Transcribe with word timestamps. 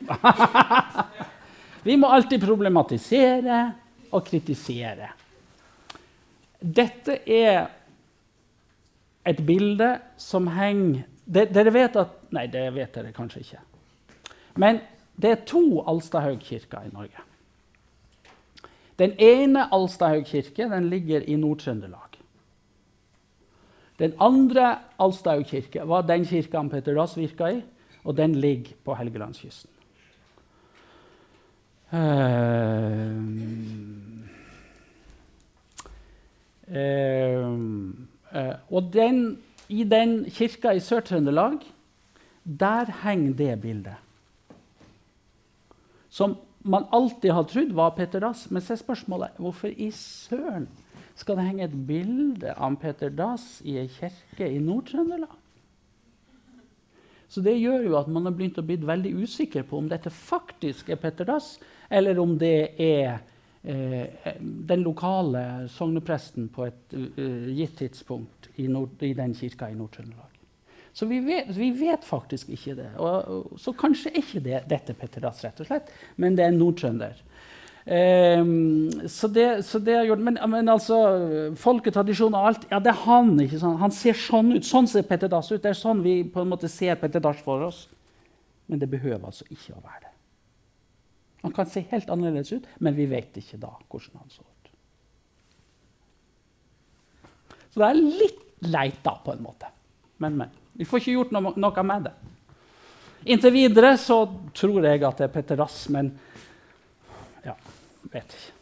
vi 1.88 1.96
må 1.96 2.10
alltid 2.10 2.42
problematisere 2.44 3.60
og 4.10 4.24
kritisere. 4.26 5.10
Dette 6.60 7.20
er 7.24 7.70
et 9.30 9.40
bilde 9.46 9.94
som 10.20 10.48
henger 10.56 11.06
Dere 11.30 11.70
vet 11.70 11.94
at 12.00 12.16
Nei, 12.34 12.48
det 12.50 12.64
vet 12.74 12.94
dere 12.94 13.12
kanskje 13.14 13.40
ikke. 13.44 13.60
Men 14.58 14.80
det 15.20 15.30
er 15.30 15.42
to 15.46 15.82
Alstahaug-kirker 15.86 16.88
i 16.88 16.92
Norge. 16.94 17.22
Den 19.00 19.14
ene 19.16 19.64
Alstahaug 19.72 20.26
kirke 20.28 20.68
den 20.68 20.90
ligger 20.92 21.24
i 21.24 21.36
Nord-Trøndelag. 21.40 22.18
Den 23.98 24.12
andre 24.20 24.78
Alstahaug 25.00 25.46
kirke 25.48 25.86
var 25.88 26.04
den 26.08 26.26
kirka 26.28 26.62
Petter 26.68 26.94
Dass 26.94 27.16
virka 27.16 27.48
i, 27.48 27.62
og 28.04 28.16
den 28.16 28.34
ligger 28.34 28.76
på 28.84 28.94
Helgelandskysten. 28.94 29.70
Uh, 31.90 33.16
uh, 36.70 38.54
og 38.70 38.92
den, 38.94 39.38
i 39.68 39.82
den 39.84 40.24
kirka 40.30 40.70
i 40.70 40.82
Sør-Trøndelag, 40.82 41.58
der 42.44 42.92
henger 43.02 43.34
det 43.34 43.60
bildet. 43.60 43.98
Som 46.10 46.36
man 46.62 46.86
alltid 46.92 47.32
har 47.32 47.48
trodd 47.48 47.72
var 47.74 47.90
Peter 47.96 48.20
Dass. 48.20 48.50
Men 48.50 48.62
så 48.62 48.74
er 48.74 48.82
spørsmålet 48.82 49.38
hvorfor 49.38 49.68
i 49.68 49.90
søren 49.94 50.68
skal 51.14 51.36
det 51.36 51.44
henge 51.44 51.64
et 51.64 51.76
bilde 51.86 52.54
av 52.54 52.76
Peter 52.80 53.10
Dass 53.10 53.60
i 53.64 53.76
ei 53.80 53.88
kirke 53.92 54.48
i 54.48 54.58
Nord-Trøndelag? 54.62 55.36
Så 57.30 57.42
det 57.46 57.60
gjør 57.60 57.84
jo 57.86 57.98
at 57.98 58.08
man 58.10 58.26
har 58.26 58.34
begynt 58.34 58.58
å 58.58 58.66
bli 58.66 58.74
veldig 58.82 59.12
usikker 59.22 59.62
på 59.62 59.78
om 59.78 59.88
dette 59.90 60.10
faktisk 60.10 60.88
er 60.90 60.98
Petter 60.98 61.28
Dass, 61.28 61.52
eller 61.90 62.18
om 62.22 62.36
det 62.38 62.56
er 62.80 63.20
eh, 63.62 64.34
den 64.40 64.84
lokale 64.86 65.68
sognepresten 65.74 66.48
på 66.54 66.68
et 66.68 66.94
uh, 66.94 67.48
gitt 67.50 67.76
tidspunkt 67.82 68.50
i, 68.56 68.68
Nord, 68.70 69.02
i 69.02 69.12
den 69.18 69.34
kirka 69.34 69.68
i 69.70 69.78
Nord-Trøndelag. 69.78 70.30
Så 70.92 71.06
vi 71.06 71.20
vet, 71.22 71.50
vi 71.56 71.70
vet, 71.74 72.04
faktisk 72.04 72.50
ikke 72.54 72.76
det. 72.78 72.90
Og, 72.98 73.50
så 73.58 73.74
kanskje 73.78 74.14
ikke 74.18 74.42
det, 74.42 74.62
dette 74.70 74.94
Petter 74.98 75.22
Dass, 75.22 75.42
rett 75.44 75.60
og 75.62 75.68
slett, 75.68 75.90
men 76.18 76.38
det 76.38 76.46
er 76.46 76.56
nordtrønder. 76.56 77.18
Um, 77.90 78.90
så, 79.08 79.26
det, 79.32 79.64
så 79.66 79.80
det 79.82 79.96
gjort, 80.06 80.20
men, 80.22 80.36
men 80.52 80.68
altså, 80.68 80.98
folketradisjon 81.58 82.36
og 82.36 82.50
alt 82.50 82.66
ja, 82.70 82.78
det 82.82 82.92
er 82.92 83.00
han. 83.06 83.32
ikke 83.40 83.58
sant? 83.62 83.80
Han 83.80 83.94
ser 83.94 84.18
sånn 84.18 84.52
ut. 84.52 84.66
Sånn 84.66 84.90
ser 84.90 85.06
Petter 85.08 85.30
Dass 85.32 85.48
ut. 85.50 85.62
Det 85.62 85.72
er 85.72 85.78
sånn 85.78 86.04
vi 86.04 86.20
på 86.28 86.44
en 86.44 86.52
måte 86.52 86.70
ser 86.70 87.00
Petter 87.00 87.22
Dass 87.24 87.40
for 87.46 87.64
oss. 87.70 87.86
Men 88.70 88.82
det 88.82 88.90
behøver 88.92 89.24
altså 89.24 89.48
ikke 89.48 89.74
å 89.74 89.80
være 89.80 90.04
det. 90.04 90.09
Han 91.40 91.52
kan 91.56 91.66
se 91.66 91.84
helt 91.90 92.10
annerledes 92.10 92.52
ut, 92.52 92.66
men 92.78 92.96
vi 92.96 93.06
vet 93.08 93.36
ikke 93.40 93.60
da 93.60 93.72
hvordan 93.88 94.20
han 94.20 94.32
så 94.32 94.44
ut. 94.44 94.72
Så 97.70 97.80
det 97.80 97.88
er 97.88 98.00
litt 98.00 98.46
leit, 98.66 99.00
da, 99.04 99.14
på 99.24 99.32
en 99.32 99.42
måte. 99.44 99.70
Men, 100.20 100.36
men. 100.36 100.52
Vi 100.76 100.84
får 100.88 101.00
ikke 101.00 101.16
gjort 101.16 101.34
noe, 101.36 101.82
med 101.86 102.08
det. 102.08 102.14
Inntil 103.30 103.52
videre 103.54 103.94
så 104.00 104.22
tror 104.56 104.84
jeg 104.84 105.02
at 105.04 105.20
det 105.20 105.28
er 105.28 105.32
Petter 105.32 105.60
Rass, 105.60 105.82
men 105.92 106.10
ja, 107.44 107.54
vet 108.12 108.36
ikke. 108.36 108.56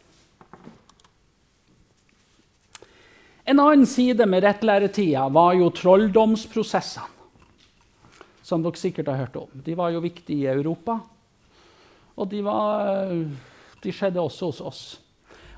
En 3.49 3.59
annen 3.63 3.87
side 3.89 4.27
med 4.29 4.43
rettlæretida 4.45 5.23
var 5.33 5.55
jo 5.57 5.71
trolldomsprosessene. 5.73 7.15
Som 8.45 8.61
dere 8.65 8.77
sikkert 8.81 9.09
har 9.09 9.23
hørt 9.23 9.37
om. 9.37 9.49
De 9.65 9.75
var 9.77 9.91
jo 9.93 10.01
viktige 10.01 10.47
i 10.47 10.51
Europa. 10.51 10.99
Og 12.19 12.27
de, 12.31 12.41
var, 12.43 13.13
de 13.83 13.93
skjedde 13.95 14.19
også 14.19 14.51
hos 14.51 14.59
oss. 14.61 14.83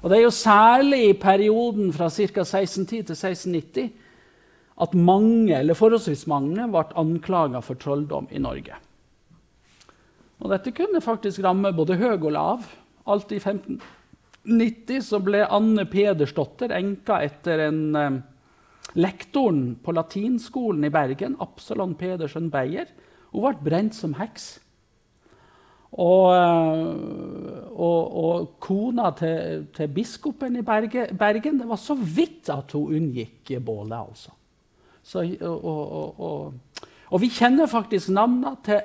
Og 0.02 0.10
det 0.10 0.18
er 0.20 0.24
jo 0.26 0.34
særlig 0.34 1.02
i 1.10 1.18
perioden 1.18 1.92
fra 1.94 2.10
ca. 2.10 2.46
1610 2.46 3.02
til 3.10 3.18
1690 3.18 3.92
at 4.82 4.96
mange, 4.98 5.54
eller 5.54 5.78
forholdsvis 5.78 6.26
mange 6.32 6.66
ble 6.72 6.86
anklaga 6.98 7.62
for 7.62 7.78
trolldom 7.78 8.30
i 8.34 8.42
Norge. 8.42 8.78
Og 10.42 10.50
dette 10.50 10.74
kunne 10.74 11.04
faktisk 11.06 11.44
ramme 11.46 11.70
både 11.78 12.00
høy 12.02 12.16
og 12.16 12.32
lav. 12.34 12.66
Alt 13.06 13.34
i 13.36 13.38
1590 13.38 15.06
så 15.06 15.20
ble 15.22 15.44
Anne 15.46 15.86
Pedersdotter 15.90 16.74
enka 16.74 17.20
etter 17.22 17.68
en 17.68 17.82
eh, 17.98 18.20
lektoren 18.98 19.76
på 19.84 19.94
latinskolen 19.94 20.88
i 20.88 20.94
Bergen, 20.94 21.38
Absalon 21.44 21.94
Pedersen 22.00 22.50
Beyer. 22.54 22.90
Hun 23.32 23.46
ble 23.46 23.70
brent 23.70 23.98
som 23.98 24.18
heks. 24.18 24.56
Og, 25.92 26.28
eh, 26.32 27.66
og, 27.72 28.14
og 28.24 28.52
kona 28.64 29.10
til, 29.20 29.66
til, 29.76 29.90
biskopen 29.92 30.56
i 30.56 30.64
Bergen 30.64 31.58
Det 31.60 31.68
var 31.68 31.80
så 31.82 31.98
vidt 32.00 32.48
at 32.54 32.72
hun 32.72 32.96
unngikk 32.96 33.52
bålet. 33.60 33.98
altså. 34.00 34.32
Så, 35.04 35.26
og, 35.42 36.54
og, 37.12 37.20
vi 37.20 37.28
kjenner 37.34 37.68
faktisk 37.68 38.14
navnene 38.14 38.56
til 38.64 38.80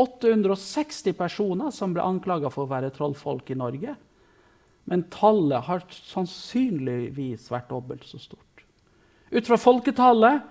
860 0.00 1.16
personer 1.16 1.72
som 1.72 1.94
ble 1.94 2.04
anklaga 2.04 2.50
for 2.52 2.66
å 2.66 2.72
være 2.72 2.92
trollfolk 2.92 3.52
i 3.52 3.58
Norge. 3.58 3.96
Men 4.90 5.06
tallet 5.12 5.64
har 5.64 5.84
sannsynligvis 5.94 7.48
vært 7.52 7.70
dobbelt 7.70 8.04
så 8.08 8.20
stort. 8.20 8.64
Ut 9.30 9.46
fra 9.46 9.56
folketallet 9.60 10.42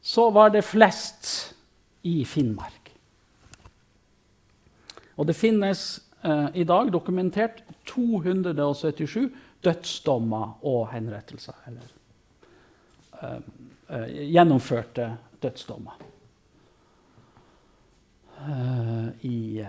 så 0.00 0.28
var 0.32 0.52
det 0.54 0.64
flest 0.64 1.52
i 2.06 2.22
Finnmark. 2.24 2.79
Og 5.20 5.26
det 5.28 5.36
finnes 5.36 6.00
eh, 6.24 6.46
i 6.62 6.64
dag 6.64 6.88
dokumentert 6.92 7.60
277 7.90 9.28
dødsdommer 9.64 10.64
og 10.64 10.88
henrettelser. 10.94 11.58
Eller, 11.68 11.90
eh, 13.20 13.36
uh, 13.90 14.06
gjennomførte 14.32 15.10
dødsdommer 15.42 15.98
uh, 18.38 19.08
i, 19.26 19.66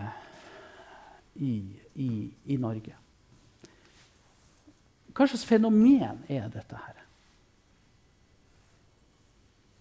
i, 1.35 1.53
i, 1.95 2.09
i, 2.45 2.55
Norge. 2.55 2.95
Hva 5.11 5.27
slags 5.27 5.43
fenomen 5.45 6.23
er 6.31 6.47
dette 6.53 6.79
her? 6.85 7.03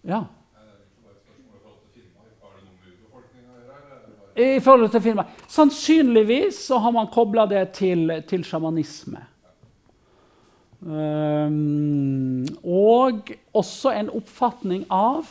Ja. 0.03 0.23
I 4.35 4.59
forhold 4.63 4.91
til 4.93 5.01
Finnmark. 5.03 5.33
Sannsynligvis 5.51 6.61
så 6.67 6.79
har 6.79 6.93
man 6.95 7.11
kobla 7.11 7.45
det 7.49 7.65
til, 7.75 8.07
til 8.27 8.45
sjamanisme. 8.47 9.25
Um, 10.81 12.47
og 12.65 13.29
også 13.53 13.91
en 13.93 14.09
oppfatning 14.17 14.87
av 14.89 15.27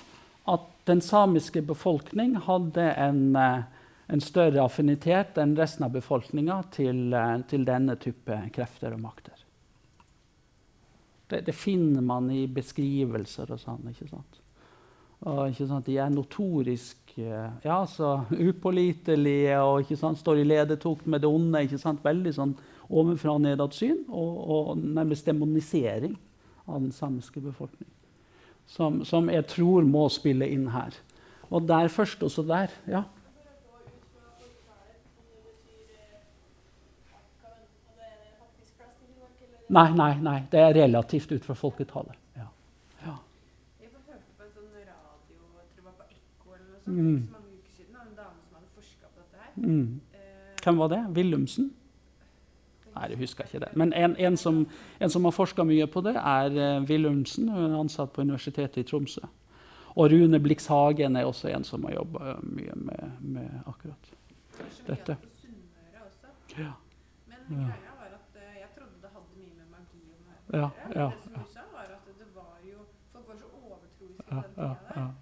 at 0.47 0.69
den 0.87 1.00
samiske 1.03 1.62
befolkning 1.66 2.37
hadde 2.47 2.84
en, 2.94 3.37
eh, 3.37 3.62
en 4.09 4.21
større 4.22 4.62
affinitet 4.62 5.38
enn 5.38 5.56
resten 5.59 5.84
av 5.84 5.91
befolkninga 5.91 6.62
til, 6.71 7.12
eh, 7.15 7.41
til, 7.50 7.65
denne 7.65 7.97
type 7.97 8.38
krefter 8.55 8.94
og 8.94 9.00
makter. 9.00 9.44
Det, 11.28 11.44
det, 11.47 11.55
finner 11.55 12.00
man 12.03 12.31
i 12.31 12.47
beskrivelser 12.47 13.50
og 13.50 13.61
sånn. 13.61 13.91
ikke 13.91 14.09
sant? 14.09 14.41
Og, 15.21 15.50
ikke 15.50 15.67
sant? 15.67 15.87
De 15.87 15.99
er 15.99 16.11
notorisk 16.11 17.00
ja, 17.19 17.78
så 17.87 18.25
upålitelige 18.31 19.59
og 19.60 19.84
ikke 19.84 19.98
sant? 19.98 20.19
står 20.19 20.43
i 20.43 20.48
ledetukt 20.48 21.06
med 21.06 21.25
det 21.25 21.31
onde. 21.31 21.62
ikke 21.66 21.78
sant? 21.81 22.04
Veldig 22.04 22.34
sånn 22.37 22.56
ovenfra 22.91 23.37
og 23.37 23.44
nedad-syn 23.44 24.03
og, 24.09 24.34
og, 24.50 24.75
nærmest 24.78 25.26
demonisering 25.26 26.16
av 26.66 26.81
den 26.81 26.93
samiske 26.94 27.43
befolkning. 27.43 27.88
Som, 28.70 29.04
som, 29.04 29.31
jeg 29.31 29.47
tror 29.50 29.87
må 29.87 30.09
spille 30.12 30.47
inn 30.47 30.69
her. 30.70 30.94
Og 31.50 31.66
der 31.66 31.91
først, 31.91 32.22
også 32.22 32.47
der. 32.47 32.70
ja. 32.87 33.04
Nei, 39.70 39.90
nei, 39.94 40.14
nei. 40.19 40.38
Det 40.50 40.58
er 40.58 40.73
relativt 40.75 41.31
ut 41.31 41.44
fra 41.46 41.55
folketallet. 41.55 42.17
Ja. 42.34 42.49
ja. 43.05 43.12
Jeg 43.79 43.93
hørte 43.93 44.17
på 44.34 44.43
en 44.43 44.50
sånn 44.56 44.73
radio 44.75 44.88
jeg 45.31 45.69
tror 45.76 45.76
det 45.76 45.84
var 45.84 45.94
på 46.00 46.56
Noe 46.90 47.08
mm. 47.08 47.20
så 47.26 47.32
mange 47.32 47.52
uker 47.56 47.76
siden, 47.76 47.96
av 47.96 48.06
en 48.06 48.16
dame 48.19 48.40
som 48.44 48.56
hadde 48.58 48.72
forska 48.78 49.10
på 49.10 49.25
dette 49.25 49.44
her. 49.44 49.52
Mm. 49.66 50.00
Hvem 50.64 50.82
var 50.82 50.88
det? 50.92 51.04
Willumsen? 51.16 51.70
Nei, 52.94 53.08
jeg 53.12 53.20
husker 53.22 53.46
ikke 53.46 53.60
det. 53.62 53.70
Men 53.78 53.92
en, 53.96 54.16
en, 54.19 54.37
som, 54.37 54.64
en 55.00 55.10
som, 55.10 55.25
har 55.25 55.34
forska 55.34 55.64
mye 55.64 55.87
på 55.87 56.02
det, 56.04 56.16
er 56.16 56.56
uh, 56.56 56.82
Willumsen, 56.88 57.48
ansatt 57.78 58.12
på 58.12 58.25
Universitetet 58.26 58.82
i 58.82 58.87
Tromsø. 58.88 59.22
Og 59.96 60.10
Rune 60.12 60.40
Blix 60.40 60.66
Hagen 60.70 61.16
er 61.16 61.26
også 61.26 61.50
en 61.50 61.64
som 61.66 61.84
har 61.87 61.96
jobba 61.96 62.37
mye 62.42 62.76
med, 62.76 63.14
med, 63.20 63.48
akkurat 63.66 64.12
dette. 64.86 65.16
Ja. 66.58 66.72
Men 67.31 67.46
greia 67.48 67.94
var 67.98 68.12
at 68.19 68.36
uh, 68.36 68.52
jeg 68.58 68.70
trodde 68.76 69.00
det 69.02 69.10
hadde 69.14 69.38
mye 69.38 69.54
med 69.54 69.66
magi 69.70 70.02
å 70.02 70.19
gjøre. 70.19 70.60
Ja, 70.60 70.69
ja, 70.94 71.08
det 71.08 71.22
som 71.25 71.36
du 71.38 71.52
sa, 71.54 71.66
var 71.72 71.93
at 71.94 72.08
det 72.10 72.28
var 72.34 72.56
jo 72.66 72.86
Folk 73.12 73.28
var 73.31 73.38
så 73.38 73.50
overtroiske 73.54 74.26
på 74.26 74.34
den 74.34 74.50
tida 74.54 74.72
der. 74.90 75.12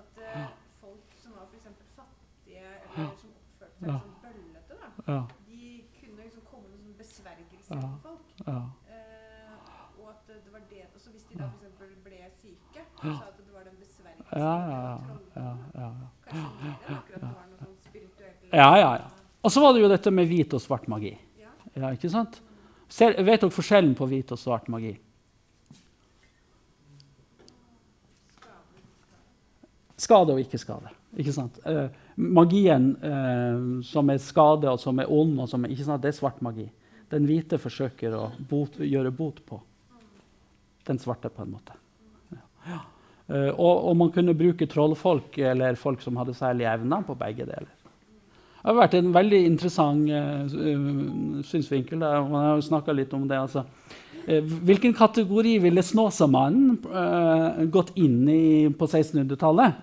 At 0.00 0.20
uh, 0.20 0.44
folk 0.80 1.18
som 1.22 1.36
var 1.38 1.48
f.eks. 1.48 1.68
fattige, 1.96 2.68
eller 2.68 3.16
som 3.20 3.32
seg 3.80 3.88
som 3.90 4.14
bøllete, 4.22 4.74
da, 4.80 4.88
ja, 5.12 5.20
de 5.48 5.84
kunne 6.00 6.22
liksom 6.24 6.42
komme 6.50 6.68
med 6.70 6.78
sånn 6.80 6.96
besvergelser 6.98 7.74
Ja. 7.74 7.80
på 7.80 7.98
folk. 8.02 8.26
ja. 8.46 8.60
Eh, 8.88 10.00
og 10.00 10.08
at 10.10 10.26
det 10.28 10.52
var 10.52 10.60
det 10.70 10.82
Så 11.04 11.10
hvis 11.10 11.24
de 11.28 11.34
da 11.38 11.44
f.eks. 11.44 12.04
ble 12.04 12.30
syke, 12.42 12.80
så 13.00 13.06
Ja. 13.08 13.18
sa 13.18 13.24
at 13.28 13.36
det 13.36 13.52
var 13.52 13.64
den 13.64 13.76
besvergelsen 13.76 14.38
Ja, 14.38 14.54
ja, 14.68 14.80
ja, 14.80 14.96
ja, 15.36 15.56
ja, 15.74 15.88
ja. 16.00 16.08
Kanskje 16.24 16.64
mer 16.64 16.76
enn 16.88 16.96
akkurat 16.96 17.20
det 17.20 17.28
var 17.34 17.46
noe 17.50 17.58
sånn 17.58 17.76
spirituelt. 17.88 18.52
Ja, 18.52 18.76
ja, 18.76 18.92
ja. 18.96 19.08
Og 19.44 19.50
så 19.52 19.60
var 19.60 19.72
det 19.74 19.82
jo 19.82 19.88
dette 19.88 20.10
med 20.10 20.28
hvit 20.28 20.54
og 20.54 20.60
svart 20.60 20.88
magi. 20.88 21.18
Ja. 21.38 21.50
Ja, 21.76 21.90
ikke 21.92 22.10
sant? 22.10 22.40
Ser, 22.88 23.12
vet 23.22 23.40
dere 23.40 23.50
forskjellen 23.50 23.94
på 23.94 24.06
hvit 24.08 24.32
og 24.32 24.38
svart 24.38 24.68
magi? 24.68 24.98
Skade 29.96 30.32
og 30.34 30.40
ikke 30.40 30.58
skade. 30.58 30.88
Ikke 31.16 31.32
sant? 31.32 31.58
Eh, 31.66 31.88
magien 32.14 32.96
eh, 33.02 33.82
som 33.86 34.10
er 34.10 34.22
skade 34.22 34.70
og 34.70 34.80
som 34.80 34.98
er 35.02 35.10
ond, 35.10 35.36
og 35.42 35.50
som 35.50 35.64
er, 35.64 35.74
ikke 35.74 35.86
sant? 35.86 36.02
det 36.02 36.12
er 36.12 36.18
svart 36.18 36.42
magi. 36.44 36.68
Den 37.12 37.26
hvite 37.28 37.58
forsøker 37.60 38.14
å 38.16 38.24
bot, 38.50 38.78
gjøre 38.80 39.12
bot 39.14 39.40
på. 39.46 39.60
Den 40.86 41.00
svarte, 41.00 41.30
på 41.32 41.44
en 41.44 41.54
måte. 41.54 41.76
Ja. 42.68 42.82
Eh, 43.28 43.50
og, 43.50 43.88
og 43.90 43.96
man 43.98 44.12
kunne 44.14 44.36
bruke 44.36 44.68
trollfolk 44.70 45.38
eller 45.40 45.80
folk 45.80 46.04
som 46.04 46.18
hadde 46.20 46.36
særlige 46.36 46.72
evner, 46.76 47.06
på 47.06 47.16
begge 47.18 47.48
deler. 47.48 47.70
Det 48.64 48.70
har 48.70 48.78
vært 48.78 48.94
en 48.96 49.10
veldig 49.12 49.38
interessant 49.44 50.08
uh, 50.08 51.40
synsvinkel. 51.44 51.98
Der. 52.00 52.22
Man 52.24 52.46
har 52.46 52.54
jo 52.56 52.62
snakka 52.64 52.94
litt 52.96 53.10
om 53.12 53.26
det. 53.28 53.36
Altså. 53.36 53.66
Hvilken 54.24 54.94
kategori 54.96 55.58
ville 55.66 55.84
Snåsamannen 55.84 56.78
uh, 56.88 57.60
gått 57.68 57.92
inn 58.00 58.22
i 58.24 58.44
på 58.72 58.88
1600-tallet? 58.88 59.82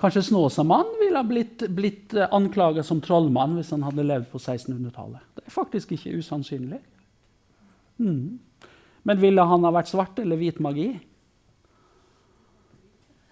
Kanskje 0.00 0.22
Snåsamannen 0.22 0.96
ville 1.00 1.18
ha 1.20 1.26
blitt, 1.28 1.66
blitt 1.76 2.14
uh, 2.16 2.24
anklaga 2.32 2.82
som 2.86 3.02
trollmann 3.04 3.58
hvis 3.58 3.72
han 3.74 3.84
hadde 3.84 4.06
levd 4.08 4.30
på 4.32 4.40
1600-tallet. 4.40 5.20
Det 5.36 5.44
er 5.44 5.52
faktisk 5.52 5.92
ikke 5.92 6.14
usannsynlig. 6.16 6.80
Mm. 8.00 8.38
Men 9.04 9.20
ville 9.20 9.44
han 9.44 9.66
ha 9.66 9.72
vært 9.74 9.90
svart 9.92 10.20
eller 10.22 10.40
hvit 10.40 10.60
magi? 10.64 10.88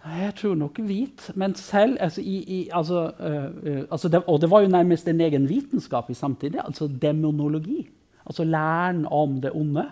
Jeg 0.08 0.34
tror 0.36 0.58
nok 0.60 0.80
hvit. 0.84 1.30
Men 1.40 1.56
selv 1.56 1.96
altså, 2.04 2.20
i, 2.20 2.36
i, 2.44 2.58
altså, 2.72 3.06
uh, 3.16 3.48
uh, 3.64 3.80
altså 3.88 4.12
det, 4.12 4.22
Og 4.26 4.40
det 4.40 4.50
var 4.52 4.64
jo 4.64 4.74
nærmest 4.76 5.08
en 5.08 5.24
egen 5.24 5.48
vitenskap 5.48 6.10
i 6.10 6.14
samtidig. 6.14 6.60
Altså 6.64 6.88
demonologi. 6.88 7.88
Altså 8.26 8.44
læren 8.44 9.06
om 9.06 9.40
det 9.40 9.54
onde. 9.56 9.88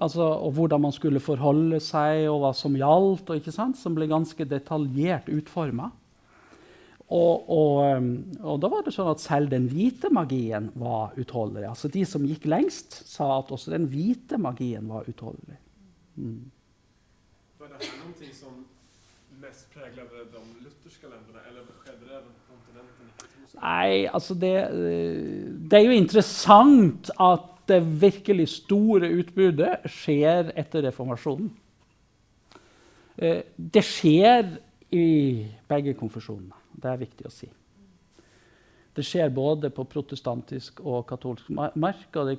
Altså, 0.00 0.22
og 0.22 0.52
hvordan 0.52 0.80
man 0.80 0.92
skulle 0.92 1.20
forholde 1.20 1.80
seg, 1.80 2.26
og 2.32 2.40
hva 2.42 2.52
som 2.56 2.74
gjaldt. 2.74 3.30
Og? 3.30 3.50
Som 3.78 3.94
ble 3.94 4.10
ganske 4.10 4.44
detaljert 4.44 5.30
utforma. 5.30 5.90
Og, 7.10 7.48
og, 7.50 8.04
og 8.38 8.60
da 8.62 8.68
var 8.70 8.84
det 8.86 8.92
sånn 8.94 9.10
at 9.10 9.22
selv 9.22 9.50
den 9.50 9.66
hvite 9.72 10.12
magien 10.14 10.68
var 10.78 11.16
utholdelig. 11.18 11.66
Altså 11.72 11.90
De 11.90 12.04
som 12.06 12.22
gikk 12.26 12.46
lengst, 12.46 13.00
sa 13.10 13.32
at 13.40 13.50
også 13.50 13.72
den 13.74 13.88
hvite 13.90 14.38
magien 14.38 14.86
var 14.86 15.08
utholdelig. 15.10 15.58
Mm. 16.14 16.50
Var 17.58 17.66
det 17.66 17.74
här 17.82 17.98
någonting 17.98 18.34
som 18.34 18.64
mest 19.40 19.66
preget 19.74 20.06
de 20.32 20.42
lutherske 20.62 21.10
landene, 21.10 21.42
eller 21.48 21.66
skjedde 21.82 22.06
det 22.12 22.20
på 22.22 22.52
kontinenten? 22.52 23.10
Nei, 23.58 24.06
altså 24.06 24.34
det, 24.34 24.54
øh, 24.70 25.50
det 25.70 25.78
er 25.80 25.84
jo 25.88 25.98
interessant 25.98 27.10
at 27.18 27.50
det 27.68 27.82
virkelig 28.02 28.48
store 28.54 29.10
utbudet 29.18 29.80
skjer 29.90 30.54
etter 30.58 30.86
reformasjonen. 30.86 31.50
Eh, 33.18 33.42
Det 33.56 33.84
skjer 33.84 34.56
i 34.90 35.46
begge 35.68 35.94
konfesjonene. 35.94 36.59
Det 36.80 36.90
er 36.90 37.02
viktig 37.02 37.26
å 37.28 37.32
si. 37.34 37.50
Det 38.96 39.04
skjer 39.06 39.30
både 39.30 39.70
på 39.70 39.84
protestantisk 39.86 40.80
og 40.82 41.04
katolsk 41.08 41.50
mark. 41.54 42.16
og 42.16 42.32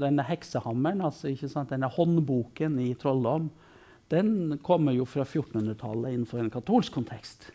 denne 0.00 0.24
heksehammeren, 0.24 1.04
altså, 1.04 1.28
denne 1.68 1.90
håndboken 1.92 2.78
i 2.80 2.94
trolldom, 2.94 3.50
den 4.08 4.58
kommer 4.64 4.96
jo 4.96 5.04
fra 5.04 5.24
1400-tallet 5.24 6.14
innenfor 6.14 6.40
en 6.40 6.50
katolsk 6.50 6.94
kontekst. 6.96 7.50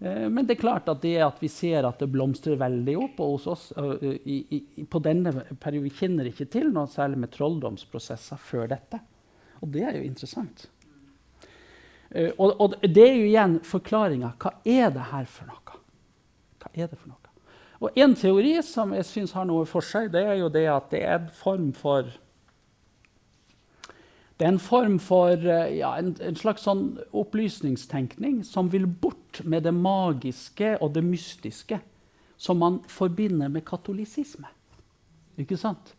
Eh, 0.00 0.28
Men 0.28 0.46
det 0.46 0.56
er 0.56 0.62
klart 0.62 0.88
at 0.88 1.02
det 1.02 1.18
at 1.20 1.40
vi 1.40 1.48
ser 1.52 1.84
at 1.84 2.00
det 2.00 2.08
blomstrer 2.12 2.56
veldig 2.56 2.96
opp 2.96 3.20
og 3.20 3.34
hos 3.36 3.46
oss 3.46 3.66
ø, 3.76 4.14
i, 4.24 4.38
i, 4.56 4.84
på 4.84 4.98
denne 5.04 5.32
perioden, 5.60 5.84
Vi 5.84 5.98
kjenner 5.98 6.30
ikke 6.30 6.48
til 6.48 6.72
noe 6.72 6.88
særlig 6.88 7.18
med 7.18 7.32
trolldomsprosesser 7.36 8.40
før 8.40 8.72
dette. 8.72 9.00
Og 9.60 9.68
det 9.72 9.84
er 9.84 9.96
jo 9.98 10.08
interessant. 10.08 10.68
Eh, 12.16 12.32
og, 12.38 12.56
og 12.60 12.76
det 12.80 13.04
er 13.04 13.14
jo 13.18 13.28
igjen 13.28 13.60
forklaringa. 13.66 14.32
Hva 14.40 14.56
er 14.64 14.90
det 14.94 15.08
her 15.12 15.28
for 15.30 15.52
noe? 15.52 15.80
Hva 16.62 16.72
er 16.72 16.88
det 16.88 16.98
for 16.98 17.10
noe? 17.12 17.20
Og 17.84 17.98
en 18.00 18.14
teori 18.16 18.54
som 18.64 18.94
jeg 18.96 19.04
syns 19.04 19.34
har 19.36 19.44
noe 19.48 19.66
for 19.68 19.84
seg, 19.84 20.08
det 20.14 20.22
er 20.24 20.38
jo 20.40 20.48
det 20.52 20.64
at 20.72 20.88
det 20.94 21.02
er 21.04 21.18
en 21.18 21.34
form 21.42 21.74
for 21.76 22.08
det 24.36 24.44
er 24.44 24.52
en 24.52 24.60
form 24.60 24.98
for 25.00 25.32
eh, 25.32 25.78
ja, 25.78 25.94
en, 25.96 26.10
en 26.20 26.36
slags 26.36 26.66
sånn 26.66 26.98
opplysningstenkning 27.16 28.42
som 28.44 28.68
vil 28.72 28.84
bort 28.84 29.40
med 29.48 29.64
det 29.64 29.72
magiske 29.72 30.74
og 30.84 30.92
det 30.92 31.04
mystiske 31.06 31.78
som 32.36 32.60
man 32.60 32.82
forbinder 32.92 33.48
med 33.48 33.64
katolisisme. 33.64 34.50
Ikke 35.40 35.56
sant? 35.56 35.94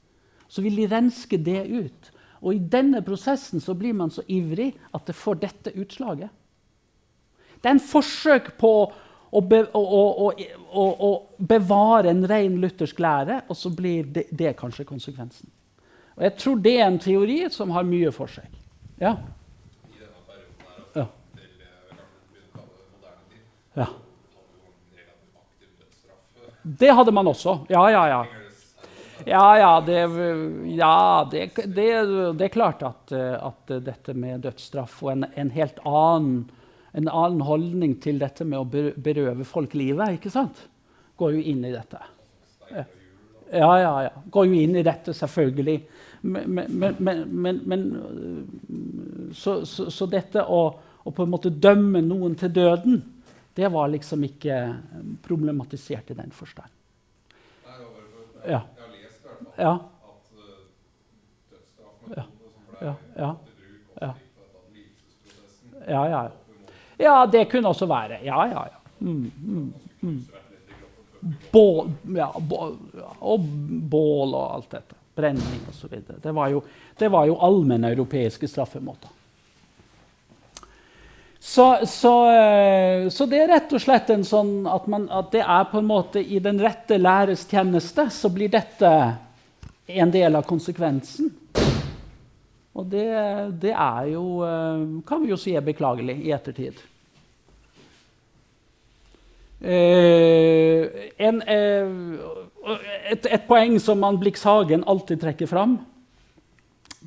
Så 0.45 0.61
vil 0.61 0.77
de 0.77 0.85
renske 0.91 1.39
det 1.41 1.63
ut. 1.65 2.11
Og 2.41 2.53
i 2.53 2.61
denne 2.61 3.01
prosessen 3.05 3.61
så 3.63 3.73
blir 3.77 3.95
man 3.97 4.11
så 4.13 4.23
ivrig 4.27 4.71
at 4.93 5.07
det 5.09 5.15
får 5.17 5.41
dette 5.41 5.73
utslaget. 5.75 6.29
Det 7.57 7.69
er 7.69 7.75
en 7.77 7.81
forsøk 7.81 8.53
på 8.61 8.71
å, 8.87 9.41
be, 9.41 9.63
å, 9.75 9.81
å, 9.81 10.85
å, 11.07 11.11
bevare 11.37 12.11
en 12.13 12.23
ren 12.29 12.59
luthersk 12.61 12.99
lære, 13.01 13.41
og 13.49 13.57
så 13.57 13.71
blir 13.73 14.05
det, 14.13 14.27
det 14.31 14.53
kanskje 14.59 14.85
konsekvensen. 14.87 15.49
Og 16.17 16.23
Jeg 16.25 16.37
tror 16.41 16.61
det 16.61 16.75
er 16.77 16.87
en 16.87 17.01
teori 17.01 17.41
som 17.53 17.73
har 17.75 17.85
mye 17.87 18.13
for 18.13 18.31
seg. 18.31 18.47
Ja. 19.01 19.17
Ja. 23.77 23.85
Det 26.79 26.89
hadde 26.89 27.13
man 27.13 27.27
også. 27.29 27.59
Ja, 27.69 27.83
ja, 27.93 28.07
ja. 28.09 28.46
Ja, 29.27 29.47
ja, 29.59 29.71
det, 29.83 29.97
ja, 30.77 31.27
det, 31.31 31.41
det, 31.65 31.87
det 32.39 32.45
er 32.45 32.53
klart 32.53 32.83
at, 32.87 33.11
at 33.11 33.73
dette 33.83 34.15
med 34.15 34.45
dødsstraff 34.45 35.01
og 35.03 35.11
en, 35.17 35.27
en 35.35 35.51
helt 35.51 35.81
annen, 35.83 36.45
en 36.95 37.11
annen 37.11 37.43
holdning 37.43 37.97
til 38.03 38.21
dette 38.21 38.47
med 38.47 38.61
å 38.61 38.91
berøve 38.95 39.43
folk 39.47 39.75
livet, 39.75 40.15
ikke 40.15 40.31
sant? 40.31 40.63
går 41.17 41.33
jo 41.33 41.41
inn 41.51 41.65
i 41.65 41.73
dette. 41.73 41.99
Ja, 43.51 43.79
ja, 43.79 43.93
ja. 44.03 44.11
Går 44.29 44.45
jo 44.45 44.53
inn 44.61 44.75
i 44.77 44.83
dette, 44.85 45.13
selvfølgelig. 45.15 45.77
Men, 46.21 46.53
men, 46.53 46.95
men, 46.99 47.61
men, 47.65 47.85
så, 49.33 49.65
så, 49.65 49.89
så 49.93 50.07
dette 50.11 50.43
å, 50.43 50.61
å 51.03 51.13
på 51.15 51.25
en 51.25 51.31
måte 51.31 51.53
dømme 51.53 52.01
noen 52.05 52.35
til 52.37 52.53
døden, 52.53 53.01
det 53.57 53.71
var 53.73 53.89
liksom 53.89 54.25
ikke 54.27 54.57
problematisert 55.25 56.11
i 56.13 56.17
den 56.19 56.33
forstand. 56.35 56.69
Ja. 58.47 58.61
Jeg 58.61 58.83
har 58.83 58.91
lest 58.93 59.25
i 59.25 59.26
hvert 59.39 59.55
fall 59.55 59.63
Ja. 59.65 59.79
at 62.17 62.27
Ja, 62.81 62.95
ja. 63.17 63.35
Ja. 64.01 64.13
Ja, 65.87 66.09
ja. 66.09 66.31
Ja, 66.97 67.25
det 67.25 67.45
kunne 67.45 67.67
også 67.67 67.85
være. 67.85 68.19
Ja, 68.25 68.45
ja, 68.45 68.65
ja. 68.71 68.79
Mm, 68.99 69.31
mm, 69.43 69.73
mm. 70.01 70.25
Bål, 71.51 71.91
ja, 72.15 72.31
bål, 72.39 72.77
og 73.19 73.45
bål 73.89 74.33
og 74.33 74.55
alt 74.55 74.71
dette. 74.71 74.95
Brenning 75.17 75.61
osv. 75.69 75.93
Det 76.23 76.33
var 76.33 76.49
jo, 76.53 76.61
det 76.97 77.09
var 77.11 77.25
jo 77.25 77.37
allmenne 77.41 77.89
europeiske 77.89 78.47
straffemåter. 78.47 79.09
Så, 81.39 81.77
så, 81.87 82.13
eh, 82.33 83.09
så 83.09 83.25
det 83.25 83.39
er 83.39 83.47
rett 83.53 83.73
og 83.73 83.81
slett 83.81 84.09
en 84.13 84.25
sånn 84.25 84.67
at, 84.69 84.87
man, 84.91 85.05
at 85.13 85.31
det 85.31 85.41
er 85.41 85.69
på 85.71 85.79
en 85.79 85.87
måte 85.87 86.21
i 86.21 86.41
den 86.43 86.59
rette 86.61 86.97
læres 86.99 87.45
tjeneste, 87.49 88.09
så 88.13 88.29
blir 88.33 88.51
dette 88.51 88.91
en 89.87 90.11
del 90.11 90.35
av 90.35 90.45
konsekvensen. 90.47 91.31
Og 92.77 92.85
det, 92.91 93.07
det 93.63 93.73
er 93.73 94.11
jo 94.11 94.43
eh, 94.45 94.81
Kan 95.07 95.23
vi 95.23 95.31
jo 95.31 95.39
si 95.41 95.55
er 95.57 95.65
beklagelig 95.65 96.19
i 96.27 96.33
ettertid. 96.35 96.77
Eh, 99.57 100.85
en, 101.17 101.41
eh, 101.41 101.87
et, 103.09 103.25
et 103.25 103.47
poeng 103.47 103.79
som 103.81 103.97
man 104.03 104.19
Blix 104.21 104.45
Hagen 104.45 104.85
alltid 104.85 105.23
trekker 105.23 105.49
fram, 105.49 105.79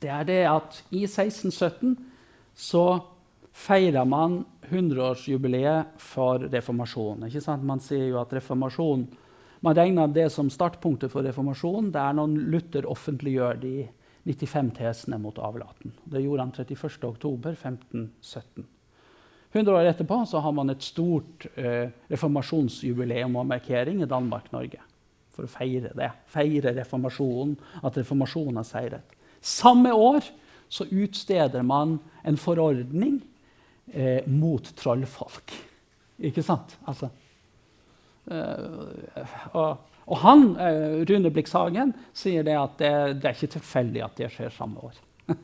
det 0.00 0.10
er 0.10 0.26
det 0.26 0.40
at 0.50 0.80
i 0.90 1.04
1617 1.04 1.94
så 2.56 2.84
feira 3.54 4.02
man 4.08 4.40
100-årsjubileet 4.70 5.98
for 6.02 6.42
reformasjonen. 6.50 7.30
Man 7.66 7.82
sier 7.82 8.08
jo 8.08 8.20
at 8.20 8.32
reformasjon, 8.34 9.06
man 9.60 9.76
regner 9.76 10.08
det 10.08 10.30
som 10.32 10.50
startpunktet 10.50 11.12
for 11.12 11.22
reformasjonen. 11.26 11.94
Er 11.94 12.12
når 12.16 12.26
Luther 12.52 12.86
offentliggjør 12.88 13.54
de 13.60 13.88
95 14.24 14.70
tesene 14.76 15.18
mot 15.20 15.38
avlaten. 15.40 15.92
Det 16.04 16.20
gjorde 16.24 16.42
han 16.44 16.52
31.10.1517. 16.52 18.64
100 19.52 19.74
år 19.74 19.84
etterpå 19.90 20.16
har 20.30 20.52
man 20.54 20.70
et 20.70 20.82
stort 20.84 21.46
eh, 21.58 21.88
reformasjonsjubileum 22.12 23.36
og 23.40 23.46
markering 23.50 24.02
i 24.02 24.10
Danmark-Norge. 24.10 24.80
For 25.34 25.42
å 25.46 25.50
feire 25.50 25.90
det. 25.96 26.10
Feire 26.30 26.74
reformasjonen, 26.76 27.56
at 27.82 27.96
reformasjonen 27.98 28.56
har 28.60 28.68
seiret. 28.68 29.16
Samme 29.40 29.92
år 29.92 30.20
så 30.70 30.84
utsteder 30.86 31.62
man 31.66 31.98
en 32.22 32.36
forordning 32.38 33.20
eh, 33.90 34.22
mot 34.30 34.62
trollfolk. 34.78 35.50
Ikke 36.30 36.42
sant? 36.46 36.76
Altså, 36.86 37.10
og, 38.28 39.78
og, 40.06 40.16
han, 40.22 40.44
eh, 40.60 41.00
Rune 41.08 41.32
Blikshagen, 41.32 41.94
sier 42.12 42.44
det 42.46 42.56
at 42.58 42.76
det, 42.78 42.92
det, 43.20 43.30
er 43.30 43.38
ikke 43.38 43.54
tilfeldig 43.56 44.04
at 44.06 44.20
det 44.20 44.30
skjer 44.34 44.52
samme 44.54 44.90
år. 44.90 44.98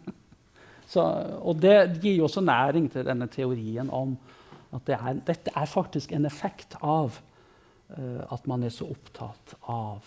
Så, 0.93 1.03
og 1.43 1.59
det 1.63 1.99
gir 2.03 2.21
jo 2.21 2.29
også 2.29 2.45
næring 2.47 2.91
til 2.93 3.07
denne 3.07 3.27
teorien 3.31 3.91
om 3.91 4.15
at 4.77 4.85
det 4.87 4.99
er, 4.99 5.19
dette 5.27 5.55
er 5.57 5.67
faktisk 5.71 6.13
en 6.15 6.29
effekt 6.29 6.77
av 6.79 7.17
uh, 7.17 8.23
at 8.31 8.47
man 8.47 8.63
er 8.67 8.71
så 8.75 8.87
opptatt 8.93 9.57
av 9.73 10.07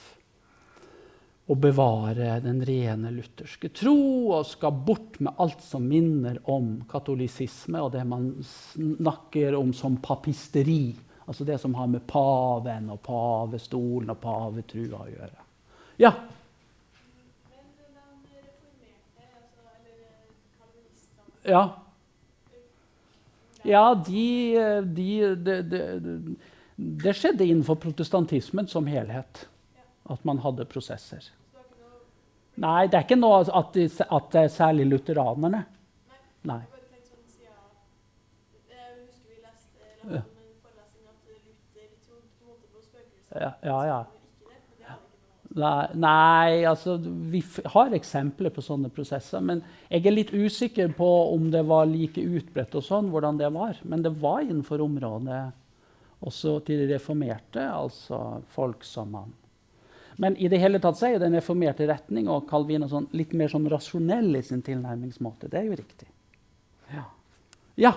å 1.49 1.57
bevare 1.57 2.35
den 2.43 2.61
rene 2.65 3.09
lutherske 3.11 3.71
tro 3.73 3.97
og 4.38 4.45
skal 4.45 4.75
bort 4.85 5.17
med 5.23 5.39
alt 5.41 5.63
som 5.65 5.88
minner 5.89 6.38
om 6.51 6.75
katolisisme 6.89 7.81
og 7.81 7.95
det 7.95 8.03
man 8.07 8.29
snakker 8.45 9.57
om 9.57 9.73
som 9.73 9.97
papisteri. 10.03 10.93
Altså 11.29 11.45
det 11.45 11.59
som 11.62 11.75
har 11.77 11.88
med 11.88 12.01
paven 12.09 12.88
og 12.89 13.03
pavestolen 13.05 14.09
og 14.09 14.17
pavetrua 14.17 15.03
å 15.03 15.09
gjøre. 15.12 15.43
Ja? 16.01 16.09
Ja. 21.45 21.62
Ja, 23.63 23.83
de, 24.07 24.25
de, 24.95 25.36
de, 25.36 26.36
Det 26.75 27.13
skjedde 27.13 27.45
innenfor 27.45 27.77
protestantismen 27.83 28.67
som 28.67 28.89
helhet. 28.89 29.45
At 30.09 30.25
man 30.25 30.41
hadde 30.41 30.65
prosesser. 30.65 31.29
Nei, 32.57 32.88
det 32.89 32.98
er 32.98 33.05
ikke 33.05 33.19
noe 33.21 33.43
at, 33.45 33.71
de, 33.77 33.86
at 33.86 34.33
det 34.33 34.43
er 34.48 34.51
særlig 34.57 34.89
lutheranerne. 34.89 35.62
Nei. 36.50 36.62
Ja, 43.36 43.53
ja. 43.63 43.79
ja. 43.86 44.05
Nei, 45.50 46.65
altså 46.69 46.98
vi 47.01 47.41
har 47.74 47.95
eksempler 47.98 48.53
på 48.53 48.62
sånne 48.62 48.91
prosesser. 48.93 49.41
Men 49.41 49.63
jeg 49.89 50.05
er 50.05 50.15
litt 50.15 50.33
usikker 50.33 50.91
på 50.98 51.09
om 51.33 51.50
det 51.53 51.63
var 51.69 51.89
like 51.89 52.21
utbredt 52.21 52.77
og 52.77 52.86
sånn, 52.86 53.09
hvordan 53.13 53.39
det 53.41 53.50
var. 53.55 53.79
Men 53.83 54.05
det 54.05 54.13
var 54.21 54.43
innenfor 54.45 54.81
området 54.86 55.41
også 56.19 56.59
til 56.67 56.83
de 56.83 56.93
reformerte, 56.93 57.63
altså 57.63 58.41
folk 58.53 58.83
som 58.86 59.13
han. 59.15 59.33
Men 60.19 60.36
i 60.36 60.50
det 60.51 60.59
hele 60.59 60.81
tatt 60.83 60.98
så 61.00 61.07
er 61.07 61.21
den 61.21 61.38
reformerte 61.38 61.88
retning 61.88 62.27
og 62.27 62.50
Calvin 62.50 62.83
og 62.83 62.91
sånn, 62.91 63.07
litt 63.15 63.31
mer 63.39 63.51
sånn 63.51 63.69
rasjonell 63.71 64.36
i 64.36 64.43
sin 64.43 64.62
tilnærmingsmåte. 64.65 65.48
Det 65.48 65.62
er 65.62 65.69
jo 65.69 65.77
riktig. 65.79 66.09
Ja. 66.91 67.05
ja. 67.79 67.93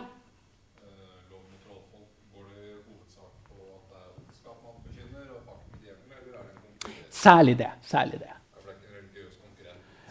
Særlig 7.22 7.58
det. 7.58 7.70
Særlig 7.86 8.18
det. 8.20 8.32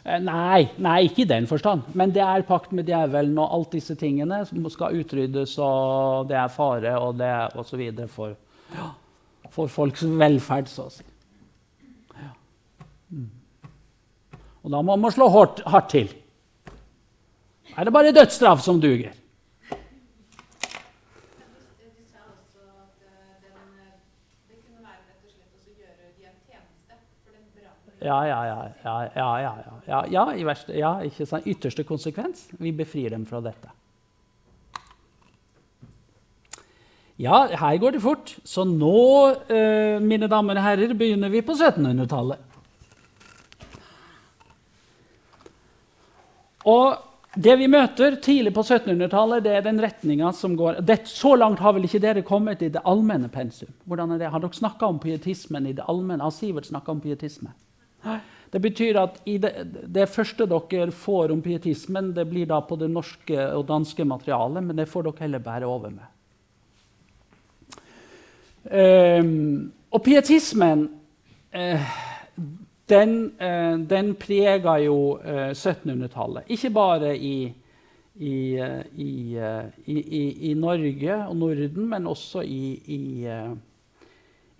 Eh, 0.01 0.17
nei, 0.23 0.63
nei, 0.81 1.03
ikke 1.05 1.25
i 1.25 1.29
den 1.29 1.45
forstand. 1.49 1.91
Men 1.97 2.13
det 2.15 2.23
er 2.25 2.45
pakt 2.47 2.71
med 2.73 2.87
djevelen 2.89 3.37
og 3.37 3.53
alt 3.57 3.75
disse 3.75 3.95
tingene 3.99 4.41
som 4.49 4.65
skal 4.73 4.97
utryddes, 4.97 5.57
og 5.61 6.29
det 6.31 6.39
er 6.41 6.53
fare 6.53 6.95
og 6.97 7.19
det 7.19 7.33
osv. 7.59 7.83
For, 8.09 8.33
ja, 8.73 8.89
for 9.53 9.69
folks 9.69 10.05
velferd, 10.07 10.71
så 10.71 10.87
å 10.87 10.93
si. 10.95 11.05
Ja. 12.15 12.31
Mm. 13.13 13.29
Og 14.61 14.73
da 14.73 14.81
må 14.85 14.97
man 14.97 15.13
slå 15.13 15.29
hardt, 15.33 15.61
hardt 15.69 15.91
til. 15.93 16.09
Er 17.77 17.87
det 17.87 17.93
bare 17.93 18.15
dødsstraff 18.15 18.63
som 18.65 18.81
duger? 18.81 19.13
Ja, 28.01 28.27
ja, 28.27 28.45
ja. 28.45 28.67
ja, 28.83 28.95
ja, 29.15 29.39
ja, 29.41 29.81
ja, 29.87 30.05
ja 30.09 30.23
i 30.33 30.45
verste, 30.45 30.73
ja, 30.73 30.95
ikke 31.05 31.27
sant? 31.29 31.45
Ytterste 31.45 31.85
konsekvens. 31.85 32.47
Vi 32.57 32.73
befrir 32.73 33.13
dem 33.13 33.27
fra 33.29 33.43
dette. 33.45 33.69
Ja, 37.21 37.43
her 37.45 37.77
går 37.77 37.91
det 37.91 38.01
fort. 38.01 38.33
Så 38.43 38.65
nå, 38.65 39.29
eh, 39.53 40.01
mine 40.01 40.25
damer 40.31 40.57
og 40.57 40.65
herrer, 40.65 40.95
begynner 40.97 41.29
vi 41.29 41.43
på 41.45 41.53
1700-tallet. 41.53 42.41
Og 46.65 46.97
det 47.37 47.53
vi 47.61 47.69
møter 47.69 48.17
tidlig 48.17 48.55
på 48.55 48.63
1700-tallet, 48.65 49.45
det 49.45 49.53
er 49.55 49.65
den 49.65 49.81
retninga 49.81 50.33
som 50.33 50.57
går 50.57 50.81
det, 50.81 51.03
Så 51.07 51.35
langt 51.37 51.59
har 51.59 51.73
vel 51.73 51.85
ikke 51.85 52.01
dere 52.01 52.25
kommet 52.25 52.61
i 52.61 52.69
det 52.73 52.81
allmenne 52.83 53.29
pensum? 53.29 53.69
Hvordan 53.85 54.11
er 54.11 54.17
det? 54.17 54.31
Har 54.33 54.41
dere 54.41 54.57
snakka 54.57 54.89
om 54.89 54.99
pietismen 54.99 55.69
i 55.69 55.73
det 55.77 55.85
allmenne? 55.87 56.23
Har 56.23 56.33
Sivert 56.33 56.65
snakka 56.65 56.91
om 56.91 57.01
pietisme? 57.01 57.53
Det 58.51 58.59
betyr 58.59 58.97
at 58.99 59.19
det, 59.23 59.51
det, 59.87 60.09
første 60.11 60.47
dere 60.49 60.91
får 60.91 61.31
om 61.31 61.41
pietismen, 61.41 62.11
det 62.15 62.25
blir 62.27 62.49
da 62.49 62.59
på 62.67 62.75
det 62.75 62.89
norske 62.91 63.45
og 63.55 63.67
danske 63.69 64.03
materialet, 64.03 64.65
men 64.65 64.75
det 64.75 64.89
får 64.91 65.07
dere 65.07 65.23
heller 65.23 65.45
bære 65.45 65.69
over 65.71 65.93
med. 65.93 66.09
Um, 68.61 69.71
og 69.89 70.03
pietismen 70.05 70.83
uh, 71.55 71.93
den, 72.91 73.15
uh, 73.39 73.79
den 73.89 74.13
prega 74.19 74.75
jo 74.83 74.97
uh, 75.15 75.47
eh, 75.47 75.55
1700-tallet. 75.55 76.51
Ikke 76.51 76.69
bare 76.75 77.15
i, 77.17 77.53
i, 78.19 78.35
i, 78.99 80.21
i, 80.51 80.53
Norge 80.53 81.15
og 81.23 81.35
Norden, 81.39 81.87
men 81.89 82.07
også 82.07 82.43
i, 82.43 82.75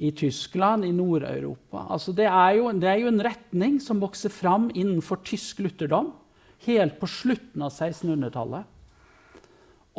i 0.02 0.10
Tyskland, 0.18 0.86
i 0.86 0.92
Nord-Europa. 0.92 1.86
Altså 1.94 2.12
det, 2.12 2.26
det, 2.82 2.90
er 2.90 2.98
jo 2.98 3.10
en 3.12 3.22
retning 3.22 3.78
som 3.84 4.02
vokser 4.02 4.34
fram 4.34 4.72
innenfor 4.74 5.22
tysk 5.28 5.62
lutherdom 5.62 6.10
helt 6.66 6.98
på 7.02 7.10
slutten 7.10 7.62
av 7.62 7.70
1600-tallet. 7.70 8.66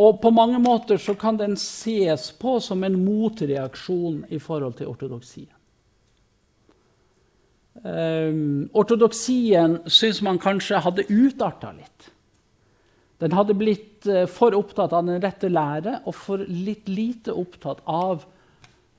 Og 0.03 0.19
på 0.23 0.33
mange 0.35 0.59
måter 0.63 0.99
så 0.99 1.15
kan 1.19 1.39
den 1.39 1.55
ses 1.61 2.31
på 2.41 2.57
som 2.65 2.83
en 2.87 2.97
motreaksjon 3.05 4.25
i 4.33 4.41
forhold 4.43 4.79
til 4.81 4.91
ortodoksien. 4.91 5.53
Um, 7.83 8.69
ortodoksien 8.79 9.81
syns 9.91 10.21
man 10.23 10.39
kanskje 10.43 10.83
hadde 10.83 11.07
utarta 11.09 11.73
litt. 11.77 12.11
Den 13.23 13.35
hadde 13.37 13.57
blitt 13.59 14.07
uh, 14.11 14.25
for 14.31 14.55
opptatt 14.59 14.95
av 14.95 15.07
den 15.09 15.23
rette 15.23 15.51
lære 15.51 16.01
og 16.05 16.17
for 16.17 16.43
litt 16.47 16.91
lite 16.91 17.35
opptatt 17.35 17.83
av 17.87 18.27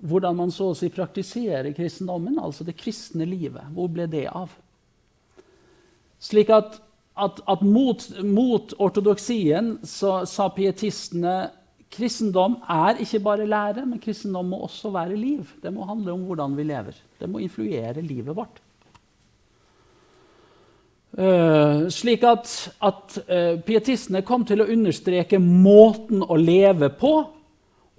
hvordan 0.04 0.36
man 0.36 0.52
så 0.52 0.72
å 0.72 0.78
si 0.78 0.90
praktiserer 0.92 1.72
kristendommen, 1.76 2.40
altså 2.42 2.66
det 2.68 2.76
kristne 2.80 3.28
livet. 3.28 3.64
Hvor 3.76 3.90
ble 3.92 4.08
det 4.12 4.26
av? 4.28 4.52
Slik 6.24 6.52
at, 6.56 6.80
at, 7.20 7.40
at 7.48 7.64
mot, 7.64 8.04
mot, 8.24 8.76
ortodoksien 8.84 9.78
så 9.88 10.22
sa 10.30 10.50
pietistene 10.56 11.38
kristendom 11.94 12.58
er 12.72 13.00
ikke 13.04 13.22
bare 13.24 13.48
lære, 13.48 13.86
men 13.86 14.02
kristendom 14.02 14.50
må 14.52 14.64
også 14.66 14.92
være 14.94 15.20
liv. 15.20 15.52
Det 15.62 15.72
må 15.74 15.86
handle 15.88 16.16
om 16.16 16.24
hvordan 16.28 16.56
vi 16.58 16.68
lever. 16.68 17.00
Det 17.20 17.30
må 17.30 17.44
influere 17.44 18.02
livet 18.02 18.36
vårt. 18.36 18.62
Uh, 21.14 21.86
slik 21.94 22.24
at, 22.26 22.50
at 22.82 23.20
uh, 23.28 23.60
pietistene 23.62 24.24
kom 24.26 24.48
til 24.50 24.64
å 24.64 24.70
understreke 24.74 25.38
måten 25.38 26.24
å 26.26 26.40
leve 26.42 26.90
på 26.98 27.12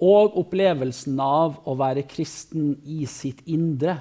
og 0.03 0.35
opplevelsen 0.41 1.19
av 1.23 1.61
å 1.63 1.75
være 1.79 2.03
kristen 2.09 2.73
i 2.83 3.05
sitt 3.07 3.45
indre. 3.47 3.97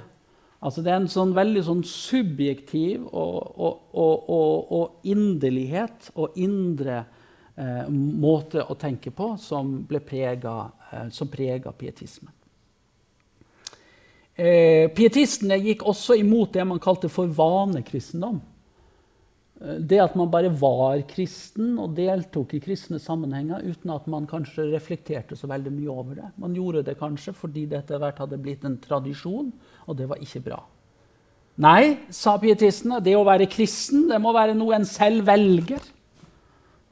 Altså 0.64 0.82
det 0.82 0.90
er 0.90 1.02
en 1.02 1.10
sånn 1.12 1.34
veldig 1.36 1.62
sånn 1.66 1.82
subjektiv 1.86 3.04
og, 3.04 3.36
og, 3.60 3.82
og, 3.92 4.72
og, 4.72 4.94
inderlighet 5.06 6.08
og 6.16 6.38
indre 6.40 7.02
eh, 7.54 7.84
måte 7.90 8.64
å 8.64 8.76
tenke 8.80 9.12
på 9.14 9.34
som, 9.38 9.76
prega, 9.84 10.54
eh, 10.90 11.10
som 11.12 11.28
prega 11.30 11.74
pietismen. 11.76 12.32
Eh, 14.34 14.88
pietistene 14.90 15.60
gikk 15.62 15.84
også 15.86 16.16
imot 16.18 16.56
det 16.56 16.64
man 16.66 16.82
kalte 16.82 17.12
for 17.12 17.30
vanekristendom. 17.30 18.40
Eh, 19.64 19.80
det 19.80 20.00
at 20.02 20.14
man 20.18 20.30
bare 20.32 20.52
var 20.52 21.00
kristen 21.08 21.78
og 21.80 21.96
deltok 21.96 22.54
i 22.56 22.62
kristne 22.62 23.00
sammenhenger 23.02 23.64
uten 23.64 23.92
at 23.94 24.06
man 24.10 24.28
kanskje 24.30 24.68
reflekterte 24.72 25.38
så 25.38 25.48
veldig 25.50 25.72
mye 25.72 25.90
over 25.92 26.20
det. 26.20 26.30
Man 26.40 26.56
gjorde 26.56 26.84
det 26.88 26.98
kanskje 27.00 27.34
fordi 27.36 27.66
det 27.70 27.82
etter 27.82 28.02
hvert 28.02 28.20
hadde 28.22 28.40
blitt 28.40 28.64
en 28.64 28.78
tradisjon, 28.82 29.50
og 29.86 29.98
det 29.98 30.08
var 30.10 30.22
ikke 30.22 30.44
bra. 30.50 30.60
Nei, 31.64 32.10
sa 32.10 32.34
pietistene, 32.42 32.98
det 33.04 33.14
å 33.14 33.26
være 33.26 33.46
kristen 33.50 34.08
det 34.10 34.18
må 34.18 34.32
være 34.34 34.56
noe 34.58 34.74
en 34.74 34.88
selv 34.88 35.26
velger. 35.28 35.82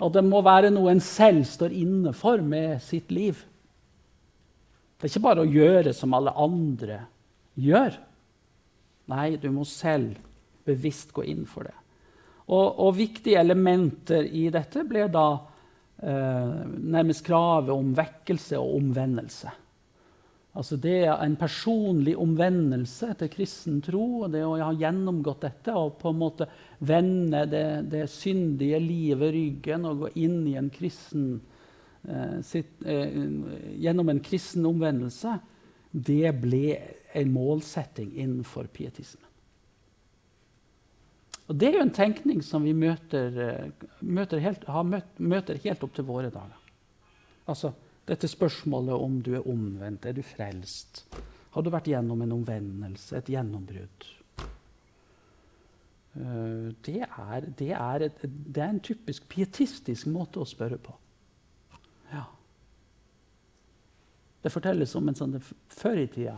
Og 0.03 0.11
det 0.15 0.23
må 0.27 0.41
være 0.43 0.71
noe 0.75 0.95
en 0.95 1.03
selv 1.03 1.45
står 1.47 1.75
inne 1.79 2.13
for 2.15 2.43
med 2.43 2.81
sitt 2.83 3.11
liv. 3.15 3.39
Det 4.99 5.09
er 5.09 5.13
ikke 5.13 5.27
bare 5.27 5.43
å 5.43 5.51
gjøre 5.51 5.93
som 5.95 6.15
alle 6.15 6.31
andre 6.39 7.01
gjør. 7.59 7.99
Nei, 9.11 9.35
du 9.39 9.49
må 9.51 9.67
selv 9.67 10.15
bevisst 10.67 11.11
gå 11.15 11.27
inn 11.27 11.43
for 11.47 11.67
det. 11.67 11.82
Og, 12.51 12.79
og 12.83 12.95
viktige 12.99 13.41
elementer 13.41 14.27
i 14.27 14.49
dette 14.53 14.83
ble 14.89 15.07
da 15.13 15.27
eh, 16.03 16.55
nærmest 16.67 17.25
kravet 17.27 17.75
om 17.75 17.93
vekkelse 17.97 18.59
og 18.59 18.79
omvendelse. 18.81 19.53
Altså 20.53 20.77
det 20.77 20.99
er 21.07 21.15
en 21.25 21.37
personlig 21.41 22.13
omvendelse 22.21 23.15
til 23.23 23.31
kristen 23.33 23.79
tro. 23.85 24.05
og 24.27 24.35
Det 24.35 24.43
å 24.45 24.59
ha 24.61 24.73
gjennomgått 24.77 25.47
dette 25.47 25.77
og 25.79 25.97
på 26.03 26.13
en 26.13 26.21
måte 26.21 26.49
vende 26.85 27.47
det, 27.49 27.67
det 27.93 28.05
syndige 28.13 28.83
livet 28.83 29.33
ryggen 29.33 29.89
og 29.89 30.05
gå 30.05 30.13
inn 30.27 30.43
i 30.51 30.59
en 30.61 30.69
kristen 30.73 31.41
eh, 32.05 32.39
sitt, 32.45 32.77
eh, 32.85 33.17
gjennom 33.81 34.13
en 34.13 34.21
kristen 34.25 34.69
omvendelse, 34.69 35.39
det 35.93 36.35
ble 36.41 36.77
en 37.17 37.33
målsetting 37.33 38.13
innenfor 38.21 38.69
pietismen. 38.73 39.32
Og 41.51 41.59
Det 41.59 41.69
er 41.69 41.79
jo 41.79 41.85
en 41.85 41.95
tenkning 41.95 42.43
som 42.43 42.63
vi 42.65 42.73
møter, 42.73 43.39
eh, 43.43 43.87
møter, 44.01 44.39
helt, 44.39 44.67
møtt, 44.87 45.19
møter 45.19 45.59
helt 45.65 45.83
opp 45.83 45.95
til 45.95 46.07
våre 46.07 46.31
dager. 46.31 46.59
Altså, 47.47 47.73
dette 48.07 48.29
spørsmålet 48.29 48.95
om 48.95 49.21
du 49.23 49.35
er 49.35 49.49
omvendt, 49.49 50.07
er 50.07 50.13
du 50.13 50.23
frelst? 50.23 51.05
Har 51.53 51.63
du 51.63 51.71
vært 51.71 51.91
gjennom 51.91 52.23
en 52.23 52.33
omvendelse, 52.33 53.17
et 53.19 53.31
gjennombrudd? 53.35 54.09
Uh, 56.13 56.73
det, 56.85 57.01
er, 57.09 57.47
det, 57.57 57.71
er 57.73 58.03
et, 58.05 58.19
det, 58.23 58.61
er, 58.61 58.69
en 58.69 58.81
typisk 58.85 59.25
pietistisk 59.33 60.11
måte 60.13 60.43
å 60.43 60.49
spørre 60.49 60.77
på. 60.77 60.93
Ja. 62.13 62.27
Det 64.45 64.53
fortelles 64.53 64.93
om 64.99 65.09
en 65.09 65.17
sånn 65.17 65.39
Før 65.73 66.03
i 66.03 66.09
tida 66.13 66.37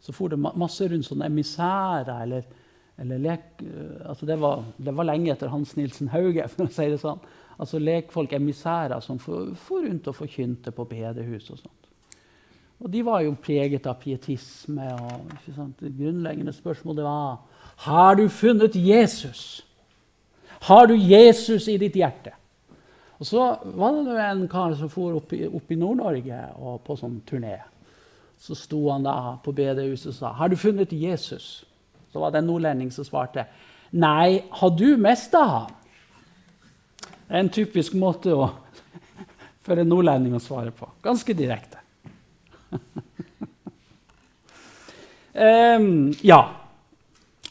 så 0.00 0.12
for 0.16 0.32
det 0.32 0.38
masse 0.40 0.86
rundt 0.88 1.04
sånne 1.04 1.28
emissærer 1.28 2.22
eller 2.24 2.46
lek... 3.08 3.44
Uh, 3.62 4.08
altså 4.08 4.26
det, 4.26 4.40
var, 4.40 4.64
det 4.76 4.96
var 4.96 5.08
lenge 5.08 5.32
etter 5.32 5.48
Hans 5.48 5.76
Nilsen 5.76 6.08
Hauge, 6.08 6.48
for 6.52 6.66
å 6.66 6.72
si 6.72 6.88
det 6.90 7.00
sånn 7.00 7.20
altså 7.60 7.78
lekfolk, 7.78 8.32
emissærer, 8.32 9.00
som 9.04 9.18
for, 9.20 9.52
rundt 9.84 10.08
og 10.08 10.16
forkynte 10.16 10.72
på 10.72 10.84
bedehus. 10.88 11.50
og 11.50 11.58
sånt. 11.58 11.88
Og 12.80 12.88
de 12.90 13.02
var 13.04 13.20
jo 13.20 13.36
preget 13.36 13.86
av 13.86 13.98
pietisme. 14.00 14.86
og 14.94 15.74
Det 15.80 15.92
grunnleggende 15.98 16.52
spørsmålet 16.52 17.04
var 17.04 17.38
har 17.84 18.14
du 18.14 18.28
funnet 18.28 18.76
Jesus. 18.76 19.66
Har 20.60 20.86
du 20.86 20.94
Jesus 20.94 21.68
i 21.68 21.76
ditt 21.76 21.96
hjerte? 21.96 22.32
Og 23.18 23.26
Så 23.26 23.56
var 23.64 23.92
det 24.04 24.20
en 24.20 24.48
kar 24.48 24.74
som 24.74 24.88
for 24.88 25.16
opp 25.16 25.32
opp 25.32 25.70
i 25.70 25.76
Nord-Norge 25.76 26.40
på 26.84 26.96
sånn 26.96 27.20
turné. 27.28 27.58
Så 28.40 28.54
sto 28.54 28.90
han 28.90 29.04
da 29.04 29.36
på 29.44 29.52
bedehuset 29.52 30.06
og 30.06 30.14
sa 30.14 30.32
har 30.32 30.48
du 30.48 30.56
funnet 30.56 30.92
Jesus. 30.92 31.64
Så 32.12 32.20
var 32.22 32.32
det 32.32 32.38
en 32.42 32.48
nordlending 32.50 32.90
som 32.94 33.06
svarte 33.06 33.46
nei, 33.90 34.42
har 34.50 34.70
du 34.78 34.96
mista 35.00 35.38
ham? 35.38 35.70
Det 37.00 37.36
er 37.36 37.40
en 37.44 37.52
typisk 37.54 37.94
måte 37.98 38.34
å, 38.34 38.48
for 39.66 39.78
en 39.78 39.90
nordlending 39.90 40.34
å 40.34 40.42
svare 40.42 40.70
på. 40.74 40.88
Ganske 41.02 41.34
direkte. 41.38 41.78
um, 45.34 46.10
ja. 46.26 46.40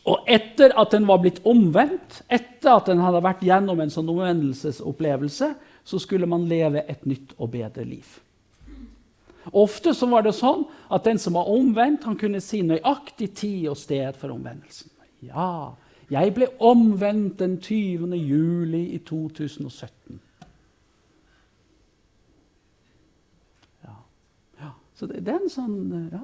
Og 0.09 0.31
etter 0.31 0.73
at 0.79 0.95
en 0.95 1.07
var 1.07 1.19
blitt 1.23 1.39
omvendt, 1.47 2.21
etter 2.27 2.71
at 2.75 2.89
en 2.91 3.03
hadde 3.03 3.23
vært 3.23 3.43
gjennom 3.45 3.79
en 3.83 3.93
sånn 3.93 4.11
omvendelsesopplevelse, 4.11 5.53
så 5.89 5.99
skulle 6.01 6.27
man 6.29 6.47
leve 6.49 6.83
et 6.87 7.05
nytt 7.07 7.35
og 7.37 7.51
bedre 7.55 7.85
liv. 7.87 8.07
Ofte 9.51 9.93
så 9.97 10.07
var 10.09 10.25
det 10.25 10.35
sånn 10.37 10.65
at 10.93 11.05
den 11.07 11.19
som 11.21 11.37
var 11.37 11.49
omvendt, 11.49 12.05
han 12.05 12.17
kunne 12.19 12.41
si 12.43 12.61
nøyaktig 12.65 13.31
tid 13.37 13.69
og 13.71 13.77
sted 13.79 14.17
for 14.19 14.33
omvendelsen. 14.33 14.91
Ja, 15.25 15.75
jeg 16.09 16.33
ble 16.33 16.47
omvendt 16.65 17.39
den 17.41 17.59
20. 17.62 18.15
juli 18.17 18.81
i 18.95 18.99
2017. 19.05 20.19
Ja. 23.85 23.95
ja. 24.62 24.71
Så 24.95 25.09
det, 25.09 25.21
det, 25.25 25.35
er 25.35 25.43
en 25.43 25.53
sånn 25.53 25.77
ja. 26.09 26.23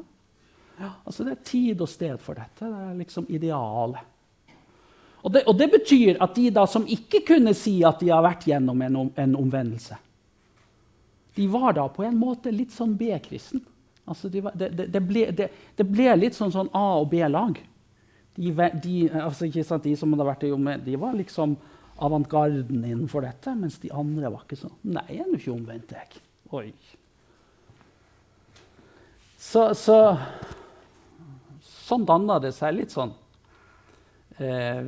ja. 0.80 0.92
Altså 1.06 1.28
det 1.28 1.36
er 1.36 1.46
tid 1.52 1.84
og 1.86 1.92
sted 1.92 2.18
for 2.24 2.40
dette. 2.40 2.66
Det 2.66 2.86
er 2.88 3.00
liksom 3.04 3.30
idealet. 3.30 4.12
Og 5.26 5.34
det, 5.34 5.42
og 5.50 5.58
det, 5.58 5.72
betyr 5.74 6.20
at 6.22 6.36
de 6.38 6.52
da 6.54 6.68
som 6.70 6.84
ikke 6.86 7.24
kunne 7.26 7.54
si 7.58 7.80
at 7.86 8.02
de 8.02 8.12
har 8.14 8.22
vært 8.22 8.46
gjennom 8.46 8.82
en, 8.86 8.98
en 9.10 9.38
omvendelse, 9.38 9.98
de 11.36 11.48
var 11.52 11.76
da 11.78 11.88
på 11.92 12.04
en 12.08 12.18
måte 12.18 12.52
litt 12.54 12.74
sånn 12.74 12.96
B-kristen. 12.98 13.64
Altså 14.06 14.30
de 14.30 14.44
det, 14.54 14.70
det, 14.94 15.02
ble, 15.02 15.30
det, 15.34 15.50
ble, 15.84 16.12
litt 16.16 16.38
sånn, 16.38 16.54
sånn 16.54 16.70
A- 16.78 17.00
og 17.02 17.10
B-lag 17.12 17.58
de, 18.36 18.52
de, 18.84 18.96
altså 19.10 19.48
de, 19.48 19.96
som 19.96 20.14
hadde 20.14 20.28
vært 20.28 20.44
i 20.46 20.52
med, 20.60 20.84
de 20.86 20.98
var 21.00 21.16
liksom 21.16 21.56
avantgarden 22.04 22.84
innenfor 22.84 23.24
dette, 23.24 23.54
mens 23.56 23.80
de 23.80 23.92
andre 23.96 24.32
var 24.34 24.44
ikke 24.44 24.60
sånn. 24.60 24.76
Nei, 24.84 25.06
jeg 25.14 25.24
er 25.24 25.30
nå 25.32 25.40
ikke 25.40 25.54
omvendt, 25.54 25.94
jeg. 25.96 26.22
Oi. 26.56 26.70
Så, 29.40 29.70
så 29.78 30.00
Sånn 31.86 32.02
danna 32.08 32.40
det 32.42 32.50
seg 32.58 32.74
litt 32.74 32.94
sånn. 32.94 33.12
Eh, 34.38 34.84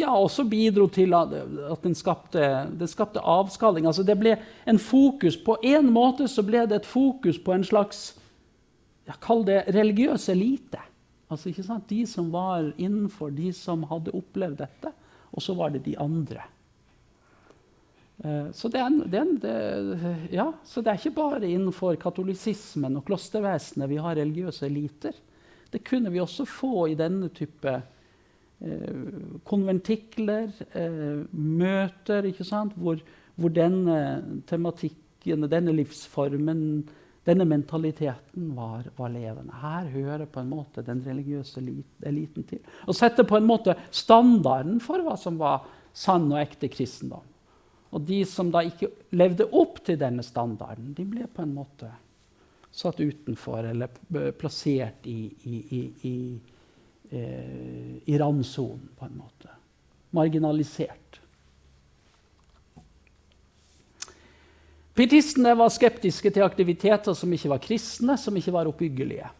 ja, 0.00 0.08
også 0.16 0.46
bidro 0.48 0.86
til 0.88 1.12
at, 1.12 1.34
den, 1.82 1.94
skapte, 1.94 2.44
den 2.80 2.88
skapte 2.88 3.20
avskalling. 3.20 3.84
Altså 3.86 4.04
det 4.06 4.16
ble 4.16 4.38
en 4.64 4.80
fokus 4.80 5.36
På 5.36 5.58
en 5.60 5.90
måte 5.92 6.28
så 6.32 6.44
ble 6.46 6.64
det 6.68 6.80
et 6.80 6.88
fokus 6.88 7.36
på 7.36 7.52
en 7.52 7.66
slags 7.66 8.14
ja, 9.04 9.18
Kall 9.20 9.44
det 9.44 9.66
religiøs 9.76 10.30
elite. 10.32 10.80
Altså, 11.30 11.50
ikke 11.50 11.66
sant? 11.66 11.90
De 11.90 12.06
som 12.08 12.30
var 12.32 12.72
innenfor, 12.80 13.30
de 13.34 13.52
som 13.54 13.84
hadde 13.90 14.16
opplevd 14.16 14.58
dette. 14.62 14.94
Og 15.30 15.44
så 15.44 15.54
var 15.54 15.74
det 15.74 15.84
de 15.84 15.94
andre. 16.00 16.42
Uh, 18.24 18.50
så, 18.52 18.68
det 18.68 18.80
er, 18.82 18.96
det, 19.12 19.20
er, 19.20 19.28
det, 19.44 20.14
ja, 20.34 20.50
så 20.66 20.82
det 20.84 20.92
er 20.92 20.98
ikke 20.98 21.16
bare 21.16 21.46
innenfor 21.48 21.96
katolisismen 22.00 22.98
og 22.98 23.06
klostervesenet 23.08 23.88
vi 23.88 24.00
har 24.02 24.18
religiøse 24.18 24.66
eliter. 24.66 25.16
Det 25.70 25.80
kunne 25.86 26.10
vi 26.12 26.20
også 26.20 26.44
få 26.48 26.90
i 26.90 26.98
denne 26.98 27.30
type 27.32 27.78
uh, 28.64 29.40
konventikler, 29.48 30.50
ikke 32.30 32.46
sant? 32.46 32.76
hvor, 32.76 33.00
hvor, 33.36 33.54
denne 33.54 34.00
tematikken, 34.48 35.48
denne 35.50 35.76
livsformen 35.76 36.64
denne 37.26 37.44
mentaliteten 37.44 38.54
var, 38.56 38.86
var, 38.96 39.10
levende. 39.12 39.52
Her 39.60 39.90
hører 39.92 40.28
på 40.30 40.40
en 40.40 40.48
måte 40.50 40.84
den 40.84 41.02
religiøse 41.04 41.60
eliten 42.08 42.46
til. 42.48 42.62
Og 42.88 42.96
setter 42.96 43.26
på 43.28 43.36
en 43.36 43.48
måte 43.48 43.76
standarden 43.92 44.80
for 44.80 45.04
hva 45.04 45.18
som 45.20 45.36
var 45.40 45.66
sann 45.92 46.30
og 46.32 46.40
ekte 46.40 46.70
kristendom. 46.72 47.26
Og 47.90 48.06
de 48.06 48.22
som 48.28 48.52
da 48.54 48.62
ikke 48.64 48.88
levde 49.18 49.48
opp 49.58 49.82
til 49.84 49.98
denne 50.00 50.24
standarden, 50.24 50.94
de 50.94 51.04
ble 51.10 51.26
på 51.26 51.42
en 51.44 51.54
måte 51.56 51.90
satt 52.70 53.00
utenfor 53.02 53.66
eller 53.66 53.90
plassert 54.38 55.06
i, 55.10 55.26
i, 55.42 55.56
i, 55.74 55.80
i, 56.06 56.14
eh, 57.10 57.98
i 58.04 58.18
randsonen, 58.18 58.88
på 58.98 59.04
en 59.04 59.18
måte. 59.18 59.50
Marginalisert. 60.10 61.20
Pietistene 64.94 65.54
var 65.56 65.70
skeptiske 65.72 66.32
til 66.34 66.44
aktiviteter 66.44 67.14
som 67.16 67.30
ikke 67.32 67.52
var 67.54 67.62
kristne, 67.62 68.18
som 68.20 68.36
ikke 68.36 68.52
var 68.52 68.68
oppbyggelige. 68.68 69.30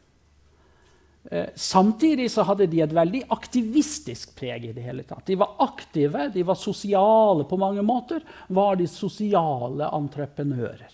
Eh, 1.24 1.50
samtidig 1.54 2.30
så 2.33 2.46
hadde 2.48 2.68
de 2.70 2.80
et 2.80 2.94
veldig 2.96 3.22
aktivistisk 3.28 4.33
preg. 4.38 4.64
i 4.64 4.72
det 4.72 4.83
hele 4.83 5.02
tatt. 5.02 5.26
De 5.26 5.37
var 5.37 5.56
aktive, 5.59 6.30
de 6.33 6.42
var 6.42 6.54
sosiale 6.54 7.44
på 7.44 7.59
mange 7.59 7.83
måter. 7.83 8.22
Var 8.48 8.76
de 8.76 8.87
sosiale 8.87 9.85
entreprenører. 9.85 10.92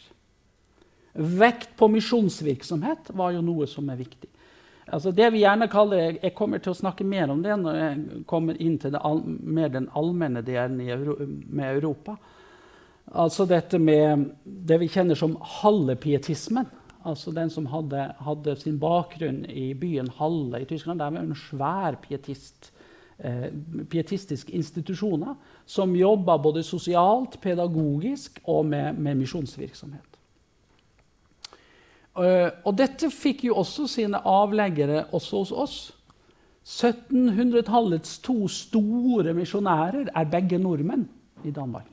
Vekt 1.14 1.76
på 1.76 1.88
misjonsvirksomhet 1.88 3.10
var 3.14 3.32
jo 3.32 3.40
noe 3.40 3.66
som 3.66 3.88
er 3.88 3.96
viktig. 3.96 4.28
Altså 4.86 5.10
det 5.10 5.32
vi 5.34 5.42
gjerne 5.42 5.66
kaller, 5.68 6.18
Jeg 6.22 6.34
kommer 6.34 6.58
til 6.58 6.70
å 6.70 6.78
snakke 6.78 7.04
mer 7.04 7.30
om 7.30 7.42
det 7.42 7.56
når 7.58 7.76
jeg 7.76 8.24
kommer 8.26 8.58
inn 8.62 8.78
til 8.78 8.92
det, 8.94 9.00
mer 9.42 9.68
den 9.68 9.88
allmenne 9.94 10.42
delen 10.46 10.80
Euro, 10.80 11.16
med 11.26 11.76
Europa. 11.76 12.16
Altså 13.14 13.46
dette 13.46 13.78
med 13.78 14.30
det 14.44 14.78
vi 14.80 14.88
kjenner 14.90 15.18
som 15.18 15.36
hallepietismen. 15.40 16.66
Altså 17.06 17.30
den 17.30 17.50
som 17.50 17.66
hadde, 17.70 18.08
hadde, 18.18 18.56
sin 18.58 18.78
bakgrunn 18.82 19.44
i 19.46 19.72
byen 19.78 20.08
Halle 20.18 20.62
i 20.62 20.66
Tyskland. 20.66 20.98
Der 20.98 21.10
var 21.10 21.22
en 21.22 21.38
svær 21.38 21.98
pietist, 22.02 22.72
eh, 23.18 23.50
pietistisk 23.90 24.50
institusjoner 24.50 25.34
som 25.66 25.94
jobba 25.94 26.36
både 26.38 26.62
sosialt, 26.62 27.40
pedagogisk 27.40 28.40
og 28.44 28.66
med, 28.66 28.98
med 28.98 29.22
misjonsvirksomhet. 29.22 30.15
Uh, 32.16 32.48
og 32.64 32.72
dette 32.78 33.10
fikk 33.12 33.42
jo 33.44 33.58
også 33.60 33.84
sine 33.92 34.22
avleggere 34.24 35.02
også 35.12 35.42
hos 35.42 35.50
oss. 35.52 35.74
1700-tallets 36.66 38.16
to 38.24 38.48
store 38.48 39.34
misjonærer 39.36 40.08
er 40.08 40.30
begge 40.30 40.58
nordmenn 40.58 41.04
i 41.44 41.52
Danmark. 41.52 41.92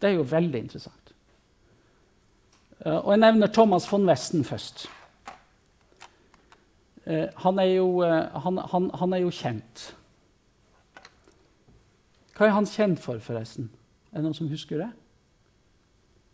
Det 0.00 0.08
er 0.08 0.14
jo 0.16 0.24
veldig 0.30 0.62
interessant. 0.64 1.12
Uh, 2.86 3.04
og 3.04 3.10
jeg 3.12 3.20
nevner 3.26 3.52
Thomas 3.52 3.92
von 3.92 4.08
Westen 4.08 4.44
først. 4.44 4.86
Uh, 7.04 7.28
han, 7.44 7.58
er 7.58 7.74
jo, 7.74 8.00
han, 8.04 8.62
han, 8.72 8.90
han, 8.94 9.12
er 9.12 9.22
jo, 9.26 9.34
kjent. 9.34 9.84
Hva 12.38 12.48
er 12.48 12.56
han 12.56 12.70
kjent 12.70 13.04
for, 13.04 13.20
forresten? 13.20 13.68
Er 14.12 14.22
det 14.22 14.24
noen 14.30 14.40
som 14.40 14.48
husker 14.48 14.80
det? 14.86 14.90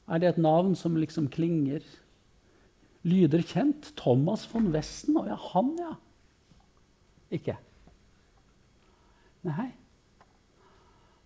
Er 0.07 0.23
det 0.23 0.29
et 0.29 0.43
navn 0.47 0.77
som 0.79 0.95
liksom 1.01 1.27
klinger? 1.33 1.83
Lyder 3.05 3.45
kjent? 3.45 3.93
Thomas 4.01 4.47
von 4.49 4.71
Westen? 4.73 5.17
Å 5.21 5.27
ja, 5.29 5.39
han, 5.53 5.73
ja. 5.79 5.95
Ikke? 7.35 7.57
Nei. 9.45 9.69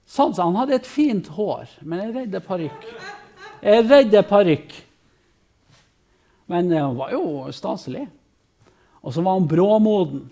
Sånn, 0.09 0.33
så 0.35 0.49
han 0.49 0.57
hadde 0.59 0.79
et 0.79 0.89
fint 0.89 1.29
hår, 1.37 1.69
men 1.85 2.01
jeg 2.03 2.15
redde 2.15 2.39
redd 2.41 2.47
parykk. 2.49 2.87
Jeg 3.63 3.85
redde 3.85 4.23
redd 4.23 4.31
parykk. 4.31 4.77
Men 6.49 6.73
han 6.73 6.97
var 6.97 7.13
jo 7.13 7.45
staselig. 7.53 8.07
Og 9.05 9.13
så 9.15 9.23
var 9.23 9.37
han 9.37 9.49
bråmoden. 9.49 10.25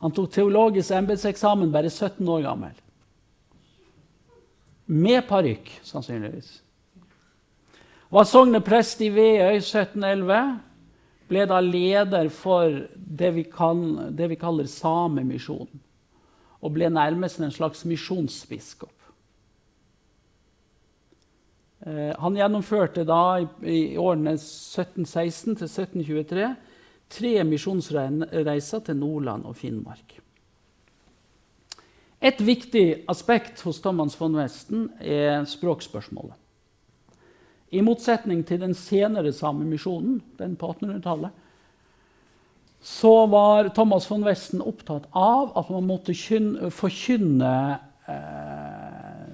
Han 0.00 0.14
tok 0.16 0.30
teologisk 0.32 0.94
embetseksamen 0.96 1.70
bare 1.72 1.90
17 1.92 2.24
år 2.32 2.46
gammel. 2.46 2.72
Med 4.90 5.22
parykk, 5.28 5.68
sannsynligvis. 5.86 6.48
Var 8.10 8.26
sogneprest 8.26 9.04
i 9.06 9.10
Veøy 9.14 9.60
1711. 9.60 10.40
Ble 11.30 11.44
da 11.46 11.60
leder 11.62 12.28
for 12.34 12.74
det 12.94 13.30
vi, 13.36 13.44
kan, 13.46 13.84
det 14.16 14.30
vi 14.32 14.38
kaller 14.38 14.66
Samemisjonen. 14.70 15.82
Og 16.60 16.74
ble 16.74 16.90
nærmest 16.92 17.40
en 17.40 17.54
slags 17.54 17.86
misjonsbiskop. 17.88 18.96
Eh, 21.86 22.10
han 22.18 22.36
gjennomførte 22.36 23.06
da 23.08 23.40
i, 23.64 23.96
årene 23.96 24.34
1716 24.36 25.54
til 25.62 25.70
1723 25.70 26.50
tre 27.10 27.32
misjonsreiser 27.44 28.84
til 28.86 28.98
Nordland 29.00 29.46
og 29.48 29.56
Finnmark. 29.58 30.18
Et 32.20 32.42
viktig 32.44 33.06
aspekt 33.08 33.62
hos 33.64 33.80
Thomas 33.80 34.18
von 34.20 34.36
Westen 34.36 34.90
er 35.00 35.46
språkspørsmålet. 35.48 36.36
I 37.70 37.82
motsetning 37.86 38.42
til 38.46 38.60
den 38.62 38.74
senere 38.74 39.32
samemisjonen, 39.32 40.20
den 40.38 40.56
på 40.58 40.72
1800-tallet, 40.72 41.30
så 42.80 43.26
var 43.26 43.68
Thomas 43.76 44.08
von 44.10 44.24
Westen 44.24 44.62
opptatt 44.64 45.06
av 45.12 45.52
at 45.60 45.68
man 45.70 45.86
måtte 45.86 46.14
forkynne 46.72 47.52
eh, 48.08 49.26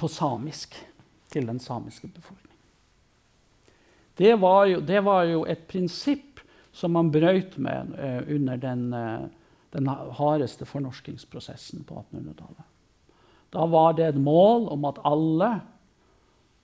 på 0.00 0.08
samisk 0.08 0.78
til 1.32 1.46
den 1.46 1.60
samiske 1.60 2.08
befolkning. 2.08 2.56
Det 4.16 4.34
var 4.40 4.66
jo, 4.66 4.80
det 4.80 5.04
var 5.04 5.24
jo 5.28 5.44
et 5.48 5.68
prinsipp 5.68 6.40
som 6.72 6.92
man 6.96 7.10
brøt 7.12 7.58
med 7.60 7.94
eh, 7.98 8.34
under 8.34 8.56
den, 8.56 8.92
eh, 8.92 9.28
den, 9.72 9.88
hardeste 9.88 10.66
fornorskingsprosessen 10.68 11.84
på 11.88 12.00
1800-tallet. 12.00 12.68
Da 13.52 13.66
var 13.68 13.92
det 13.96 14.06
et 14.08 14.20
mål 14.20 14.68
om 14.72 14.84
at 14.88 15.00
alle, 15.04 15.50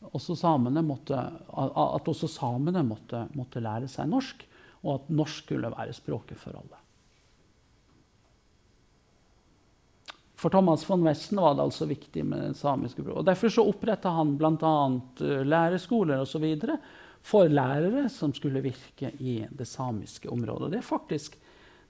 også 0.00 0.36
måtte, 0.82 1.16
at 1.18 2.08
også 2.08 2.28
samene 2.30 2.82
måtte, 2.86 3.26
måtte 3.34 3.60
lære 3.60 3.88
seg 3.90 4.08
norsk, 4.08 4.44
og 4.84 4.92
at 4.94 5.08
norsk 5.10 5.44
skulle 5.44 5.72
være 5.74 5.96
språket 5.96 6.38
for 6.38 6.54
alle. 6.54 6.78
For 10.38 10.54
Thomas 10.54 10.84
von 10.86 11.02
Westen 11.02 11.40
var 11.42 11.56
det 11.58 11.64
altså 11.66 11.88
viktig 11.90 12.22
med 12.24 12.54
samiske 12.56 13.02
språket. 13.02 13.26
Derfor 13.26 13.50
så 13.50 13.64
oppretta 13.66 14.12
han 14.14 14.36
bl.a. 14.38 14.74
Eh, 15.18 15.42
læreskoler 15.42 16.22
videre 16.38 16.78
for 17.26 17.50
lærere 17.50 18.06
som 18.08 18.30
skulle 18.32 18.62
virke 18.62 19.10
i 19.18 19.40
det 19.50 19.66
samiske 19.66 20.30
området. 20.30 20.70
Det 20.70 20.78
er 20.78 20.86
faktisk 20.86 21.34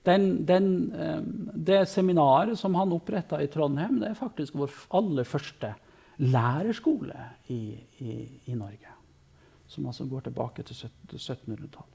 den, 0.09 0.47
den, 0.49 0.71
eh, 0.97 1.21
det 1.53 1.83
seminaret 1.93 2.57
som 2.59 2.75
han 2.75 2.97
oppretta 2.97 3.43
i 3.43 3.51
Trondheim, 3.53 4.01
det 4.01 4.15
er 4.15 4.17
faktisk 4.17 4.57
vår 4.57 4.73
aller 4.97 5.29
første 5.29 5.75
lærerskole 6.19 7.17
i, 7.49 7.79
i, 7.99 8.13
i 8.47 8.55
Norge. 8.55 8.95
Som 9.69 9.87
altså 9.87 10.07
går 10.09 10.21
tilbake 10.29 10.63
til 10.63 10.75
1700-tallet. 10.75 11.95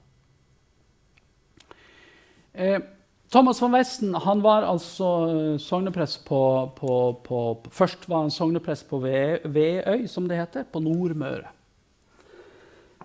Eh, 2.54 2.80
Thomas 3.32 3.58
von 3.62 3.74
Westen 3.74 4.14
han 4.14 4.42
var 4.42 4.66
altså 4.68 5.08
eh, 5.26 5.60
sogneprest 5.60 6.24
på, 6.26 6.70
på, 6.76 6.92
på, 7.24 7.40
Først 7.70 8.08
var 8.08 8.22
han 8.22 8.30
sogneprest 8.30 8.88
på 8.88 9.00
Veøy, 9.02 10.06
som 10.06 10.28
det 10.28 10.38
heter, 10.38 10.68
på 10.72 10.80
Nordmøre. 10.80 11.50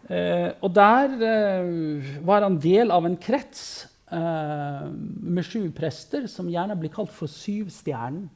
Eh, 0.09 0.51
og 0.61 0.73
der 0.75 1.15
eh, 1.21 2.17
var 2.25 2.45
han 2.45 2.59
del 2.61 2.91
av 2.93 3.05
en 3.05 3.17
krets 3.17 3.87
eh, 4.11 4.85
med 4.89 5.45
sju 5.45 5.67
prester 5.75 6.25
som 6.29 6.49
gjerne 6.49 6.77
blir 6.79 6.93
kalt 6.93 7.13
for 7.13 7.29
Syvstjernen. 7.29 8.29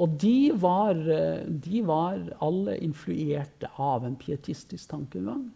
Og 0.00 0.16
de 0.20 0.50
var, 0.56 0.96
eh, 0.96 1.44
de 1.46 1.82
var 1.84 2.22
alle 2.40 2.78
influerte 2.80 3.68
av 3.76 4.04
en 4.04 4.16
pietistisk 4.16 4.88
tankegang. 4.90 5.50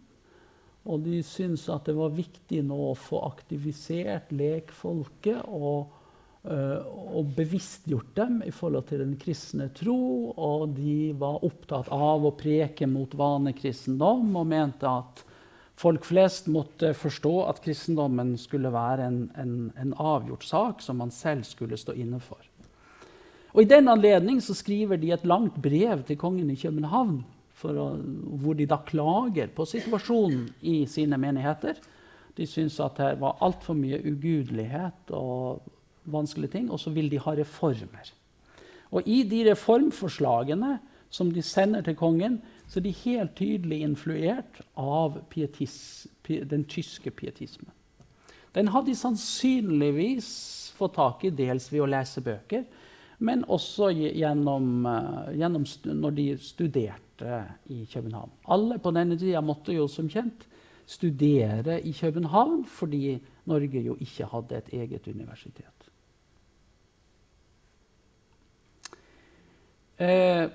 Og 0.84 1.00
de 1.06 1.22
syntes 1.24 1.68
at 1.72 1.86
det 1.88 1.96
var 1.96 2.12
viktig 2.12 2.60
nå 2.68 2.76
å 2.90 2.96
få 2.98 3.22
aktivisert 3.24 4.32
lekfolket 4.36 5.46
og, 5.48 5.94
uh, 6.44 6.84
og, 6.84 7.30
bevisstgjort 7.38 8.10
dem 8.18 8.42
i 8.44 8.52
forhold 8.52 8.90
til 8.90 9.00
den 9.00 9.14
kristne 9.16 9.70
tro. 9.72 9.96
Og 10.36 10.74
de 10.76 11.14
var 11.16 11.40
opptatt 11.40 11.88
av 11.88 12.28
å 12.28 12.34
preke 12.36 12.84
mot 12.84 13.16
vanekristendom 13.16 14.36
og 14.36 14.50
mente 14.52 14.90
at 14.90 15.24
folk 15.80 16.04
flest 16.04 16.52
måtte 16.52 16.92
forstå 16.92 17.34
at 17.48 17.64
kristendommen 17.64 18.36
skulle 18.36 18.68
være 18.74 19.08
en, 19.08 19.22
en, 19.40 19.56
en 19.80 19.96
avgjort 19.96 20.44
sak 20.44 20.84
som 20.84 21.00
man 21.00 21.14
selv 21.16 21.48
skulle 21.48 21.80
stå 21.80 21.96
inne 21.96 22.20
for. 22.20 22.44
Og 23.54 23.62
I 23.62 23.70
den 23.70 23.88
anledning 23.88 24.40
skriver 24.42 24.98
de 24.98 25.12
et 25.14 25.26
langt 25.26 25.60
brev 25.62 26.02
til 26.06 26.18
kongen 26.18 26.50
i 26.50 26.58
København 26.58 27.20
å, 27.62 27.86
hvor 28.42 28.56
de 28.58 28.66
da 28.66 28.80
klager 28.84 29.52
på 29.54 29.66
situasjonen 29.68 30.48
i 30.66 30.82
sine 30.90 31.16
menigheter. 31.20 31.78
De 32.34 32.46
syns 32.50 32.80
at 32.82 32.98
det 32.98 33.12
var 33.22 33.38
altfor 33.46 33.78
mye 33.78 34.00
ugudelighet 34.02 35.14
og 35.14 35.62
vanskelige 36.10 36.56
ting, 36.56 36.66
og 36.70 36.82
så 36.82 36.90
vil 36.92 37.08
de 37.12 37.22
ha 37.22 37.36
reformer. 37.38 38.10
Og 38.90 39.06
i 39.06 39.22
de 39.26 39.44
reformforslagene 39.48 40.74
som 41.14 41.30
de 41.30 41.42
sender 41.46 41.84
til 41.86 41.96
kongen, 41.96 42.40
så 42.66 42.80
er 42.80 42.88
de 42.88 42.96
helt 43.04 43.36
tydelig 43.38 43.80
influert 43.86 44.60
av 44.74 45.20
pietis, 45.30 46.08
den 46.26 46.66
tyske 46.66 47.12
pietismen. 47.14 47.70
Den 48.54 48.70
hadde 48.70 48.90
de 48.90 48.98
sannsynligvis 48.98 50.28
fått 50.78 50.96
tak 50.98 51.22
i 51.26 51.32
dels 51.34 51.70
ved 51.72 51.84
å 51.84 51.90
lese 51.90 52.22
bøker, 52.22 52.66
men 53.18 53.44
også 53.44 53.90
gjennom, 53.94 54.86
eh, 54.86 55.36
gjennom 55.38 55.64
når 55.84 56.16
de 56.16 56.26
studerte 56.38 57.44
i 57.70 57.84
København. 57.92 58.30
Alle 58.48 58.78
på 58.78 58.90
denne 58.90 59.18
tida 59.18 59.40
måtte 59.40 59.72
jo 59.72 59.86
som 59.88 60.08
kjent 60.08 60.46
studere 60.86 61.80
i 61.80 61.92
København 61.92 62.64
fordi 62.68 63.18
Norge 63.46 63.80
jo 63.80 63.96
ikke 64.00 64.28
hadde 64.28 64.56
et 64.56 64.68
eget 64.72 65.08
universitet. 65.08 65.90
Eh, 69.98 70.48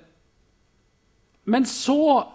men 1.50 1.64
så 1.66 2.26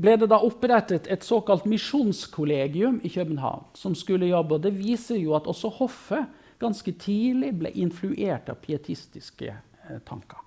ble 0.00 0.14
det 0.20 0.28
da 0.30 0.38
opprettet 0.46 1.08
et 1.10 1.24
såkalt 1.26 1.66
misjonskollegium 1.68 3.00
i 3.04 3.08
København. 3.08 3.64
som 3.74 3.94
skulle 3.94 4.26
jobbe, 4.26 4.54
og 4.54 4.62
Det 4.62 4.78
viser 4.78 5.16
jo 5.16 5.34
at 5.34 5.46
også 5.46 5.68
hoffet 5.68 6.26
ganske 6.60 6.92
tidlig 7.00 7.54
ble 7.60 7.72
influert 7.80 8.50
av 8.52 8.60
pietistiske 8.62 9.50
eh, 9.50 9.98
tanker. 10.06 10.38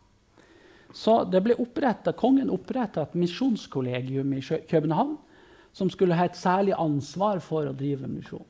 Så 0.93 1.23
opprettet, 1.57 2.15
Kongen 2.17 2.51
oppretta 2.53 3.01
et 3.01 3.15
misjonskollegium 3.17 4.33
i 4.33 4.41
København 4.69 5.17
som 5.73 5.89
skulle 5.89 6.13
ha 6.13 6.27
et 6.29 6.37
særlig 6.37 6.75
ansvar 6.77 7.41
for 7.41 7.65
å 7.65 7.73
drive 7.73 8.07
misjon. 8.07 8.45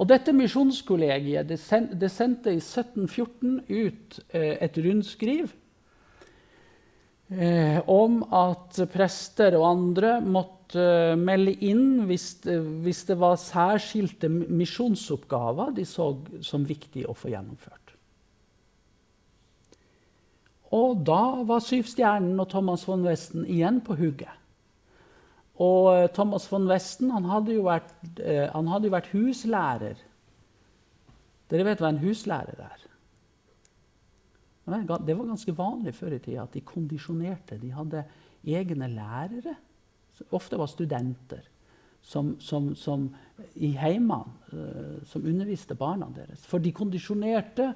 Og 0.00 0.08
dette 0.08 0.32
misjonskollegiet 0.32 1.48
det 1.50 1.58
sendte 1.60 2.54
i 2.54 2.60
1714 2.62 3.58
ut 3.68 4.20
eh, 4.32 4.54
et 4.62 4.78
rundskriv 4.78 5.50
eh, 7.34 7.82
om 7.90 8.22
at 8.30 8.80
prester 8.94 9.58
og 9.58 9.66
andre 9.74 10.14
måtte 10.22 10.59
eh, 10.78 11.16
melde 11.18 11.54
inn 11.66 12.04
hvis, 12.08 12.32
hvis 12.84 13.04
det 13.08 13.16
var 13.20 13.38
særskilte 13.40 14.30
misjonsoppgaver 14.30 15.74
de 15.76 15.86
så 15.88 16.12
som 16.46 16.66
viktig 16.66 17.06
å 17.08 17.16
få 17.16 17.32
gjennomført. 17.32 17.94
Og 20.76 21.00
da 21.06 21.42
var 21.46 21.64
Syvstjernen 21.66 22.38
og 22.38 22.50
Thomas 22.52 22.84
von 22.86 23.02
Westen 23.02 23.46
igjen 23.48 23.80
på 23.82 23.96
hugget. 23.98 24.36
Og 25.60 25.90
eh, 25.92 26.06
Thomas 26.14 26.46
von 26.50 26.68
Westen 26.70 27.10
han 27.12 27.26
hadde, 27.28 27.56
jo 27.58 27.66
vært, 27.66 27.90
eh, 28.22 28.46
hadde 28.48 28.88
jo 28.88 28.94
vært 28.94 29.10
huslærer. 29.12 30.06
Dere 31.50 31.66
vet 31.66 31.82
hva 31.82 31.90
en 31.90 32.04
huslærer 32.04 32.62
er? 32.64 32.86
Det 34.70 35.16
var 35.16 35.26
ganske 35.26 35.52
vanlig 35.56 35.96
før 35.98 36.14
i 36.14 36.20
tida 36.22 36.44
at 36.44 36.54
de 36.54 36.62
kondisjonerte. 36.62 37.58
De 37.58 37.72
hadde 37.74 38.04
egne 38.46 38.86
lærere. 38.92 39.56
Ofte 40.36 40.58
var 40.60 40.70
studenter. 40.70 41.46
Som, 42.02 42.38
som, 42.40 42.70
som 42.76 43.10
i 43.60 43.74
heimene, 43.76 44.32
uh, 44.54 45.00
som 45.04 45.24
underviste 45.26 45.76
barna 45.76 46.08
deres. 46.14 46.46
For 46.48 46.62
de 46.62 46.72
kondisjonerte. 46.72 47.72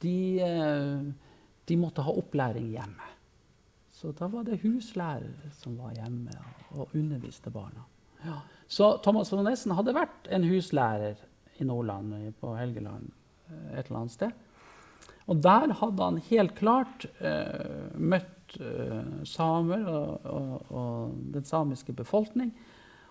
De, 0.00 0.16
uh, 0.40 1.36
de 1.66 1.76
måtte 1.80 2.04
ha 2.04 2.14
opplæring 2.14 2.70
hjemme. 2.72 3.12
Så 3.96 4.12
da 4.12 4.28
var 4.28 4.44
det 4.44 4.60
huslærere 4.60 5.50
som 5.56 5.78
var 5.80 5.94
hjemme 5.96 6.34
og 6.76 6.92
underviste 6.94 7.50
barna. 7.50 7.86
Ja. 8.24 8.40
Så 8.68 8.96
Thomas 9.04 9.30
von 9.32 9.44
Nessen 9.46 9.72
hadde 9.76 9.94
vært 9.96 10.28
en 10.34 10.44
huslærer 10.44 11.16
i 11.56 11.64
Nordland, 11.64 12.12
på 12.40 12.52
Helgeland 12.58 13.08
eh, 13.48 13.78
et 13.78 13.86
eller 13.86 14.02
annet 14.02 14.12
sted. 14.12 14.34
Og 15.26 15.40
der 15.42 15.72
hadde 15.80 16.08
han 16.10 16.20
helt 16.28 16.54
klart 16.58 17.06
uh, 17.18 17.88
møtt 17.98 18.35
eh, 18.60 19.24
samer 19.24 19.86
og, 19.90 20.26
og, 20.26 20.70
og, 20.70 21.14
den 21.34 21.44
samiske 21.44 21.92
befolkning. 21.92 22.52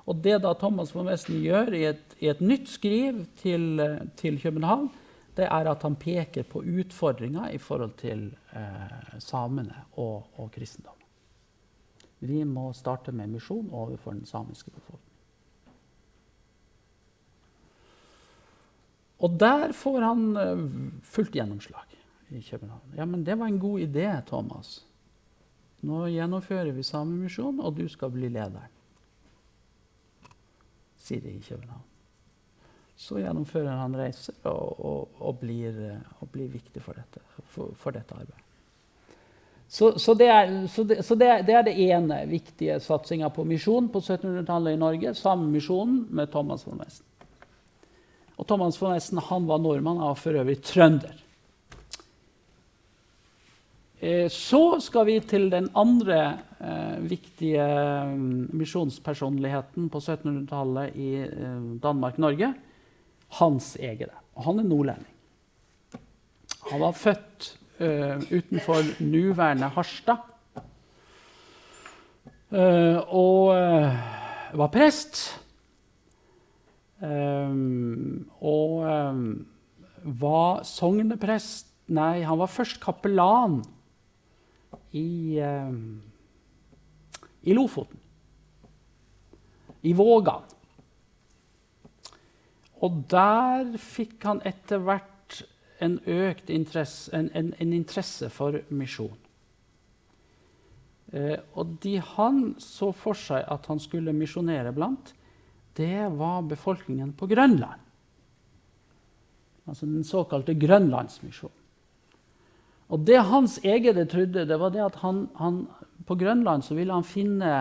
Og 0.05 0.21
det 0.21 0.37
da 0.43 0.53
Thomas 0.53 0.93
von 0.95 1.09
Wessen 1.09 1.41
gjør 1.41 1.73
i 1.73 1.83
et, 1.89 2.15
i 2.21 2.29
et 2.29 2.41
nytt 2.41 2.69
skriv 2.69 3.25
til, 3.41 3.81
til 4.15 4.37
København, 4.41 4.91
det 5.35 5.47
er 5.51 5.69
at 5.69 5.83
han 5.83 5.95
peker 5.99 6.45
på 6.47 6.63
utfordringer 6.63 7.49
i 7.51 7.57
forhold 7.57 7.97
til 7.99 8.29
uh, 8.55 9.19
samene 9.19 9.83
og, 9.99 10.27
og, 10.37 10.51
kristendom. 10.51 10.95
Vi 12.19 12.43
må 12.47 12.71
starte 12.73 13.11
med 13.11 13.33
misjon 13.33 13.67
overfor 13.71 14.15
den 14.15 14.25
samiske 14.25 14.71
befolkningen. 14.71 15.01
Og 19.19 19.39
der 19.39 19.71
får 19.75 19.99
han 20.01 20.23
uh, 20.37 20.65
fullt 21.03 21.35
gjennomslag 21.35 21.99
i 22.31 22.41
København. 22.41 22.95
Ja, 22.97 23.05
men 23.05 23.25
det 23.25 23.39
var 23.39 23.51
en 23.51 23.59
god 23.59 23.79
idé, 23.79 24.07
Thomas. 24.27 24.85
Nå 25.85 26.05
gjennomfører 26.09 26.71
vi 26.73 26.85
Samemisjonen, 26.85 27.61
og 27.61 27.75
du 27.77 27.85
skal 27.91 28.13
bli 28.13 28.29
lederen. 28.33 28.71
Sier 31.05 31.21
de 31.21 31.35
i 31.35 31.43
København. 31.45 31.83
Så 32.95 33.19
gjennomfører 33.19 33.75
han 33.75 33.95
reiser 33.99 34.37
og, 34.47 34.79
og, 34.79 35.19
og, 35.19 35.37
blir, 35.41 35.75
og 36.23 36.29
blir, 36.31 36.47
viktig 36.53 36.81
for 36.81 36.97
dette, 36.97 37.21
for, 37.51 37.75
for 37.77 37.93
dette 37.93 38.15
arbeidet. 38.15 38.41
Så, 39.67 39.91
så, 39.99 40.13
det, 40.13 40.29
er, 40.29 40.53
så, 40.71 40.85
det, 40.87 41.01
så 41.03 41.17
det, 41.19 41.27
er, 41.27 41.65
det, 41.65 41.73
ene 41.73 42.21
viktige 42.29 42.77
satsinga 42.79 43.31
på 43.33 43.43
misjon 43.49 43.89
på 43.91 43.99
1700-tallet 43.99 44.77
i 44.77 44.79
Norge. 44.79 45.13
Samemisjonen 45.17 46.05
med 46.15 46.31
Thomas 46.31 46.63
von 46.67 46.79
Westen. 46.79 47.05
Og 48.37 48.47
Thomas 48.47 48.77
von 48.81 48.93
Westen 48.93 49.19
han 49.25 49.47
var 49.49 49.61
nordmann, 49.63 50.01
og 50.05 50.17
for 50.21 50.37
øvrig 50.37 50.61
trønder. 50.63 51.24
Eh, 54.03 54.27
så 54.29 54.75
skal 54.83 55.05
vi 55.07 55.19
til 55.23 55.47
den 55.51 55.69
andre 55.75 56.19
eh, 56.59 56.97
viktige 57.07 57.63
mm, 58.11 58.51
misjonspersonligheten 58.51 59.87
på 59.89 60.01
1700-tallet 60.03 60.97
i 60.99 61.11
eh, 61.23 61.61
Danmark-Norge. 61.83 62.53
Hans 63.39 63.75
Egede. 63.79 64.15
Og 64.35 64.43
han 64.49 64.59
er 64.59 64.67
nordlending. 64.67 65.11
Han 66.71 66.81
var 66.81 66.97
født 66.97 67.47
eh, 67.79 68.19
utenfor 68.31 68.83
nuværende 69.03 69.71
Harstad. 69.75 70.31
Uh, 72.55 73.01
og 73.11 73.49
uh, 73.51 73.95
var 74.55 74.69
prest. 74.71 75.41
Og 78.39 78.85
var 80.21 80.61
sogneprest 80.63 81.73
Nei, 81.91 82.23
han 82.25 82.39
var 82.39 82.49
først 82.49 82.79
kapellan 82.81 83.59
i, 84.95 85.39
um, 85.43 86.01
i 87.41 87.53
Lofoten. 87.53 87.99
I 89.85 89.93
Vågan. 89.93 90.45
Og 92.85 93.03
der 93.11 93.75
fikk 93.81 94.23
han 94.25 94.41
etter 94.47 94.81
hvert 94.83 95.41
en 95.83 95.99
økt 96.07 96.49
interesse, 96.53 97.11
en, 97.15 97.29
en, 97.35 97.51
en 97.59 97.73
interesse 97.75 98.29
for 98.33 98.57
misjon. 98.73 99.17
Eh, 101.15 101.37
og 101.55 101.77
de 101.83 101.97
han 102.15 102.55
så 102.61 102.91
for 102.95 103.17
seg 103.19 103.43
at 103.51 103.67
han 103.71 103.81
skulle 103.83 104.15
misjonere 104.15 104.73
blant, 104.75 105.13
det 105.75 106.07
var 106.15 106.47
befolkningen 106.47 107.11
på 107.19 107.27
Grønland. 107.27 107.83
Altså 109.65 109.87
den 109.89 110.05
såkalte 110.07 110.55
Grønlandsmisjonen. 110.55 111.64
Og 112.93 113.01
det 113.05 113.17
Hans 113.29 113.57
egne 113.65 114.05
trodde, 114.09 114.45
det 114.45 114.57
var 114.61 114.73
det 114.73 114.83
at 114.85 114.99
han, 115.01 115.25
han, 115.39 115.63
på 116.05 116.17
Grønland 116.19 116.65
så 116.65 116.77
ville 116.77 116.93
han 116.93 117.07
finne 117.07 117.53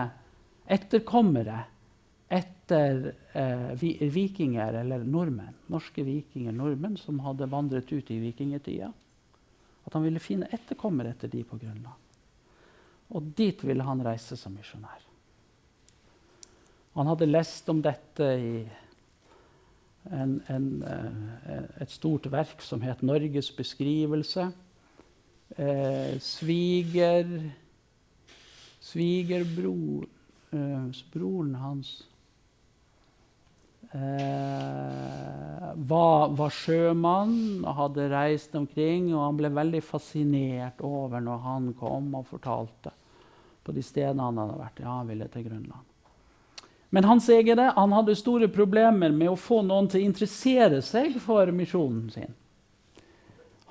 etterkommere 0.69 1.63
etter 2.29 3.11
eh, 3.33 3.71
vikinger 4.13 4.81
eller 4.81 5.03
nordmenn. 5.05 5.55
Norske 5.71 6.05
vikinger, 6.05 6.53
nordmenn 6.53 6.97
som 6.97 7.21
hadde 7.25 7.49
vandret 7.49 7.91
ut 7.93 8.11
i 8.11 8.19
vikingtida. 8.21 8.91
At 9.85 9.93
han 9.93 10.05
ville 10.05 10.21
finne 10.21 10.49
etterkommere 10.53 11.13
etter 11.13 11.29
de 11.29 11.43
på 11.45 11.57
Grønland. 11.61 12.01
Og 13.13 13.33
dit 13.37 13.61
ville 13.65 13.85
han 13.85 14.01
reise 14.05 14.37
som 14.37 14.53
misjonær. 14.57 15.03
Han 16.95 17.09
hadde 17.11 17.27
lest 17.27 17.69
om 17.69 17.81
dette 17.83 18.27
i 18.39 18.51
en, 20.15 20.37
en, 20.47 20.67
eh, 20.85 21.65
et 21.81 21.91
stort 21.91 22.29
verk 22.31 22.61
som 22.61 22.81
het 22.81 23.01
'Norges 23.01 23.51
beskrivelse'. 23.57 24.51
Eh, 25.55 26.19
sviger 26.19 27.51
Svigerbroren 28.79 30.05
eh, 31.55 31.61
hans 31.61 32.03
eh, 33.93 35.71
var, 35.75 36.27
var, 36.35 36.51
sjømann 36.51 37.63
og 37.63 37.73
hadde 37.79 38.09
reist 38.11 38.55
omkring. 38.55 39.09
Og 39.15 39.23
han 39.23 39.39
ble 39.39 39.53
veldig 39.55 39.83
fascinert 39.83 40.83
over 40.83 41.23
når 41.23 41.43
han 41.47 41.73
kom 41.79 42.13
og 42.19 42.27
fortalte 42.29 42.91
på 43.65 43.73
de 43.73 43.83
stedene 43.83 44.27
han 44.27 44.37
hadde 44.43 44.59
vært. 44.59 44.83
Ja, 44.83 44.99
han 44.99 45.09
ville 45.09 45.31
til 45.31 45.47
Grønland. 45.47 45.91
Men 46.93 47.07
Hans 47.09 47.29
egen 47.31 47.59
han 47.59 47.95
hadde 47.95 48.15
store 48.15 48.47
problemer 48.51 49.11
med 49.11 49.31
å 49.31 49.39
få 49.39 49.63
noen 49.65 49.87
til 49.91 50.03
å 50.03 50.07
interessere 50.11 50.83
seg 50.85 51.17
for 51.23 51.49
misjonen 51.51 52.11
sin. 52.13 52.35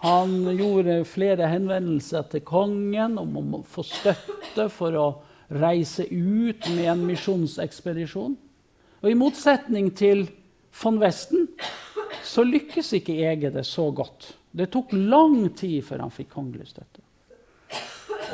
Han 0.04 0.56
gjorde 0.58 0.98
flere 1.08 1.46
henvendelser 1.48 2.26
til 2.28 2.42
kongen 2.44 3.14
om 3.16 3.38
å 3.40 3.60
få 3.64 3.80
støtte 3.88 4.66
for 4.68 4.96
å 5.00 5.06
reise 5.48 6.04
ut 6.04 6.66
med 6.74 6.90
en 6.92 7.04
misjonsekspedisjon. 7.08 8.34
Og 9.00 9.08
I 9.08 9.16
motsetning 9.16 9.88
til 9.96 10.26
von 10.76 10.98
Westen 11.00 11.46
så 12.24 12.44
lykkes 12.44 12.92
ikke 12.98 13.16
Ege 13.30 13.52
det 13.54 13.64
så 13.64 13.86
godt. 13.96 14.34
Det 14.52 14.68
tok 14.74 14.92
lang 14.92 15.48
tid 15.56 15.80
før 15.86 16.04
han 16.04 16.12
fikk 16.12 16.34
kongelig 16.36 16.74
støtte. 16.74 17.00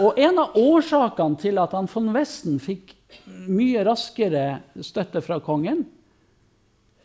Og 0.02 0.18
En 0.18 0.42
av 0.42 0.58
årsakene 0.58 1.38
til 1.38 1.58
at 1.62 1.74
han 1.76 1.86
von 1.90 2.10
Westen 2.16 2.58
fikk 2.62 2.96
mye 3.46 3.84
raskere 3.86 4.60
støtte 4.82 5.22
fra 5.22 5.38
kongen, 5.38 5.84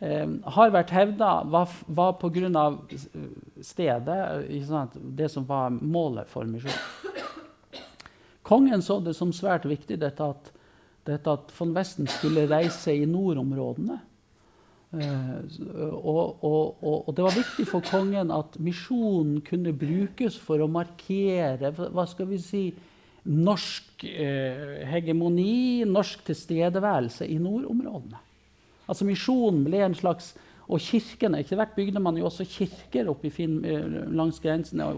eh, 0.00 0.26
har 0.26 0.74
vært 0.74 0.90
hevda 0.90 1.44
var, 1.50 1.70
var 1.86 2.18
pga. 2.18 2.78
Stedet, 3.62 4.18
det 5.16 5.28
som 5.32 5.46
var 5.46 5.70
målet 5.70 6.28
for 6.28 6.48
misjonen. 6.48 6.78
Kongen 8.46 8.82
så 8.82 9.00
det 9.02 9.16
som 9.18 9.32
svært 9.34 9.66
viktig 9.66 9.98
dette 9.98 10.22
at, 10.22 10.52
dette 11.08 11.32
at 11.32 11.50
von 11.56 11.72
Westen 11.74 12.06
skulle 12.10 12.46
reise 12.50 12.94
i 12.94 13.06
nordområdene. 13.10 13.98
Eh, 14.94 15.32
og, 15.90 16.44
og, 16.46 16.76
og, 16.78 17.08
og, 17.08 17.08
det 17.16 17.24
var 17.26 17.34
viktig 17.34 17.66
for 17.66 17.82
kongen 17.84 18.30
at 18.30 18.54
misjonen 18.62 19.40
kunne 19.44 19.74
brukes 19.74 20.38
for 20.38 20.62
å 20.62 20.70
markere 20.70 21.72
hva 21.74 22.04
skal 22.06 22.30
vi 22.30 22.38
si, 22.40 22.62
norsk 23.26 24.06
eh, 24.06 24.86
hegemoni, 24.86 25.82
norsk 25.90 26.22
tilstedeværelse 26.28 27.26
i 27.26 27.40
nordområdene. 27.42 28.22
Altså 28.86 29.08
Misjonen 29.08 29.64
ble 29.66 29.82
en 29.82 29.98
slags 29.98 30.36
Og 30.66 30.82
kirkene 30.82 31.40
Etter 31.42 31.58
hvert 31.60 31.76
bygde 31.76 32.02
man 32.02 32.16
jo 32.18 32.26
også 32.26 32.46
kirker 32.50 33.10
opp 33.12 33.22
eh, 33.26 33.86
langs 34.10 34.40
grensene. 34.42 34.88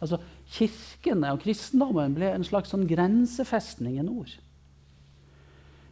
Altså 0.00 0.18
Kirkene 0.48 1.34
og 1.34 1.42
kristendommen 1.44 2.16
ble 2.16 2.32
en 2.32 2.46
slags 2.46 2.72
sånn 2.74 2.86
grensefestning 2.88 3.98
i 4.00 4.06
nord. 4.06 4.32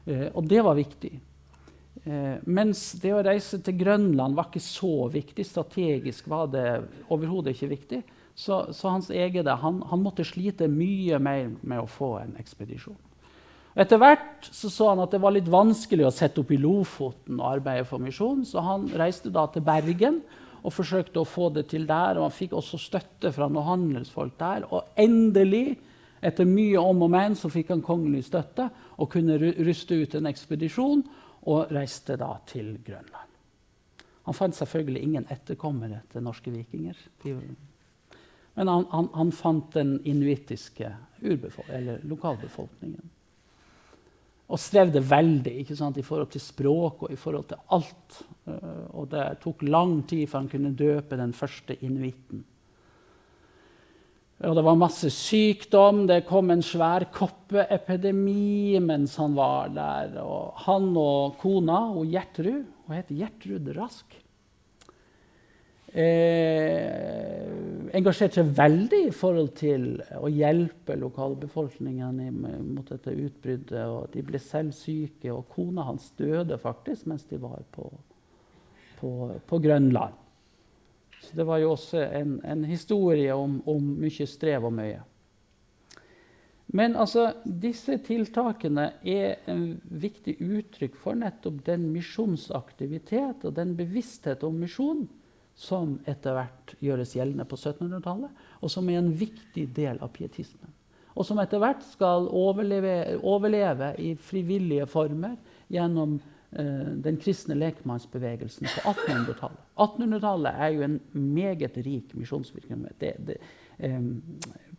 Eh, 0.07 0.29
og 0.33 0.47
det 0.51 0.63
var 0.65 0.79
viktig. 0.79 1.13
Eh, 2.07 2.37
mens 2.47 2.93
det 3.03 3.15
å 3.15 3.23
reise 3.25 3.61
til 3.63 3.79
Grønland 3.79 4.37
var 4.39 4.51
ikke 4.51 4.65
så 4.65 5.09
viktig. 5.13 5.47
Strategisk 5.47 6.29
var 6.31 6.51
det 6.53 6.69
overhodet 7.07 7.57
ikke 7.57 7.73
viktig. 7.77 8.03
Så, 8.37 8.67
så 8.77 8.93
Hans 8.93 9.09
Egede 9.11 9.55
han, 9.63 9.81
han, 9.91 10.03
måtte 10.05 10.27
slite 10.27 10.69
mye 10.69 11.19
mer 11.23 11.55
med 11.63 11.81
å 11.81 11.89
få 11.89 12.17
en 12.21 12.35
ekspedisjon. 12.41 12.99
Etter 13.77 14.01
hvert 14.01 14.49
så, 14.49 14.71
så 14.73 14.89
han 14.91 15.03
at 15.05 15.13
det 15.13 15.21
var 15.21 15.35
litt 15.37 15.51
vanskelig 15.53 16.07
å 16.09 16.15
sette 16.15 16.41
opp 16.41 16.53
i 16.55 16.61
Lofoten 16.61 17.41
og 17.41 17.51
arbeide 17.51 17.85
for 17.89 18.01
misjon, 18.01 18.41
så 18.49 18.65
han 18.65 18.87
reiste 18.97 19.33
da 19.33 19.45
til 19.53 19.65
Bergen 19.67 20.23
og 20.63 20.73
forsøkte 20.73 21.21
å 21.21 21.29
få 21.29 21.51
det 21.55 21.67
til 21.75 21.85
der. 21.87 22.17
og 22.17 22.27
Han 22.27 22.39
fikk 22.39 22.57
også 22.57 22.81
støtte 22.81 23.31
fra 23.37 23.51
noen 23.53 23.69
handelsfolk 23.69 24.39
der. 24.41 24.65
Og 24.73 24.97
endelig, 24.97 25.77
Etter 26.27 26.49
mye 26.49 26.81
om 26.81 27.05
og 27.05 27.11
men 27.13 27.37
så 27.39 27.51
fikk 27.53 27.71
han 27.75 27.85
kongelig 27.85 28.25
støtte 28.31 28.71
og 28.97 29.11
kunne 29.13 29.37
ruste 29.39 29.99
ut 30.01 30.15
en 30.17 30.29
ekspedisjon 30.31 31.05
og 31.47 31.73
reiste 31.77 32.17
da 32.19 32.33
til 32.49 32.73
Grønland. 32.85 33.35
Han 34.27 34.35
fant 34.35 34.57
selvfølgelig 34.57 35.03
ingen 35.05 35.27
etterkommere 35.31 36.01
til 36.11 36.25
norske 36.27 36.51
vikinger. 36.51 36.97
Men 38.57 38.73
han, 38.73 38.89
han, 38.91 39.11
han 39.15 39.31
fant 39.37 39.77
den 39.77 40.01
inuittiske 40.09 40.91
lokalbefolkningen. 41.23 43.13
Og 44.47 44.61
strevde 44.63 45.03
veldig 45.03 45.65
sant, 45.75 45.97
i 45.99 46.05
forhold 46.07 46.31
til 46.31 46.43
språk 46.43 47.07
og 47.07 47.15
i 47.15 47.19
forhold 47.19 47.49
til 47.51 47.63
alt. 47.75 48.19
Eh, 48.47 48.85
og 48.95 49.09
det 49.11 49.25
tok 49.43 49.65
lang 49.67 49.99
tid 50.07 50.29
før 50.29 50.45
han 50.45 50.53
kunne 50.53 50.77
døpe 50.79 51.19
den 51.19 51.35
første 51.35 51.79
inuitten. 51.83 52.45
Og 54.45 54.53
det 54.53 54.65
var 54.67 54.77
masse 54.77 55.09
sykdom. 55.11 56.05
Det 56.07 56.27
kom 56.29 56.53
en 56.53 56.63
svær 56.65 57.09
koppeepidemi 57.13 58.77
mens 58.85 59.17
han 59.17 59.35
var 59.37 59.73
der. 59.73 60.19
Og 60.21 60.53
han 60.67 60.91
og 61.01 61.39
kona, 61.41 61.81
og 61.97 62.07
Gjertrud 62.13 62.65
Hun 62.87 62.95
heter 62.95 63.17
Gjertrud 63.19 63.73
Rask. 63.75 64.26
Eh, 65.97 67.47
engasjerte 67.97 68.43
seg 68.43 68.51
veldig 68.59 68.99
i 69.07 69.13
forhold 69.17 69.55
til 69.57 69.87
å 70.19 70.29
hjelpe 70.29 70.93
lokalbefolkningen 71.01 72.21
mot 72.67 72.91
dette 72.91 73.15
utbruddet. 73.15 73.81
og 73.81 74.11
De 74.13 74.25
ble 74.27 74.41
selv 74.43 74.77
syke, 74.77 75.33
og 75.33 75.49
kona 75.55 75.87
hans 75.89 76.11
døde 76.19 76.59
faktisk 76.61 77.09
mens 77.09 77.25
de 77.31 77.41
var 77.41 77.65
på, 77.73 77.89
på, 79.01 79.11
på 79.49 79.63
Grønland. 79.65 80.21
Så 81.25 81.33
det 81.41 81.49
var 81.49 81.65
jo 81.65 81.73
også 81.73 82.05
en, 82.05 82.39
en 82.45 82.65
historie 82.69 83.33
om, 83.33 83.63
om, 83.65 83.93
mye 84.05 84.29
strev 84.29 84.69
og 84.69 84.77
mye. 84.77 85.01
Men 86.77 86.97
altså, 86.99 87.31
disse 87.47 87.97
tiltakene 88.05 88.91
er 89.01 89.39
en 89.49 89.79
viktig 89.89 90.37
uttrykk 90.43 90.99
for 91.01 91.17
nettopp 91.17 91.63
den 91.65 91.89
misjonsaktivitet 91.95 93.47
og 93.49 93.55
den 93.57 93.73
bevissthet 93.79 94.45
om 94.45 94.59
misjon 94.61 95.07
som 95.57 95.97
etter 96.09 96.37
hvert 96.37 96.75
gjøres 96.85 97.15
gjeldende 97.17 97.47
på 97.49 97.57
1700-tallet, 97.57 98.47
og 98.61 98.73
som 98.73 98.89
er 98.93 99.01
en 99.01 99.13
viktig 99.17 99.67
del 99.77 100.01
av 100.05 100.13
pietismen. 100.13 100.73
Og 101.17 101.25
som 101.25 101.39
etter 101.41 101.63
hvert 101.63 101.85
skal 101.89 102.29
overleve, 102.29 103.17
overleve 103.25 103.95
i 104.05 104.13
frivillige 104.21 104.85
former 104.91 105.39
gjennom 105.73 106.19
Eh, 106.51 106.93
den 107.05 107.17
kristne 107.17 107.55
lekmannsbevegelsen 107.55 108.67
på 108.67 108.91
1800-tallet. 108.91 109.63
1800-tallet 109.77 110.55
er 110.55 110.69
jo 110.73 110.85
en 110.87 111.01
meget 111.13 111.77
rik 111.77 112.15
misjonsvirksomhet. 112.15 112.95
Det, 113.01 113.13
det, 113.27 113.37
eh, 113.79 114.01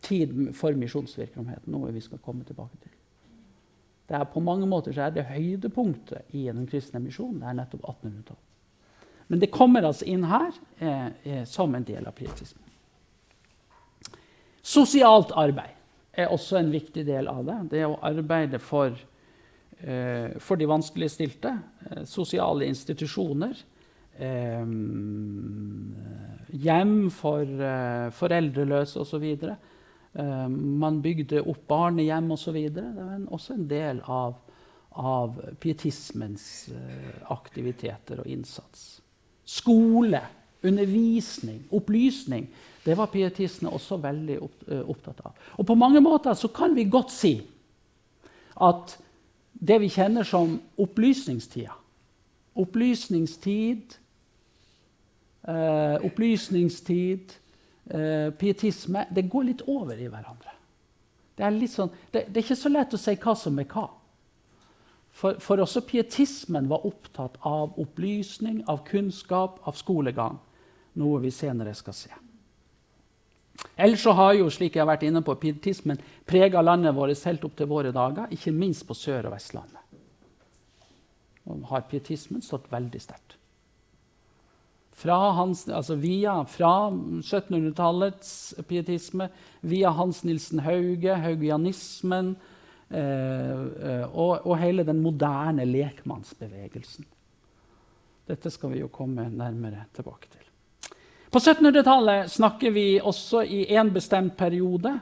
tid 0.00 0.32
for 0.56 0.74
misjonsvirksomhet, 0.74 1.68
noe 1.70 1.92
vi 1.92 2.00
skal 2.00 2.22
komme 2.24 2.44
tilbake 2.44 2.80
til. 2.82 2.94
Det 4.08 4.16
er 4.16 4.24
På 4.24 4.40
mange 4.40 4.66
måter 4.66 4.92
så 4.92 5.06
er 5.06 5.10
det 5.10 5.28
høydepunktet 5.28 6.32
i 6.32 6.46
den 6.48 6.66
kristne 6.66 7.00
misjonen. 7.04 7.40
Det 7.40 7.48
er 7.48 7.58
nettopp 7.60 7.84
1800-tallet. 7.84 8.47
Men 9.28 9.42
det 9.42 9.50
kommer 9.52 9.84
altså 9.84 10.08
inn 10.08 10.24
her 10.28 10.50
eh, 10.78 11.08
eh, 11.22 11.44
som 11.48 11.74
en 11.76 11.84
del 11.84 12.06
av 12.08 12.16
pietismen. 12.16 12.64
Sosialt 14.64 15.32
arbeid 15.36 15.76
er 16.18 16.32
også 16.34 16.58
en 16.58 16.72
viktig 16.72 17.04
del 17.06 17.28
av 17.30 17.44
det. 17.46 17.58
Det 17.76 17.84
å 17.86 17.98
arbeide 18.04 18.60
for 18.60 18.96
Eh, 19.80 20.38
for 20.38 20.56
de 20.56 20.66
vanskeligstilte, 20.66 21.58
eh, 21.90 22.04
sosiale 22.04 22.66
institusjoner, 22.66 23.56
eh, 24.18 24.66
hjem 26.50 27.10
for 27.10 27.46
foreldreløse 28.10 29.00
osv. 29.00 29.56
Man 30.48 31.02
bygde 31.02 31.46
opp 31.46 31.66
barnehjem 31.68 32.32
osv. 32.32 32.74
Det 32.74 32.82
var 32.96 33.20
også 33.30 33.54
en 33.54 33.68
del 33.68 34.00
av, 34.04 34.34
av 34.90 35.36
pietismens 35.60 36.70
aktiviteter 37.30 38.18
og 38.18 38.26
innsats. 38.26 39.00
Skole, 39.48 40.20
undervisning, 40.62 41.62
opplysning. 41.72 42.48
Det 42.84 42.96
var 42.96 43.08
pietistene 43.12 43.72
også 43.72 43.96
veldig 44.02 44.38
opptatt 44.84 45.20
av. 45.24 45.36
Og 45.56 45.66
på 45.66 45.76
mange 45.78 46.00
måter 46.04 46.36
så 46.36 46.50
kan 46.52 46.74
vi 46.76 46.88
godt 46.88 47.12
si 47.12 47.34
at 48.60 48.96
det 49.52 49.80
vi 49.80 49.90
kjenner 49.90 50.26
som 50.26 50.58
opplysningstida. 50.78 51.74
Opplysningstid, 52.58 53.96
eh, 55.48 55.96
opplysningstid, 56.04 57.34
eh, 57.90 58.30
pietisme 58.30 59.06
Det 59.14 59.30
går 59.30 59.42
litt 59.42 59.62
over 59.66 59.94
i 59.94 60.08
hverandre. 60.08 60.54
Det 61.36 61.44
er, 61.44 61.66
sånn, 61.66 61.90
det, 62.12 62.26
det 62.28 62.36
er, 62.36 62.44
ikke 62.44 62.56
så 62.56 62.68
lett 62.68 62.94
å 62.94 62.98
si 62.98 63.14
hva 63.14 63.34
som 63.36 63.58
er 63.58 63.64
hva. 63.64 63.88
For, 65.18 65.34
for 65.42 65.58
også 65.58 65.82
pietismen 65.82 66.68
var 66.70 66.86
opptatt 66.86 67.40
av 67.46 67.74
opplysning, 67.80 68.62
av 68.70 68.84
kunnskap, 68.86 69.58
av 69.66 69.74
skolegang. 69.74 70.38
Noe 70.98 71.18
vi 71.22 71.32
senere 71.34 71.74
skal 71.74 71.96
se. 71.96 72.10
Ellers 73.74 74.04
så 74.04 74.14
har 74.14 74.36
jo, 74.38 74.46
slik 74.50 74.76
jeg 74.76 74.84
har 74.84 74.90
vært 74.92 75.02
inne 75.08 75.22
på, 75.26 75.34
pietismen 75.42 75.98
prega 76.26 76.62
landet 76.62 76.94
vårt 76.94 77.24
helt 77.26 77.46
opp 77.48 77.56
til 77.58 77.70
våre 77.70 77.90
dager, 77.94 78.30
ikke 78.34 78.54
minst 78.54 78.86
på 78.86 78.94
Sør- 78.94 79.26
og 79.26 79.34
Vestlandet. 79.34 79.82
Og 81.48 81.64
har 81.72 81.88
pietismen 81.90 82.44
stått 82.44 82.70
veldig 82.70 83.00
sterkt. 83.02 83.34
Altså 84.98 85.94
fra 86.50 86.90
1700-tallets 86.90 88.30
pietisme, 88.66 89.28
via 89.62 89.90
Hans 89.94 90.24
Nilsen 90.26 90.62
Hauge, 90.66 91.14
haugianismen 91.22 92.36
og, 92.88 94.46
og, 94.46 94.54
hele 94.58 94.84
den 94.86 95.02
moderne 95.04 95.66
lekmannsbevegelsen. 95.68 97.04
Dette 98.28 98.52
skal 98.52 98.72
vi 98.72 98.80
jo 98.80 98.88
komme 98.92 99.26
nærmere 99.28 99.84
tilbake 99.96 100.30
til. 100.32 100.44
På 101.28 101.38
1700-tallet 101.38 102.30
snakker 102.32 102.72
vi 102.72 102.86
også 103.00 103.42
i 103.44 103.66
en 103.76 103.92
bestemt 103.92 104.36
periode, 104.36 104.94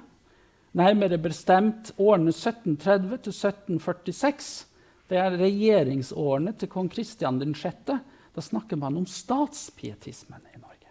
nærmere 0.75 1.19
bestemt 1.23 1.93
årene 1.99 2.35
1730 2.35 3.21
til 3.23 3.35
1746. 3.35 4.67
Det 5.07 5.19
er 5.23 5.39
regjeringsårene 5.39 6.57
til 6.59 6.71
kong 6.71 6.91
Kristian 6.91 7.39
6. 7.55 7.95
Da 8.35 8.43
snakker 8.43 8.77
man 8.77 8.97
om 8.97 9.07
statspietismen 9.07 10.43
i 10.55 10.59
Norge. 10.59 10.91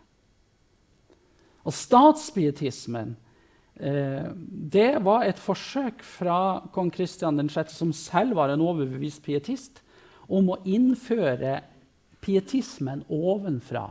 Og 1.67 1.73
statspietismen 1.73 3.15
eh, 3.15 3.24
det 3.75 4.91
var 5.03 5.25
et 5.27 5.39
forsøk 5.41 6.03
fra 6.07 6.37
kong 6.71 6.91
Kristian 6.95 7.41
6., 7.49 7.73
som 7.75 7.91
selv 7.91 8.37
var 8.39 8.53
en 8.53 8.63
overbevist 8.63 9.23
pietist, 9.25 9.81
om 10.31 10.53
å 10.53 10.61
innføre 10.63 11.59
pietismen 12.23 13.03
ovenfra 13.11 13.89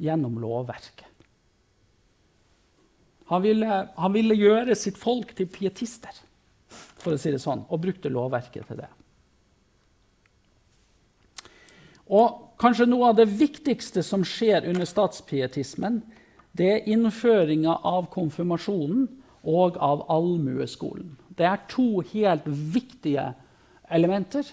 gjennom 0.00 0.38
lovverket. 0.40 1.06
Han 3.28 3.44
ville, 3.44 3.82
han 3.94 4.14
ville, 4.14 4.34
gjøre 4.34 4.74
sitt 4.78 4.96
folk 4.96 5.34
til 5.36 5.50
pietister, 5.52 6.14
for 6.68 7.12
å 7.12 7.20
si 7.20 7.30
det 7.34 7.42
sånn, 7.42 7.66
og 7.68 7.82
brukte 7.82 8.08
lovverket 8.08 8.64
til 8.70 8.80
det. 8.80 8.88
Og 12.08 12.56
kanskje 12.60 12.88
noe 12.88 13.10
av 13.10 13.18
det 13.18 13.28
viktigste 13.28 14.00
som 14.02 14.24
skjer 14.24 14.64
under 14.70 14.88
statspietismen, 14.88 16.00
det 16.56 16.70
er 16.72 16.88
innføringa 16.88 17.76
av 17.86 18.08
konfirmasjonen 18.14 19.04
og 19.48 19.78
av 19.80 20.04
allmueskolen. 20.12 21.14
Det 21.38 21.46
er 21.46 21.64
to 21.70 22.02
helt 22.12 22.46
viktige 22.46 23.30
elementer 23.90 24.48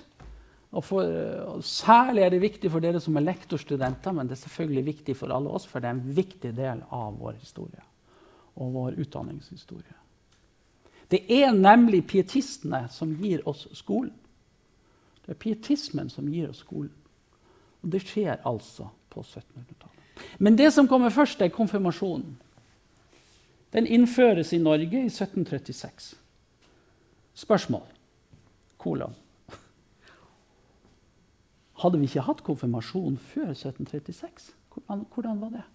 og 0.76 0.84
for, 0.84 1.08
og 1.56 1.64
særlig 1.64 2.26
er 2.26 2.34
det 2.34 2.42
viktig 2.44 2.70
for 2.72 2.84
dere 2.84 3.00
som 3.00 3.16
er 3.16 3.24
lektorstudenter, 3.24 4.12
men 4.12 4.28
det 4.28 4.36
er 4.36 4.44
selvfølgelig 4.44 4.86
viktig 4.86 5.16
for 5.16 5.32
alle 5.32 5.54
oss, 5.56 5.68
for 5.68 5.80
det 5.80 5.88
er 5.88 5.96
en 5.96 6.16
viktig 6.18 6.52
del 6.58 6.82
av 6.92 7.16
vår 7.20 7.38
historie 7.40 7.84
og 8.56 8.74
vår 8.74 9.00
utdanningshistorie. 9.04 9.96
Det 11.12 11.22
er 11.32 11.54
nemlig 11.54 12.04
pietistene 12.08 12.86
som 12.92 13.14
gir 13.22 13.44
oss 13.48 13.68
skolen. 13.78 14.14
Det 15.26 15.36
er 15.36 15.42
pietismen 15.42 16.10
som 16.10 16.28
gir 16.30 16.50
oss 16.50 16.64
skolen. 16.66 16.92
Og 17.84 17.92
det 17.94 18.02
skjer 18.04 18.42
altså 18.44 18.90
på 19.14 19.22
1700-tallet. 19.22 20.26
Men 20.40 20.58
det 20.58 20.72
som 20.74 20.88
kommer 20.88 21.14
først, 21.14 21.42
er 21.42 21.54
konfirmasjonen. 21.54 22.36
Den 23.76 23.88
innføres 23.92 24.54
i 24.54 24.58
Norge 24.58 25.02
i 25.04 25.10
1736. 25.12 26.16
Spørsmål? 27.36 27.84
Kolon. 28.80 29.16
Hadde 31.84 32.00
vi 32.00 32.08
ikke 32.08 32.24
hatt 32.24 32.44
konfirmasjon 32.48 33.18
før 33.20 33.52
1736? 33.52 34.54
Hvordan, 34.72 35.04
hvordan 35.12 35.42
var 35.42 35.52
det? 35.58 35.66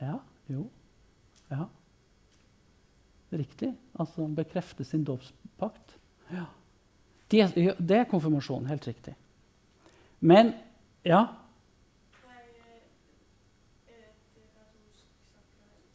Ja, 0.00 0.18
jo. 0.52 0.68
Ja. 1.50 1.64
Riktig. 3.32 3.72
Altså 3.98 4.22
han 4.22 4.36
bekrefter 4.36 4.84
sin 4.84 5.04
dåpspakt. 5.04 5.96
Ja. 6.30 6.44
Det, 7.30 7.48
det, 7.88 7.96
er 7.96 8.04
konfirmasjonen. 8.04 8.68
Helt 8.68 8.86
riktig. 8.86 9.16
Men 10.20 10.52
ja 11.06 11.26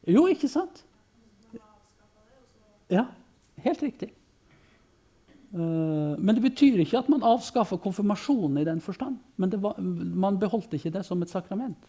Jo, 0.04 0.26
ikke 0.28 0.50
sant? 0.52 0.82
Ja, 2.92 3.06
helt 3.64 3.84
riktig. 3.86 4.10
Eh, 5.54 6.14
men 6.20 6.36
det 6.36 6.44
betyr 6.44 6.82
ikke 6.84 7.00
at 7.00 7.10
man 7.12 7.24
avskaffer 7.24 7.80
konfirmasjonen 7.82 8.60
i 8.62 8.68
den 8.68 8.82
forstand. 8.84 9.20
Men 9.38 9.54
var, 9.64 9.80
man 9.80 10.40
beholdt 10.42 10.76
ikke 10.76 10.92
det 10.94 11.06
som 11.08 11.22
et 11.24 11.32
sakrament. 11.32 11.88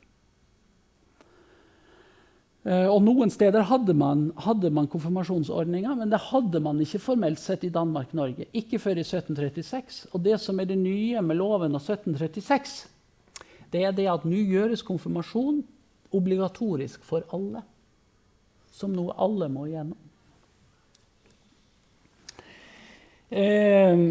Eh, 2.65 2.87
og 2.89 3.03
Noen 3.05 3.33
steder 3.33 3.67
hadde 3.69 3.97
man, 3.97 4.29
hadde 4.41 4.71
man 4.73 4.89
konfirmasjonsordninger, 4.89 5.99
men 5.99 6.12
det 6.12 6.23
hadde 6.31 6.62
man 6.65 6.81
ikke 6.81 7.03
formelt 7.03 7.43
sett 7.43 7.67
i 7.67 7.73
Danmark-Norge. 7.73 8.47
Ikke 8.57 8.81
før 8.81 9.01
i 9.01 9.05
1736. 9.05 10.07
Og 10.12 10.23
det 10.25 10.39
som 10.41 10.61
er 10.61 10.71
det 10.71 10.79
nye 10.81 11.21
med 11.25 11.41
loven 11.41 11.77
av 11.77 11.83
1736, 11.83 12.93
det 13.75 13.83
er 13.83 13.95
det 13.97 14.07
at 14.11 14.27
nå 14.29 14.39
gjøres 14.39 14.85
konfirmasjon 14.87 15.64
obligatorisk 16.14 17.03
for 17.07 17.27
alle. 17.35 17.64
Som 18.75 18.95
noe 18.95 19.14
alle 19.18 19.49
må 19.51 19.66
igjennom. 19.66 19.99
Eh, 23.35 24.03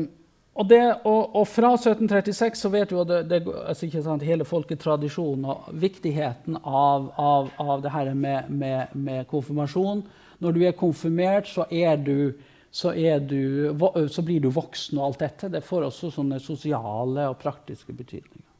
og, 0.53 0.67
det, 0.67 0.81
og, 1.07 1.35
og, 1.35 1.45
fra 1.47 1.73
1736 1.77 2.59
så 2.59 2.71
vet 2.73 2.91
vi 2.91 2.99
at 2.99 3.11
det, 3.11 3.19
det, 3.31 3.41
altså 3.47 3.87
sant, 4.03 4.25
hele 4.27 4.47
folketradisjonen 4.47 5.47
og 5.49 5.69
viktigheten 5.79 6.59
av, 6.59 7.07
av, 7.19 7.51
av 7.59 7.83
det 7.83 7.93
her 7.93 8.11
med, 8.13 8.49
med, 8.51 8.95
med, 8.95 9.27
konfirmasjon. 9.31 10.03
Når 10.43 10.55
du 10.55 10.63
er 10.67 10.75
konfirmert, 10.75 11.47
så, 11.47 11.65
er 11.71 11.95
du, 12.03 12.33
så, 12.71 12.91
er 12.91 13.23
du, 13.23 13.71
så, 14.11 14.25
blir 14.25 14.43
du 14.43 14.51
voksen 14.51 14.99
og 14.99 15.11
alt 15.11 15.23
dette. 15.23 15.51
Det 15.55 15.63
får 15.63 15.87
også 15.87 16.11
sånne 16.17 16.41
sosiale 16.43 17.29
og 17.31 17.39
praktiske 17.39 17.95
betydninger. 17.95 18.52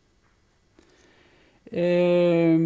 Eh, 1.74 2.60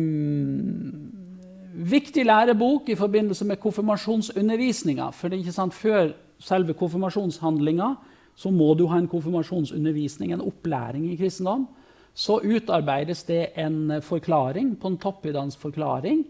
viktig 1.91 2.25
lærebok 2.25 2.89
i 2.89 2.95
forbindelse 2.95 3.45
med 3.45 3.59
konfirmasjonsundervisninga. 3.63 5.11
For 5.11 5.27
det 5.27 5.37
er 5.37 5.45
ikke 5.45 5.55
sant, 5.55 5.73
før 5.73 6.11
selve 6.39 6.75
konfirmasjonshandlinga 6.77 7.93
så 8.37 8.51
må 8.53 8.73
du 8.77 8.85
ha 8.91 8.99
en 8.99 9.09
konfirmasjonsundervisning, 9.09 10.33
en 10.33 10.45
opplæring 10.45 11.07
i 11.11 11.17
kristendom. 11.17 11.65
Så 12.13 12.39
utarbeides 12.41 13.23
det 13.23 13.53
en 13.57 14.01
forklaring, 14.01 14.75
på 14.75 14.87
en 14.87 14.97
Pontoppidas 14.97 15.57
forklaring 15.57 16.25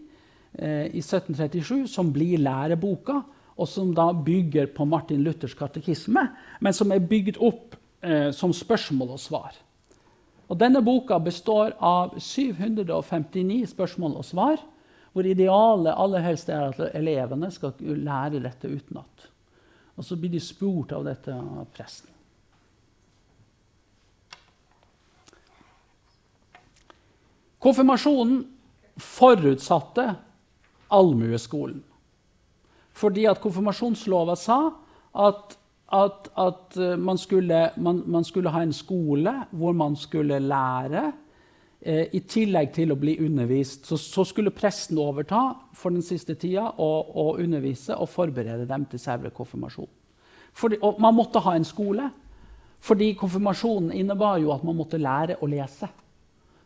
eh, 0.54 0.86
i 0.92 1.02
1737, 1.02 1.86
som 1.88 2.12
blir 2.12 2.38
læreboka, 2.38 3.20
og 3.58 3.68
som 3.68 3.94
da 3.94 4.12
bygger 4.12 4.70
på 4.76 4.84
Martin 4.84 5.24
Luthers 5.24 5.56
katekisme, 5.58 6.28
men 6.60 6.72
som 6.72 6.92
er 6.92 7.04
bygd 7.04 7.40
opp 7.40 7.76
eh, 8.02 8.30
som 8.32 8.52
spørsmål 8.52 9.16
og 9.16 9.20
svar. 9.20 9.56
Og 10.48 10.56
denne 10.56 10.80
boka 10.84 11.18
består 11.20 11.74
av 11.84 12.16
759 12.20 13.66
spørsmål 13.74 14.16
og 14.20 14.24
svar, 14.24 14.60
hvor 15.12 15.26
idealet 15.26 15.96
aller 15.96 16.24
helst 16.24 16.48
er 16.52 16.70
at 16.70 16.94
elevene 16.96 17.50
skal 17.52 17.74
lære 17.80 18.40
dette 18.44 18.68
utenat. 18.70 19.28
Og 19.98 20.06
så 20.06 20.16
blir 20.16 20.32
de 20.32 20.40
spurt 20.40 20.92
av 20.94 21.04
dette 21.08 21.34
av 21.34 21.66
presten. 21.74 22.12
Konfirmasjonen 27.58 28.44
forutsatte 29.02 30.04
allmueskolen. 30.94 31.80
Fordi 32.98 33.26
at 33.30 33.40
konfirmasjonslova 33.42 34.36
sa 34.38 34.58
at, 35.18 35.56
at, 35.92 36.28
at 36.36 36.76
eh, 36.76 36.96
man, 36.96 37.18
skulle, 37.18 37.70
man, 37.76 38.02
man, 38.06 38.24
skulle, 38.24 38.50
ha 38.52 38.62
en 38.62 38.72
skole 38.72 39.32
hvor 39.50 39.72
man 39.72 39.96
skulle 39.96 40.38
lære. 40.38 41.12
Eh, 41.80 42.08
I 42.12 42.20
tillegg 42.28 42.72
til 42.76 42.92
å 42.92 42.98
bli 43.00 43.16
undervist. 43.24 43.86
Så, 43.88 43.96
så, 43.96 44.24
skulle 44.28 44.52
presten 44.52 44.98
overta 45.00 45.42
for 45.72 45.94
den 45.94 46.04
siste 46.04 46.36
tida 46.36 46.66
og, 46.76 47.14
og 47.16 47.40
undervise 47.40 47.96
og 47.96 48.10
forberede 48.12 48.68
dem 48.68 48.84
til 48.90 49.00
selve 49.00 49.32
konfirmasjonen. 49.34 49.94
Fordi, 50.58 50.80
og 50.82 50.98
man 51.00 51.14
måtte 51.14 51.40
ha 51.44 51.54
en 51.54 51.66
skole, 51.66 52.08
fordi 52.82 53.12
konfirmasjonen 53.18 53.92
innebar 53.94 54.40
jo 54.42 54.50
at 54.54 54.64
man 54.66 54.76
måtte 54.78 54.98
lære 54.98 55.38
å 55.40 55.48
lese. 55.50 55.88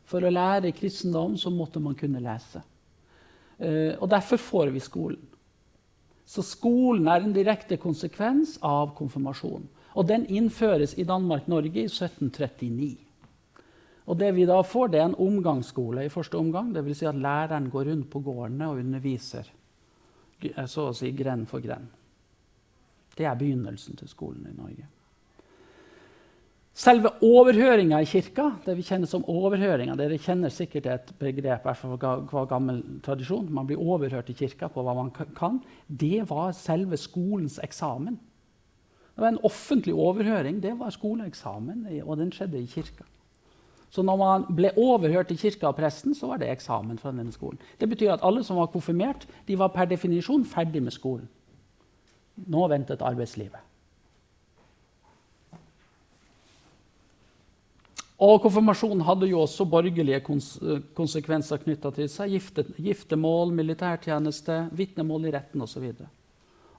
For 0.08 0.24
å 0.24 0.32
lære 0.32 0.72
kristendom 0.76 1.36
så 1.38 1.52
måtte 1.52 1.80
man 1.80 1.96
kunne 1.98 2.22
lese. 2.24 2.62
Eh, 3.58 3.94
og 4.00 4.08
derfor 4.10 4.40
får 4.40 4.72
vi 4.74 4.82
skolen. 4.82 5.20
Så 6.32 6.40
skolen 6.46 7.08
er 7.12 7.20
en 7.20 7.34
direkte 7.36 7.76
konsekvens 7.76 8.56
av 8.64 8.94
konfirmasjonen. 8.96 9.66
Og 10.00 10.06
den 10.08 10.24
innføres 10.32 10.94
i 10.96 11.04
Danmark-Norge 11.04 11.82
i 11.82 11.90
1739. 11.90 12.94
Og 14.08 14.18
det 14.18 14.30
vi 14.34 14.46
da 14.48 14.56
får, 14.64 14.88
det 14.88 15.02
er 15.02 15.10
en 15.10 15.18
omgangsskole 15.20 16.06
i 16.06 16.12
første 16.12 16.40
omgang. 16.40 16.72
Dvs. 16.72 17.02
Si 17.02 17.08
at 17.08 17.20
læreren 17.20 17.68
går 17.70 17.90
rundt 17.90 18.08
på 18.10 18.22
gårdene 18.24 18.70
og 18.70 18.80
underviser 18.80 19.52
så 20.66 20.88
å 20.88 20.96
si 20.96 21.12
gren 21.14 21.44
for 21.46 21.62
gren. 21.62 21.84
Det 23.14 23.28
er 23.28 23.38
begynnelsen 23.38 24.00
til 24.00 24.10
skolen 24.10 24.48
i 24.48 24.56
Norge. 24.56 24.88
Selve 26.72 27.10
overhøringa 27.20 27.98
i 28.00 28.06
kirka, 28.08 28.46
det 28.64 28.78
vi 28.78 28.84
kjenner 28.86 29.08
som 29.08 29.26
overhøringa 29.28 29.92
Dere 29.98 30.16
kjenner 30.16 30.48
sikkert 30.48 30.86
et 30.88 31.10
begrep 31.20 31.66
fra 31.76 32.44
gammel 32.48 32.78
tradisjon. 33.04 33.50
Man 33.52 33.66
blir 33.68 33.80
overhørt 33.80 34.30
i 34.32 34.36
kirka 34.38 34.70
på 34.72 34.84
hva 34.84 34.94
man 34.96 35.10
kan. 35.12 35.58
Det 35.86 36.24
var 36.30 36.54
selve 36.56 36.96
skolens 36.96 37.58
eksamen. 37.62 38.16
Det 39.12 39.20
var 39.20 39.34
en 39.34 39.42
offentlig 39.44 39.92
overhøring. 39.92 40.62
Det 40.62 40.72
var 40.78 40.94
skoleeksamen, 40.94 41.84
og 42.06 42.16
den 42.16 42.32
skjedde 42.32 42.62
i 42.62 42.66
kirka. 42.66 43.04
Så 43.92 44.00
når 44.00 44.16
man 44.16 44.46
ble 44.56 44.70
overhørt 44.80 45.34
i 45.34 45.36
kirka 45.36 45.68
av 45.68 45.76
presten, 45.76 46.14
så 46.16 46.30
var 46.30 46.40
det 46.40 46.48
eksamen 46.48 46.96
fra 46.96 47.12
denne 47.12 47.34
skolen. 47.34 47.60
Det 47.76 47.90
betyr 47.90 48.14
at 48.14 48.24
alle 48.24 48.40
som 48.44 48.56
var 48.56 48.72
konfirmert, 48.72 49.26
de 49.44 49.58
var 49.60 49.74
per 49.74 49.90
definisjon 49.90 50.48
ferdig 50.48 50.80
med 50.80 50.96
skolen. 50.96 51.28
Nå 52.48 52.64
ventet 52.72 53.04
arbeidslivet. 53.04 53.60
Og 58.22 58.38
konfirmasjonen 58.44 59.02
hadde 59.02 59.26
jo 59.32 59.40
også 59.42 59.66
borgerlige 59.66 60.20
konsekvenser 60.94 61.58
knytta 61.64 61.90
til 61.96 62.10
seg. 62.10 62.36
Gifte, 62.36 62.64
giftermål, 62.78 63.50
militærtjeneste, 63.56 64.68
vitnemål 64.78 65.26
i 65.26 65.32
retten 65.34 65.64
osv. 65.64 65.88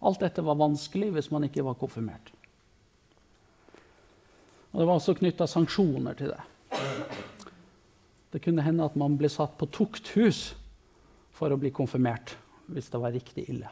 Alt 0.04 0.24
dette 0.24 0.46
var 0.46 0.60
vanskelig 0.60 1.12
hvis 1.18 1.30
man 1.34 1.50
ikke 1.50 1.66
var 1.68 1.76
konfirmert. 1.80 2.32
Og 4.72 4.80
Det 4.80 4.88
var 4.88 4.96
også 4.96 5.18
knytta 5.20 5.48
sanksjoner 5.48 6.16
til 6.18 6.32
det. 6.32 6.42
Det 8.34 8.42
kunne 8.42 8.64
hende 8.66 8.88
at 8.88 8.96
man 8.98 9.20
ble 9.20 9.30
satt 9.30 9.60
på 9.60 9.68
tukthus 9.70 10.56
for 11.36 11.54
å 11.54 11.60
bli 11.60 11.70
konfirmert 11.76 12.38
hvis 12.72 12.88
det 12.90 13.02
var 13.04 13.14
riktig 13.14 13.46
ille. 13.52 13.70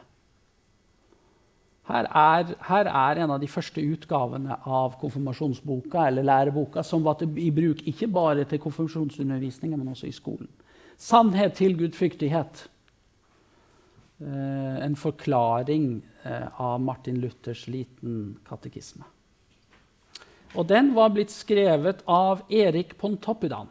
Her 1.90 2.06
er, 2.06 2.52
her 2.68 2.86
er, 2.86 3.18
en 3.24 3.32
av 3.34 3.40
de 3.42 3.48
første 3.50 3.82
utgavene 3.82 4.54
av 4.70 4.94
konfirmasjonsboka 5.00 6.04
eller 6.06 6.26
læreboka 6.28 6.84
som 6.86 7.02
var 7.02 7.16
til, 7.18 7.32
i 7.42 7.50
bruk 7.50 7.82
ikke 7.90 8.06
bare 8.06 8.44
til 8.46 8.62
konfirmasjonsundervisningen, 8.62 9.80
men 9.80 9.90
også 9.90 10.06
i 10.06 10.14
skolen. 10.14 10.50
'Sannhet 10.96 11.56
til 11.58 11.74
gudfryktighet'. 11.80 12.68
Eh, 14.22 14.84
en 14.84 14.94
forklaring 14.96 16.02
eh, 16.24 16.60
av 16.60 16.80
Martin 16.80 17.18
Luthers 17.18 17.66
liten 17.66 18.38
katekisme. 18.46 19.02
Og 20.54 20.68
den 20.68 20.94
var 20.94 21.10
blitt 21.10 21.30
skrevet 21.34 22.04
av 22.06 22.44
Erik 22.48 22.94
Pontoppidan. 22.98 23.66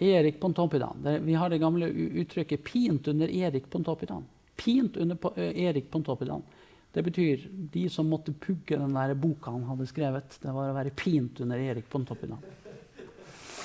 Erik 0.00 0.40
Pontoppidan. 0.40 1.06
Vi 1.22 1.34
har 1.34 1.48
det 1.48 1.60
gamle 1.62 1.86
uttrykket 1.86 2.64
'pint 2.64 3.08
under 3.08 3.28
Erik 3.28 3.70
Pontoppidan' 3.70 4.26
pint 4.62 4.96
under 4.96 5.16
eh, 5.36 5.64
Erik 5.66 5.90
Pontoppidan. 5.90 6.42
Det 6.92 7.02
betyr 7.02 7.48
de 7.72 7.88
som 7.90 8.08
måtte 8.08 8.32
pugge 8.32 8.76
den 8.76 8.94
der 8.94 9.14
boka 9.16 9.50
han 9.50 9.64
hadde 9.64 9.86
skrevet. 9.88 10.38
Det 10.42 10.52
var 10.52 10.70
å 10.70 10.76
være 10.76 10.90
pint 10.96 11.40
under 11.40 11.58
Erik 11.58 11.88
Pontoppidan. 11.90 12.38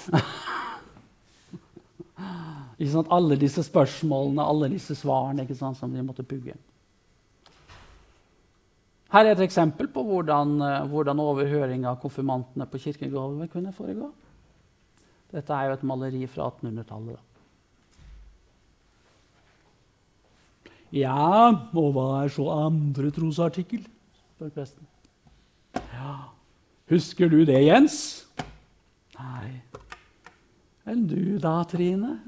ikke 2.79 2.93
sant? 2.93 3.11
Alle 3.11 3.35
disse 3.39 3.63
spørsmålene, 3.67 4.43
alle 4.43 4.71
disse 4.71 4.95
svarene 4.95 5.43
ikke 5.43 5.59
sant, 5.59 5.77
som 5.79 5.91
de 5.93 6.05
måtte 6.07 6.23
pugge. 6.27 6.55
Her 9.11 9.23
er 9.23 9.35
et 9.35 9.43
eksempel 9.45 9.87
på 9.91 10.03
hvordan, 10.03 10.61
eh, 10.63 10.87
hvordan 10.87 11.19
overhøring 11.23 11.85
av 11.87 11.99
konfirmantene 12.01 12.67
på 12.67 12.79
kirkegulvet 12.87 13.51
kunne 13.51 13.75
foregå. 13.75 14.11
Dette 15.31 15.51
er 15.53 15.67
jo 15.67 15.77
et 15.77 15.87
maleri 15.87 16.23
fra 16.31 16.47
1800-tallet. 16.51 17.26
Ja, 20.95 21.51
og 21.75 21.93
hva 21.95 22.07
er 22.23 22.31
så 22.31 22.47
andre 22.53 23.11
trosartikkel? 23.11 23.83
spør 24.37 24.53
presten. 24.53 24.85
Ja, 25.73 26.13
husker 26.91 27.29
du 27.31 27.41
det, 27.45 27.57
Jens? 27.65 28.27
Nei. 29.17 29.61
Enn 30.87 31.07
du 31.09 31.39
da, 31.41 31.59
Trine? 31.67 32.19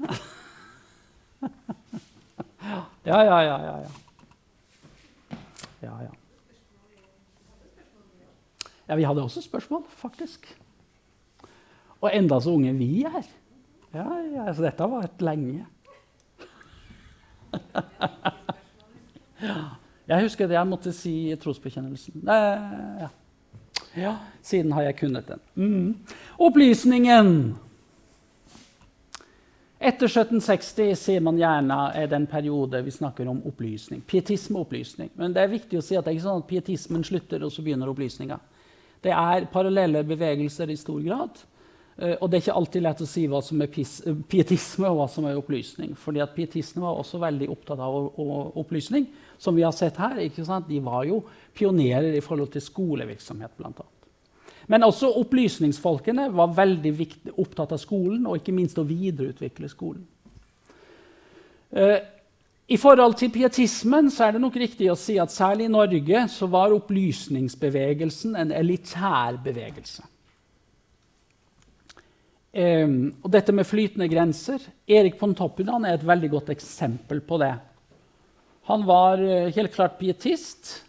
ja, 3.08 3.20
ja, 3.22 3.38
ja, 3.46 3.56
ja. 3.64 3.76
ja. 3.86 3.92
Ja, 5.80 5.94
ja. 6.04 6.10
Ja, 8.90 8.96
vi 8.98 9.06
hadde 9.06 9.22
også 9.22 9.40
spørsmål, 9.44 9.84
faktisk. 10.02 10.50
Og 12.00 12.10
enda 12.10 12.40
så 12.42 12.56
unge 12.58 12.74
vi 12.74 13.04
er. 13.06 13.22
Ja, 13.94 14.08
ja, 14.34 14.48
så 14.50 14.66
dette 14.66 14.82
har 14.82 14.90
vært 14.90 15.22
lenge. 15.22 15.62
Jeg 20.10 20.24
husker 20.26 20.48
det 20.50 20.56
jeg 20.56 20.66
måtte 20.66 20.92
si 20.94 21.14
i 21.30 21.36
trosbekjennelsen. 21.38 22.22
Eh, 22.26 23.02
ja. 23.04 23.08
ja. 23.94 24.14
Siden 24.42 24.72
har 24.74 24.88
jeg 24.88 24.96
kunnet 25.04 25.28
den. 25.30 25.42
Mm. 25.54 26.16
Opplysningen. 26.42 27.28
Etter 29.80 30.10
1760 30.10 30.98
sier 30.98 31.22
man 31.24 31.38
gjerne 31.40 31.76
er 31.96 32.10
den 32.10 32.26
periode 32.28 32.82
vi 32.84 32.92
snakker 32.92 33.30
om 33.30 33.38
opplysning. 33.48 34.02
Pietisme 34.04 34.58
og 34.58 34.66
opplysning. 34.66 35.08
Men 35.16 35.32
det 35.32 35.40
er 35.44 35.54
viktig 35.54 35.78
å 35.78 35.84
si 35.84 35.96
at 35.96 36.04
det 36.04 36.12
er 36.12 36.18
ikke 36.18 36.26
sånn 36.26 36.42
at 36.42 36.50
pietismen 36.50 37.06
slutter, 37.06 37.46
og 37.46 37.54
så 37.54 37.64
begynner 37.64 37.88
opplysninga. 37.88 38.36
Det 39.00 39.14
er 39.16 39.48
parallelle 39.52 40.02
bevegelser 40.04 40.68
i 40.68 40.76
stor 40.76 41.00
grad. 41.06 41.40
Eh, 42.00 42.16
og 42.16 42.30
det 42.30 42.38
er 42.38 42.44
ikke 42.46 42.56
alltid 42.56 42.84
lett 42.86 43.02
å 43.04 43.08
si 43.08 43.26
hva 43.28 43.42
som 43.44 43.60
er 43.60 43.68
pietisme 43.68 44.88
og 44.88 45.02
hva 45.02 45.08
som 45.12 45.26
er 45.28 45.36
opplysning. 45.36 45.94
fordi 45.96 46.20
at 46.24 46.34
pietistene 46.34 46.84
var 46.84 46.96
også 46.96 47.20
veldig 47.20 47.48
opptatt 47.52 47.78
av 47.78 48.56
opplysning. 48.56 49.06
Som 49.38 49.56
vi 49.56 49.62
har 49.62 49.72
sett 49.72 49.96
her, 49.96 50.16
De 50.68 50.80
var 50.80 51.04
jo 51.04 51.24
pionerer 51.54 52.14
i 52.14 52.20
forhold 52.20 52.52
til 52.52 52.62
skolevirksomhet. 52.62 53.50
Annet. 53.64 53.86
Men 54.66 54.82
også 54.82 55.10
opplysningsfolkene 55.18 56.28
var 56.32 56.54
veldig 56.54 56.92
viktig, 56.98 57.32
opptatt 57.36 57.72
av 57.72 57.78
skolen, 57.78 58.26
og 58.26 58.36
ikke 58.36 58.52
minst 58.52 58.78
å 58.78 58.86
videreutvikle 58.86 59.68
skolen. 59.68 60.06
Uh, 61.74 61.98
I 62.66 62.76
forhold 62.76 63.16
til 63.18 63.30
pietismen 63.30 64.10
er 64.20 64.32
det 64.32 64.40
nok 64.40 64.56
riktig 64.56 64.90
å 64.90 64.98
si 64.98 65.18
at 65.18 65.30
særlig 65.30 65.64
i 65.66 65.72
Norge 65.72 66.22
var 66.50 66.72
opplysningsbevegelsen 66.72 68.36
en 68.36 68.52
elitær 68.52 69.38
bevegelse. 69.42 70.02
Um, 72.50 73.12
og 73.22 73.30
dette 73.30 73.52
med 73.54 73.62
flytende 73.62 74.08
grenser 74.10 74.58
Erik 74.90 75.20
Pontoppidan 75.20 75.84
er 75.86 75.94
et 75.94 76.06
veldig 76.06 76.30
godt 76.32 76.48
eksempel 76.50 77.20
på 77.22 77.38
det. 77.38 77.52
Han 78.66 78.82
var 78.88 79.22
uh, 79.22 79.52
helt 79.54 79.70
klart 79.70 80.00
pietist, 80.00 80.80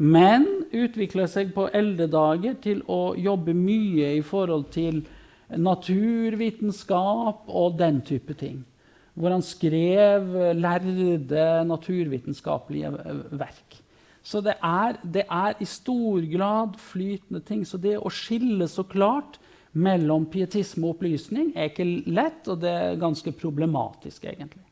men 0.00 0.46
utvikla 0.72 1.26
seg 1.28 1.52
på 1.52 1.68
eldre 1.76 2.08
dager 2.08 2.56
til 2.64 2.80
å 2.88 3.12
jobbe 3.20 3.52
mye 3.52 4.14
i 4.16 4.24
forhold 4.24 4.70
til 4.72 5.04
naturvitenskap 5.52 7.52
og 7.52 7.76
den 7.78 8.00
type 8.00 8.32
ting. 8.40 8.64
Hvor 9.12 9.36
han 9.36 9.44
skrev 9.44 10.56
lærde 10.56 11.44
naturvitenskapelige 11.68 12.96
uh, 12.96 13.24
verk. 13.44 13.82
Så 14.24 14.40
det 14.40 14.56
er, 14.64 14.96
det 15.04 15.28
er 15.28 15.60
i 15.60 15.68
stor 15.68 16.24
grad 16.32 16.80
flytende 16.80 17.44
ting. 17.44 17.68
Så 17.68 17.76
det 17.76 18.00
å 18.00 18.08
skille 18.08 18.72
så 18.72 18.88
klart 18.88 19.36
mellom 19.74 20.28
pietisme 20.30 20.86
og 20.86 20.96
opplysning 20.96 21.52
er 21.56 21.70
ikke 21.70 21.86
lett, 22.06 22.46
og 22.50 22.62
det 22.62 22.70
er 22.70 23.00
ganske 23.00 23.32
problematisk, 23.36 24.26
egentlig. 24.30 24.62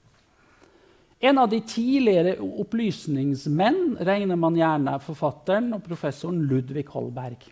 En 1.23 1.39
av 1.39 1.47
de 1.51 1.61
tidligere 1.63 2.35
opplysningsmenn 2.43 4.01
regner 4.03 4.39
man 4.39 4.57
gjerne 4.59 4.97
forfatteren 5.05 5.71
og 5.77 5.85
professoren 5.87 6.41
Ludvig 6.51 6.89
Holberg. 6.91 7.47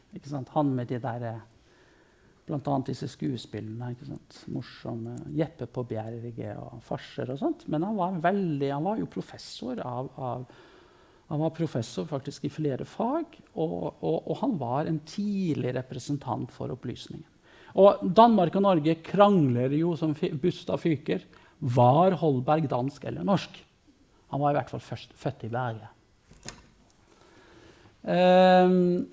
Han 0.56 0.72
med 0.74 0.90
de 0.90 0.98
der, 0.98 1.26
bl.a. 2.48 2.74
disse 2.88 3.06
skuespillene. 3.12 3.92
Morsomme 4.50 5.14
Jeppe 5.38 5.70
på 5.70 5.86
Bjerget 5.86 6.58
og 6.58 6.82
farser 6.82 7.30
og 7.30 7.38
sånt. 7.38 7.62
Men 7.70 7.86
han 7.86 7.94
var, 7.94 8.18
veldig, 8.26 8.72
han 8.74 8.88
var 8.90 8.98
jo 8.98 9.12
professor 9.14 9.78
av, 9.86 10.10
av 10.18 10.50
han 11.30 11.38
var 11.38 11.54
professor 11.54 12.10
faktisk 12.10 12.48
i 12.48 12.50
flere 12.50 12.82
fag, 12.90 13.36
og, 13.54 13.74
og, 14.02 14.16
og, 14.18 14.32
han 14.40 14.56
var 14.58 14.88
en 14.90 14.98
tidlig 15.06 15.76
representant 15.76 16.50
for 16.50 16.74
opplysningen. 16.74 17.29
Og 17.78 18.02
Danmark 18.02 18.56
og 18.58 18.64
Norge 18.66 18.96
krangler 19.04 19.72
jo 19.78 19.94
som 19.98 20.14
busta 20.14 20.78
fyker. 20.80 21.22
Var 21.60 22.16
Holberg 22.20 22.68
dansk 22.70 23.04
eller 23.04 23.26
norsk? 23.26 23.58
Han 24.30 24.42
var 24.42 24.52
i 24.52 24.58
hvert 24.58 24.70
fall 24.70 24.82
først, 24.82 25.14
født 25.18 25.46
i 25.46 25.50
Berge. 25.52 25.88
Um, 28.00 29.04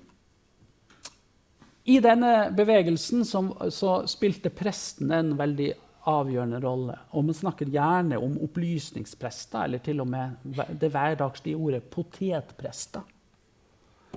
I 1.84 1.98
denne 2.00 2.32
bevegelsen 2.56 3.24
som, 3.26 3.50
så 3.74 4.00
spilte 4.08 4.52
prestene 4.54 5.20
en 5.20 5.34
veldig 5.38 5.72
avgjørende 6.08 6.60
rolle. 6.62 6.96
Og 7.18 7.26
man 7.28 7.36
snakker 7.36 7.70
gjerne 7.72 8.20
om 8.22 8.38
opplysningsprester, 8.46 9.66
eller 9.66 9.82
til 9.84 10.00
og 10.04 10.08
med 10.08 10.38
det 10.80 10.92
hverdagslige 10.94 11.58
ordet 11.58 11.82
potetprester. 11.92 13.04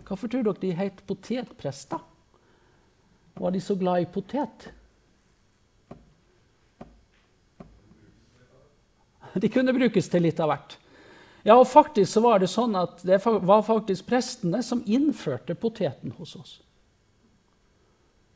Hvorfor 0.07 0.31
tror 0.31 0.45
dere 0.47 0.61
de 0.61 0.71
het 0.77 1.01
potetprester? 1.07 1.99
Var 3.33 3.51
de 3.51 3.61
så 3.61 3.75
glad 3.75 4.01
i 4.01 4.05
potet. 4.05 4.69
De 9.33 9.49
kunne 9.49 9.73
brukes 9.73 10.09
til 10.11 10.25
litt 10.25 10.39
av 10.43 10.51
hvert. 10.51 10.77
Ja, 11.43 11.55
og 11.55 11.67
faktisk 11.67 12.11
så 12.11 12.21
var 12.21 12.39
Det 12.39 12.49
sånn 12.51 12.75
at 12.77 13.01
det 13.07 13.21
var 13.25 13.63
faktisk 13.65 14.05
prestene 14.09 14.61
som 14.63 14.83
innførte 14.85 15.55
poteten 15.55 16.13
hos 16.17 16.35
oss. 16.35 16.59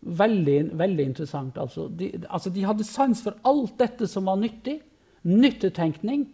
Veldig, 0.06 0.78
veldig 0.78 1.06
interessant. 1.06 1.58
Altså. 1.58 1.88
De, 1.90 2.12
altså, 2.30 2.50
de 2.50 2.66
hadde 2.66 2.86
sans 2.86 3.22
for 3.22 3.38
alt 3.44 3.78
dette 3.78 4.08
som 4.08 4.26
var 4.26 4.38
nyttig. 4.38 4.80
Nyttetenkning. 5.26 6.28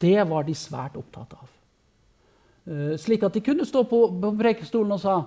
Det 0.00 0.18
var 0.28 0.44
de 0.44 0.54
svært 0.56 0.96
opptatt 0.96 1.34
av. 1.36 1.48
Uh, 2.68 2.94
slik 3.00 3.24
at 3.24 3.36
de 3.36 3.44
kunne 3.44 3.66
stå 3.68 3.82
på, 3.88 4.00
på 4.20 4.32
prekestolen 4.36 4.92
og 4.96 5.00
sa 5.00 5.18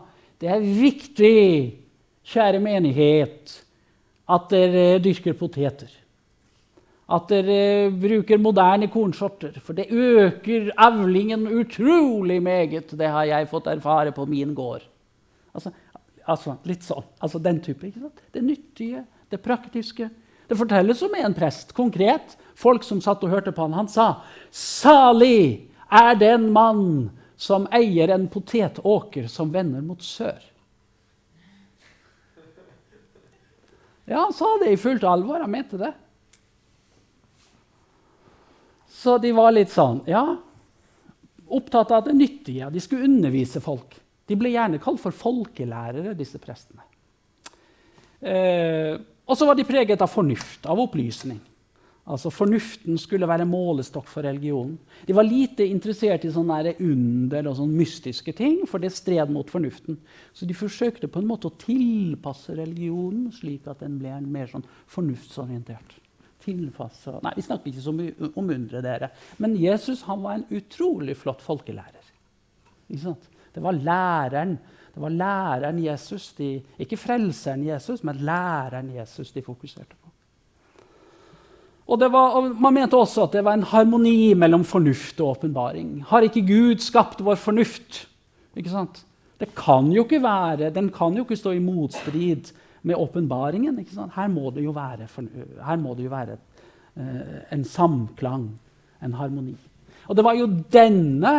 det 0.41 0.49
er 0.49 0.61
viktig 0.61 1.37
Kjære 2.27 2.61
menighet, 2.61 3.57
at 4.29 4.47
dere 4.51 4.99
dyrker 5.03 5.35
poteter. 5.37 5.89
At 7.11 7.27
dere 7.27 7.89
bruker 7.91 8.39
moderne 8.39 8.87
kornsorter, 8.91 9.57
for 9.59 9.75
det 9.75 9.89
øker 9.91 10.69
avlingen 10.79 11.47
utrolig 11.47 12.39
meget. 12.43 12.93
Det 12.97 13.09
har 13.09 13.27
jeg 13.27 13.49
fått 13.51 13.67
erfare 13.67 14.13
på 14.15 14.25
min 14.25 14.53
gård. 14.55 14.85
Altså, 15.53 15.73
altså 16.23 16.55
litt 16.63 16.85
sånn. 16.87 17.03
Altså 17.19 17.41
den 17.43 17.59
type. 17.63 17.87
ikke 17.87 18.05
sant? 18.05 18.21
Det 18.31 18.43
nyttige, 18.45 19.03
det 19.29 19.41
praktiske. 19.43 20.07
Det 20.47 20.59
fortelles 20.59 21.01
om 21.03 21.15
en 21.15 21.35
prest, 21.35 21.73
konkret. 21.75 22.37
Folk 22.55 22.83
som 22.83 23.01
satt 23.03 23.23
og 23.23 23.31
hørte 23.31 23.51
på 23.55 23.65
han, 23.65 23.75
han 23.75 23.91
sa 23.91 24.21
Salig 24.51 25.67
er 25.91 26.15
den 26.19 26.49
mann 26.51 27.09
som 27.39 27.67
eier 27.73 28.11
en 28.13 28.27
potetåker 28.31 29.27
som 29.31 29.51
vender 29.51 29.83
mot 29.83 30.03
sør. 30.03 30.39
Ja, 34.05 34.23
han 34.23 34.33
sa 34.33 34.57
det 34.61 34.71
i 34.73 34.79
fullt 34.79 35.03
alvor. 35.07 35.39
Han 35.39 35.51
mente 35.51 35.79
det. 35.79 35.91
Så 39.01 39.17
de 39.17 39.31
var 39.33 39.53
litt 39.55 39.71
sånn 39.73 40.03
Ja, 40.09 40.37
opptatt 41.51 41.91
av 41.91 42.05
det 42.05 42.13
nyttige. 42.15 42.69
De 42.71 42.81
skulle 42.83 43.07
undervise 43.09 43.61
folk. 43.63 43.97
De 44.29 44.37
ble 44.39 44.53
gjerne 44.53 44.79
kalt 44.81 45.01
for 45.03 45.15
folkelærere, 45.15 46.13
disse 46.15 46.39
prestene. 46.39 46.85
Eh, 48.21 48.93
og 49.25 49.37
så 49.37 49.47
var 49.47 49.57
de 49.57 49.65
preget 49.67 50.01
av 50.03 50.11
fornuft, 50.11 50.65
av 50.69 50.79
opplysning. 50.79 51.39
Altså 52.09 52.31
Fornuften 52.33 52.97
skulle 52.97 53.27
være 53.29 53.45
målestokk 53.45 54.07
for 54.09 54.25
religionen. 54.25 54.79
De 55.05 55.13
var 55.13 55.27
lite 55.27 55.67
interessert 55.69 56.25
i 56.25 56.31
sånne 56.33 56.73
under 56.81 57.49
og 57.51 57.57
sånne 57.59 57.77
mystiske 57.77 58.33
ting, 58.37 58.63
for 58.69 58.81
det 58.81 58.89
stred 58.95 59.29
mot 59.29 59.49
fornuften. 59.49 59.99
Så 60.33 60.47
de 60.49 60.57
forsøkte 60.57 61.11
på 61.11 61.21
en 61.21 61.29
måte 61.29 61.51
å 61.51 61.57
tilpasse 61.61 62.57
religionen 62.57 63.29
slik 63.35 63.69
at 63.69 63.83
den 63.85 63.99
ble 64.01 64.17
mer 64.25 64.49
sånn 64.49 64.65
fornuftsorientert. 64.89 65.99
Tilpasse. 66.41 67.19
Nei, 67.21 67.35
Vi 67.37 67.45
snakker 67.45 67.69
ikke 67.69 67.85
så 67.85 67.93
mye 67.93 68.31
om 68.33 68.49
undre, 68.49 68.81
dere. 68.81 69.11
Men 69.37 69.53
Jesus 69.61 70.01
han 70.09 70.23
var 70.25 70.39
en 70.39 70.47
utrolig 70.49 71.15
flott 71.21 71.45
folkelærer. 71.45 72.09
Det 72.89 73.61
var 73.61 73.77
læreren 73.77 74.57
det 74.91 74.99
var 74.99 75.09
læreren 75.09 75.79
Jesus, 75.79 76.33
de, 76.35 76.57
ikke 76.79 76.99
frelseren 76.99 77.63
Jesus, 77.63 78.03
men 78.03 78.19
læreren 78.27 78.89
Jesus 78.91 79.31
de 79.31 79.43
fokuserte 79.43 79.95
på. 79.95 80.10
Og, 81.91 81.99
var, 82.11 82.41
Man 82.55 82.75
mente 82.77 82.95
også 82.95 83.25
at 83.25 83.35
det 83.35 83.43
var 83.43 83.57
en 83.57 83.67
harmoni 83.67 84.33
mellom 84.39 84.63
fornuft 84.67 85.19
og 85.19 85.35
åpenbaring. 85.35 85.99
Har 86.07 86.23
ikke 86.23 86.45
Gud 86.47 86.83
skapt 86.83 87.23
vår 87.23 87.39
fornuft? 87.39 88.05
Ikke 88.55 88.71
sant? 88.71 89.03
Det 89.41 89.49
kan 89.57 89.89
jo 89.91 90.05
ikke 90.05 90.21
være, 90.23 90.69
Den 90.69 90.91
kan 90.93 91.15
jo 91.17 91.25
ikke 91.25 91.39
stå 91.39 91.51
i 91.51 91.63
motstrid 91.63 92.53
med 92.83 92.95
åpenbaringen. 92.95 93.77
Her 94.15 94.27
må 94.27 94.51
det 94.51 94.63
jo 94.63 94.71
være, 94.71 95.07
det 95.07 96.03
jo 96.03 96.09
være 96.09 96.37
eh, 96.95 97.41
en 97.51 97.63
samklang, 97.65 98.47
en 99.03 99.13
harmoni. 99.13 99.55
Og 100.07 100.15
det 100.15 100.23
var 100.23 100.37
jo 100.37 100.47
denne 100.71 101.35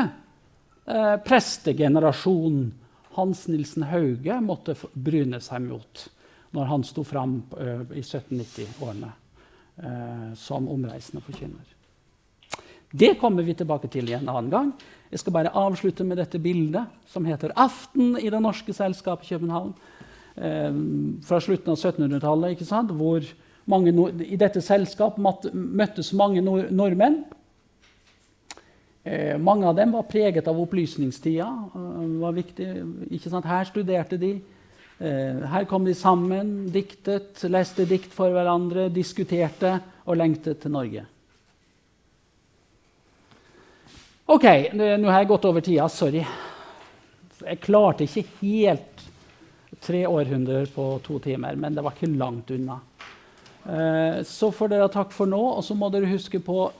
eh, 0.86 1.16
prestegenerasjonen 1.24 2.72
Hans 3.12 3.46
Nilsen 3.48 3.84
Hauge 3.90 4.38
måtte 4.40 4.76
bryne 4.94 5.40
seg 5.40 5.66
mot 5.66 6.06
når 6.52 6.68
han 6.68 6.84
sto 6.84 7.04
fram 7.04 7.42
eh, 7.60 7.82
i 7.96 8.04
1790-årene 8.04 9.10
eh, 9.10 9.21
som 10.36 10.66
omreisende 10.68 11.22
forkynner. 11.24 11.72
Det 12.92 13.14
kommer 13.20 13.42
vi 13.42 13.54
tilbake 13.56 13.88
til 13.88 14.10
en 14.12 14.28
annen 14.28 14.50
gang. 14.52 14.72
Jeg 15.10 15.20
skal 15.22 15.32
bare 15.32 15.52
avslutte 15.56 16.04
med 16.04 16.18
dette 16.20 16.38
bildet, 16.38 16.84
som 17.06 17.24
heter 17.24 17.52
'Aften 17.56 18.18
i 18.20 18.30
Det 18.30 18.40
Norske 18.42 18.72
selskapet 18.72 19.30
i 19.30 19.34
København'. 19.34 19.74
Eh, 20.36 20.72
fra 21.22 21.40
slutten 21.40 21.70
av 21.70 21.76
1700-tallet, 21.76 22.92
hvor 22.92 23.20
mange, 23.66 23.92
i 24.24 24.36
dette 24.36 24.60
selskap 24.60 25.18
møttes 25.52 26.12
mange 26.12 26.40
nord 26.40 26.70
nordmenn. 26.70 27.24
Eh, 29.04 29.38
mange 29.38 29.66
av 29.66 29.76
dem 29.76 29.92
var 29.92 30.02
preget 30.02 30.48
av 30.48 30.60
opplysningstida. 30.60 31.48
Eh, 31.74 32.20
var 32.20 32.32
viktig, 32.32 32.66
ikke 33.10 33.30
sant? 33.30 33.44
Her 33.44 33.64
studerte 33.64 34.16
de. 34.16 34.40
Eh, 34.98 35.42
her 35.52 35.64
kom 35.70 35.84
de 35.84 35.94
sammen, 35.94 36.68
diktet, 36.72 37.40
leste 37.50 37.86
dikt 37.88 38.12
for 38.14 38.34
hverandre, 38.34 38.88
diskuterte 38.92 39.78
og 40.04 40.18
lengtet 40.18 40.60
til 40.62 40.74
Norge. 40.74 41.06
OK, 44.32 44.46
nå 44.78 45.10
har 45.10 45.22
jeg 45.22 45.30
gått 45.32 45.48
over 45.48 45.64
tida. 45.64 45.88
Sorry. 45.92 46.22
Jeg 47.42 47.60
klarte 47.60 48.06
ikke 48.06 48.24
helt 48.40 49.08
tre 49.82 50.04
århundrer 50.06 50.68
på 50.72 50.86
to 51.04 51.18
timer, 51.22 51.56
men 51.58 51.74
det 51.74 51.82
var 51.84 51.96
ikke 51.96 52.12
langt 52.14 52.52
unna. 52.54 52.78
Eh, 53.66 54.22
så 54.26 54.52
får 54.54 54.72
dere 54.72 54.92
takk 54.92 55.12
for 55.14 55.30
nå, 55.30 55.42
og 55.56 55.64
så 55.66 55.74
må 55.78 55.90
dere 55.92 56.10
huske 56.10 56.40
på 56.42 56.70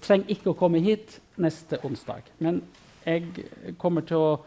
trenger 0.00 0.32
ikke 0.32 0.52
å 0.52 0.58
komme 0.58 0.80
hit 0.84 1.18
neste 1.40 1.80
onsdag. 1.86 2.28
Men 2.38 2.60
jeg 3.04 3.74
kommer 3.80 4.04
til, 4.06 4.20
å, 4.20 4.38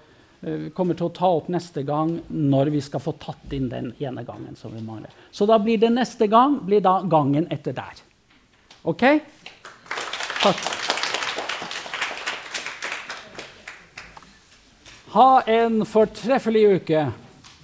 Eh, 0.44 0.70
kommer 0.76 0.98
til 1.00 1.08
å 1.08 1.14
ta 1.16 1.30
opp 1.38 1.48
neste 1.54 1.86
gang 1.88 2.18
når 2.28 2.74
vi 2.74 2.82
skal 2.84 3.00
få 3.00 3.14
tatt 3.16 3.54
inn 3.56 3.70
den 3.72 3.94
ene 4.04 4.26
gangen 4.28 4.58
som 4.60 4.74
vi 4.76 4.82
mangler. 4.84 5.12
Så 5.32 5.48
da 5.48 5.56
blir 5.60 5.80
det 5.80 5.94
neste 5.94 6.28
gang 6.28 6.58
blir 6.68 6.84
da 6.84 6.98
gangen 7.08 7.48
etter 7.54 7.72
der. 7.78 8.02
OK? 8.84 9.06
Takk. 10.44 10.66
Ha 15.14 15.42
en 15.48 15.86
fortreffelig 15.88 16.66
uke 16.76 17.06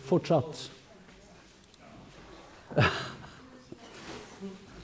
fortsatt. 0.08 0.70